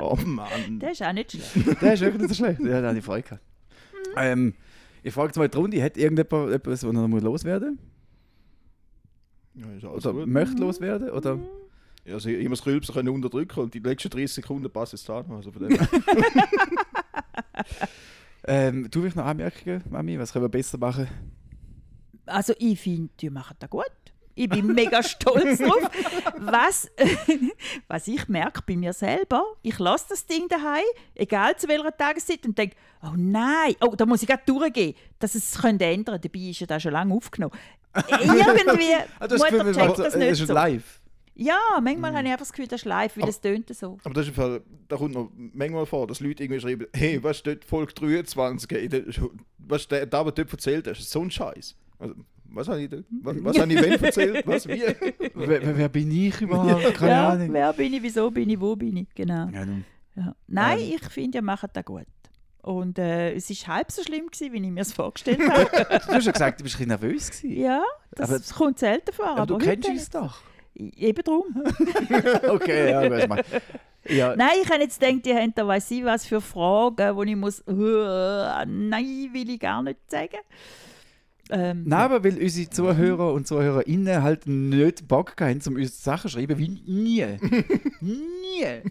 [0.02, 0.80] Oh Mann.
[0.80, 1.82] Der ist auch nicht schlecht.
[1.82, 2.58] Der ist wirklich nicht so schlecht.
[2.60, 3.42] Ja, da habe ich Freude gehabt.
[4.16, 4.54] Ähm,
[5.02, 7.78] ich frage jetzt mal die Runde, hat irgendjemand etwas, was er noch muss loswerden
[9.54, 10.26] Ja, ist alles Oder gut.
[10.26, 11.10] möchte loswerden?
[11.10, 11.36] Oder?
[11.36, 11.42] Ja,
[12.12, 15.22] also ich muss das Rülpsen können unterdrücken und die letzten 30 Sekunden passen jetzt da
[15.22, 15.36] noch.
[15.36, 15.88] Also von dem her.
[18.44, 20.18] Ähm, du willst noch Anmerkungen, Mami?
[20.18, 21.06] Was können wir besser machen?
[22.26, 23.84] Also ich finde, die machen das gut.
[24.34, 25.90] Ich bin mega stolz drauf.
[26.38, 26.90] Was,
[27.88, 30.84] was ich merke bei mir selber, ich lasse das Ding daheim,
[31.14, 35.34] egal zu welcher Tageszeit, und denke, oh nein, oh, da muss ich gerade durchgehen, dass
[35.34, 37.52] es sich könnte ändern Dabei ist ja das schon lange aufgenommen.
[38.08, 40.54] Irgendwie, du hast Mutter das checkt das äh, nicht ist so.
[40.54, 40.99] live.
[41.34, 43.98] Ja, manchmal habe ich einfach das Gefühl, das ist live, weil Aber- es tönt so.
[44.04, 47.22] Aber das ist im Fall, da kommt noch manchmal vor, dass Leute irgendwie schreiben, hey,
[47.22, 48.70] was ist dort Folge 23?
[48.72, 49.20] Ey, das ist-
[49.58, 51.76] Was der David dort erzählt hat, ist so ein Scheiß.
[51.98, 52.14] Also,
[52.52, 53.04] was habe ich dort?
[53.22, 54.46] Was, was habe ich wem erzählt?
[54.46, 54.82] Was, wie?
[55.34, 56.94] Wer, wer, wer bin ich überhaupt?
[56.94, 57.52] Keine ja, Ahnung.
[57.52, 59.48] wer bin ich, wieso bin ich, wo bin ich, genau.
[59.50, 59.64] Ja.
[60.16, 60.34] Ja.
[60.48, 60.92] Nein, Ähm.
[60.96, 62.06] ich finde, ihr macht das gut.
[62.62, 65.70] Und äh, es war halb so schlimm, gewesen, wie ich mir es vorgestellt habe.
[66.06, 67.30] Du hast ja gesagt, du bist ein bisschen nervös.
[67.30, 67.56] Gewesen.
[67.60, 69.28] ja, das Aber- kommt selten vor.
[69.28, 70.42] Aber du heute kennst uns doch.
[70.74, 71.44] Eben drum.
[72.48, 73.44] Okay, ja, gut, mal.
[74.08, 77.22] Ja, Nein, ich habe jetzt gedacht, ihr habt da weiss ich was für Fragen, wo
[77.22, 80.38] ich muss, uh, nein, will ich gar nicht sagen.
[81.50, 86.30] Ähm, Nein, aber weil unsere Zuhörer und ZuhörerInnen halt nicht Bock haben, um uns Sachen
[86.30, 87.26] zu schreiben, wie nie.
[88.00, 88.82] nie.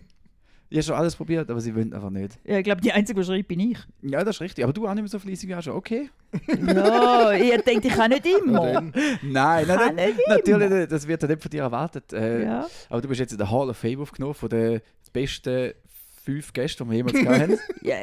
[0.72, 2.38] Ich habe schon alles probiert, aber sie wollen einfach nicht.
[2.45, 3.78] ja, ich glaube, die Einzige, die schreibt, bin ich.
[4.03, 4.63] Ja, das ist richtig.
[4.63, 5.74] Aber du auch nicht mehr so fleissig wie auch schon.
[5.74, 6.09] Okay.
[6.47, 8.91] Ja, ich denke, ich kann nicht Ja, immer.
[9.24, 10.91] Nein, Kann nein, nicht natürlich nicht.
[10.91, 12.13] Das wird ja nicht von dir erwartet.
[12.13, 12.67] Äh, Ja.
[12.89, 15.74] Aber du bist jetzt in der Hall of Fame aufgenommen von den besten
[16.24, 17.57] fünf Gästen, die wir jemals gehabt haben.
[17.82, 17.95] Ja,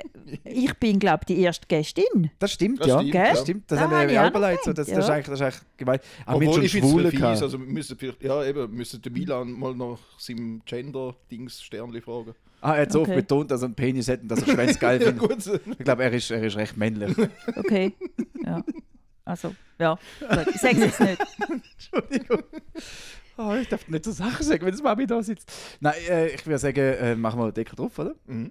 [0.45, 2.31] ich bin, glaube ich, die erste Gästin.
[2.41, 2.99] Das stimmt, Das ja.
[2.99, 3.37] stimmt, das ja.
[3.37, 3.71] stimmt.
[3.71, 4.65] Das Da haben habe wir ich ja überlegt.
[4.65, 5.15] So, das, gedacht, das, ist ja.
[5.15, 5.99] eigentlich, das ist eigentlich gemein.
[6.25, 9.75] Aber Obwohl ich finde es also wir müssen vielleicht, ja eben, müssen den Milan mal
[9.77, 12.35] nach seinem Gender-Dings-Sternli fragen.
[12.61, 13.21] Ah, er hat so oft Okay.
[13.21, 15.29] betont, dass er einen Penis hat und dass er Schwänze geil Ja, findet.
[15.29, 15.61] gut.
[15.79, 17.15] Ich glaube, er ist, er ist recht männlich.
[17.57, 17.95] Okay.
[18.45, 18.63] Ja.
[19.25, 19.99] Also, ja.
[20.21, 20.47] Gut.
[20.55, 21.21] Ich sage es jetzt nicht.
[21.75, 22.43] Entschuldigung.
[23.39, 25.53] Oh, ich darf nicht so Sachen sagen, wenn das Mami da sitzt.
[25.81, 28.15] Nein, äh, ich würde sagen, äh, machen wir einen Deckel drauf, oder?
[28.27, 28.51] Mhm.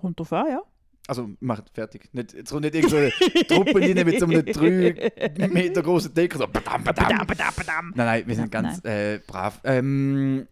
[0.00, 0.62] Kommt drauf an, ja.
[1.08, 2.08] Also, macht fertig.
[2.12, 3.10] Nicht, jetzt kommt nicht irgendeine
[3.48, 6.38] Truppe rein mit so einem 3 Meter großen Deckel.
[6.38, 7.08] So, badam, badam.
[7.08, 7.92] Badam, badam, badam.
[7.94, 9.60] Nein, nein, wir sind Ja, ganz äh, brav.
[9.64, 10.46] Ähm,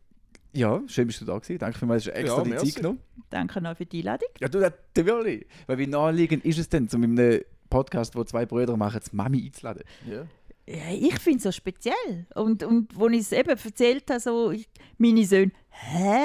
[0.53, 1.59] ja, schön bist du da gewesen.
[1.59, 2.67] Danke vielmals, hast du extra Ja, die merci.
[2.67, 3.01] Zeit genommen.
[3.31, 4.29] Danke noch für die Einladung.
[4.41, 5.47] Ja, du, natürlich.
[5.67, 9.45] Weil wie naheliegend ist es denn, zu einem Podcast, wo zwei Brüder machen, die Mami
[9.47, 9.83] einzuladen?
[10.09, 10.27] Ja.
[10.67, 12.27] Ja, ich finde es so speziell.
[12.35, 16.21] Und, und wo ich es eben erzählt habe, so, ich, meine Söhne, hä?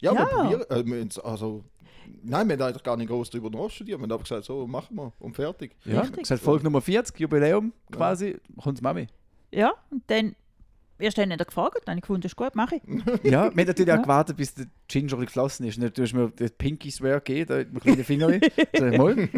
[0.00, 0.14] Ja, Ja.
[0.14, 1.08] wir probieren.
[1.14, 1.62] Äh, also,
[2.22, 3.98] nein, wir haben eigentlich gar nicht groß darüber nachstudiert.
[3.98, 5.76] Wir haben einfach gesagt, so machen wir und fertig.
[5.84, 6.20] Ja, Richtig.
[6.22, 9.06] gesagt, Folge Nummer 40, Jubiläum quasi, kommt die Mami.
[9.52, 10.34] Ja, und dann,
[11.02, 12.82] erst dann hat er gefragt, dann habe ich gefunden, ist gut, mache ich.
[13.24, 13.98] Ja, wir haben natürlich Ja.
[13.98, 15.78] auch gewartet, bis der Gin schon ein bisschen geflossen ist.
[15.78, 18.30] Und Du hast mir den Pinky Swear gegeben, da mit dem kleinen Finger.
[18.30, 18.42] ich
[18.98, 19.28] mal,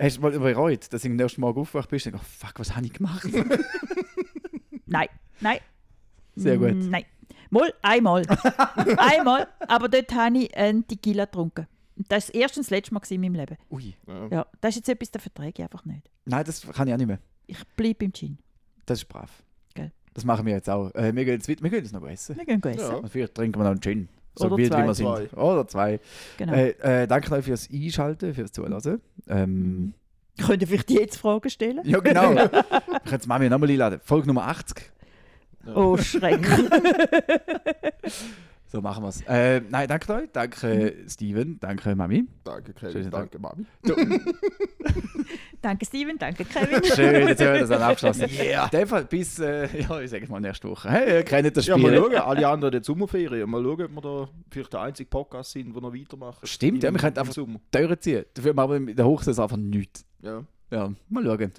[0.00, 2.58] hast du mal bereut, dass du am nächsten Morgen aufgewacht bist und denkst, oh, fuck,
[2.60, 3.28] was habe ich gemacht?
[4.86, 5.08] Nein,
[5.40, 5.58] nein.
[6.36, 6.74] Sehr gut.
[6.74, 7.04] Mm, Nein.
[7.50, 8.22] Mal, einmal.
[8.96, 11.66] einmal, aber dort habe ich einen Tequila getrunken.
[11.96, 13.56] Das war das erste und das letzte Mal in meinem Leben.
[13.70, 13.94] Ui.
[14.06, 14.28] Ja.
[14.28, 16.08] Ja, das ist jetzt etwas, das verträge ich einfach nicht.
[16.26, 17.18] Nein, das kann ich auch nicht mehr.
[17.46, 18.38] Ich bleibe im Gin.
[18.86, 19.30] Das ist brav.
[20.18, 20.92] Das machen wir jetzt auch.
[20.96, 22.36] Äh, wir, gehen jetzt, wir gehen jetzt noch essen.
[22.36, 22.80] Wir gehen essen.
[22.80, 22.96] Ja.
[22.96, 24.08] Und vielleicht trinken wir noch einen Gin.
[24.34, 24.82] So Oder wild zwei.
[24.82, 25.32] wie wir sind.
[25.36, 26.00] Oder zwei.
[26.38, 26.52] Genau.
[26.54, 29.00] Äh, äh, danke euch fürs Einschalten, fürs Zuhören.
[29.28, 29.94] Ähm,
[30.44, 31.80] Könnt ihr vielleicht jetzt Fragen stellen?
[31.84, 32.34] ja, genau.
[32.34, 32.64] wir können
[33.12, 34.00] jetzt Mami nochmal einladen.
[34.02, 34.90] Folge Nummer 80.
[35.72, 36.40] Oh, Schreck.
[38.70, 39.22] So machen wir es.
[39.22, 40.28] Äh, nein, danke euch.
[40.30, 41.58] Danke Steven.
[41.58, 42.26] Danke Mami.
[42.44, 43.10] Danke, Kevin.
[43.10, 43.32] Dank.
[43.32, 43.64] Danke, Mami.
[45.60, 46.84] Danke Steven, danke Kevin.
[46.94, 48.28] Schön, jetzt haben wir das dann abgeschlossen.
[48.30, 48.66] Yeah.
[48.66, 50.88] In dem Fall bis, äh, ja, ich sage mal nächste Woche.
[50.88, 51.90] Hey, ihr kennt das Ja, Spiel.
[51.90, 52.14] mal schauen.
[52.14, 53.50] Alle anderen in der Sommerferien.
[53.50, 56.46] Mal schauen, ob wir da vielleicht der einzige Podcast sind, wo noch weitermachen.
[56.46, 57.34] Stimmt, ja, wir könnten einfach.
[57.34, 58.24] Türen ziehen.
[58.34, 60.04] Dafür machen wir in der Hochsaison einfach nichts.
[60.22, 60.44] Ja.
[60.70, 61.52] Ja, mal schauen.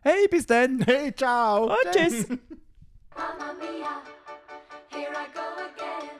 [0.00, 0.80] Hey, bis dann.
[0.80, 1.66] Hey, ciao!
[1.66, 2.28] Und tschüss.
[2.28, 4.02] Mamma mia,
[4.90, 6.17] here I go again.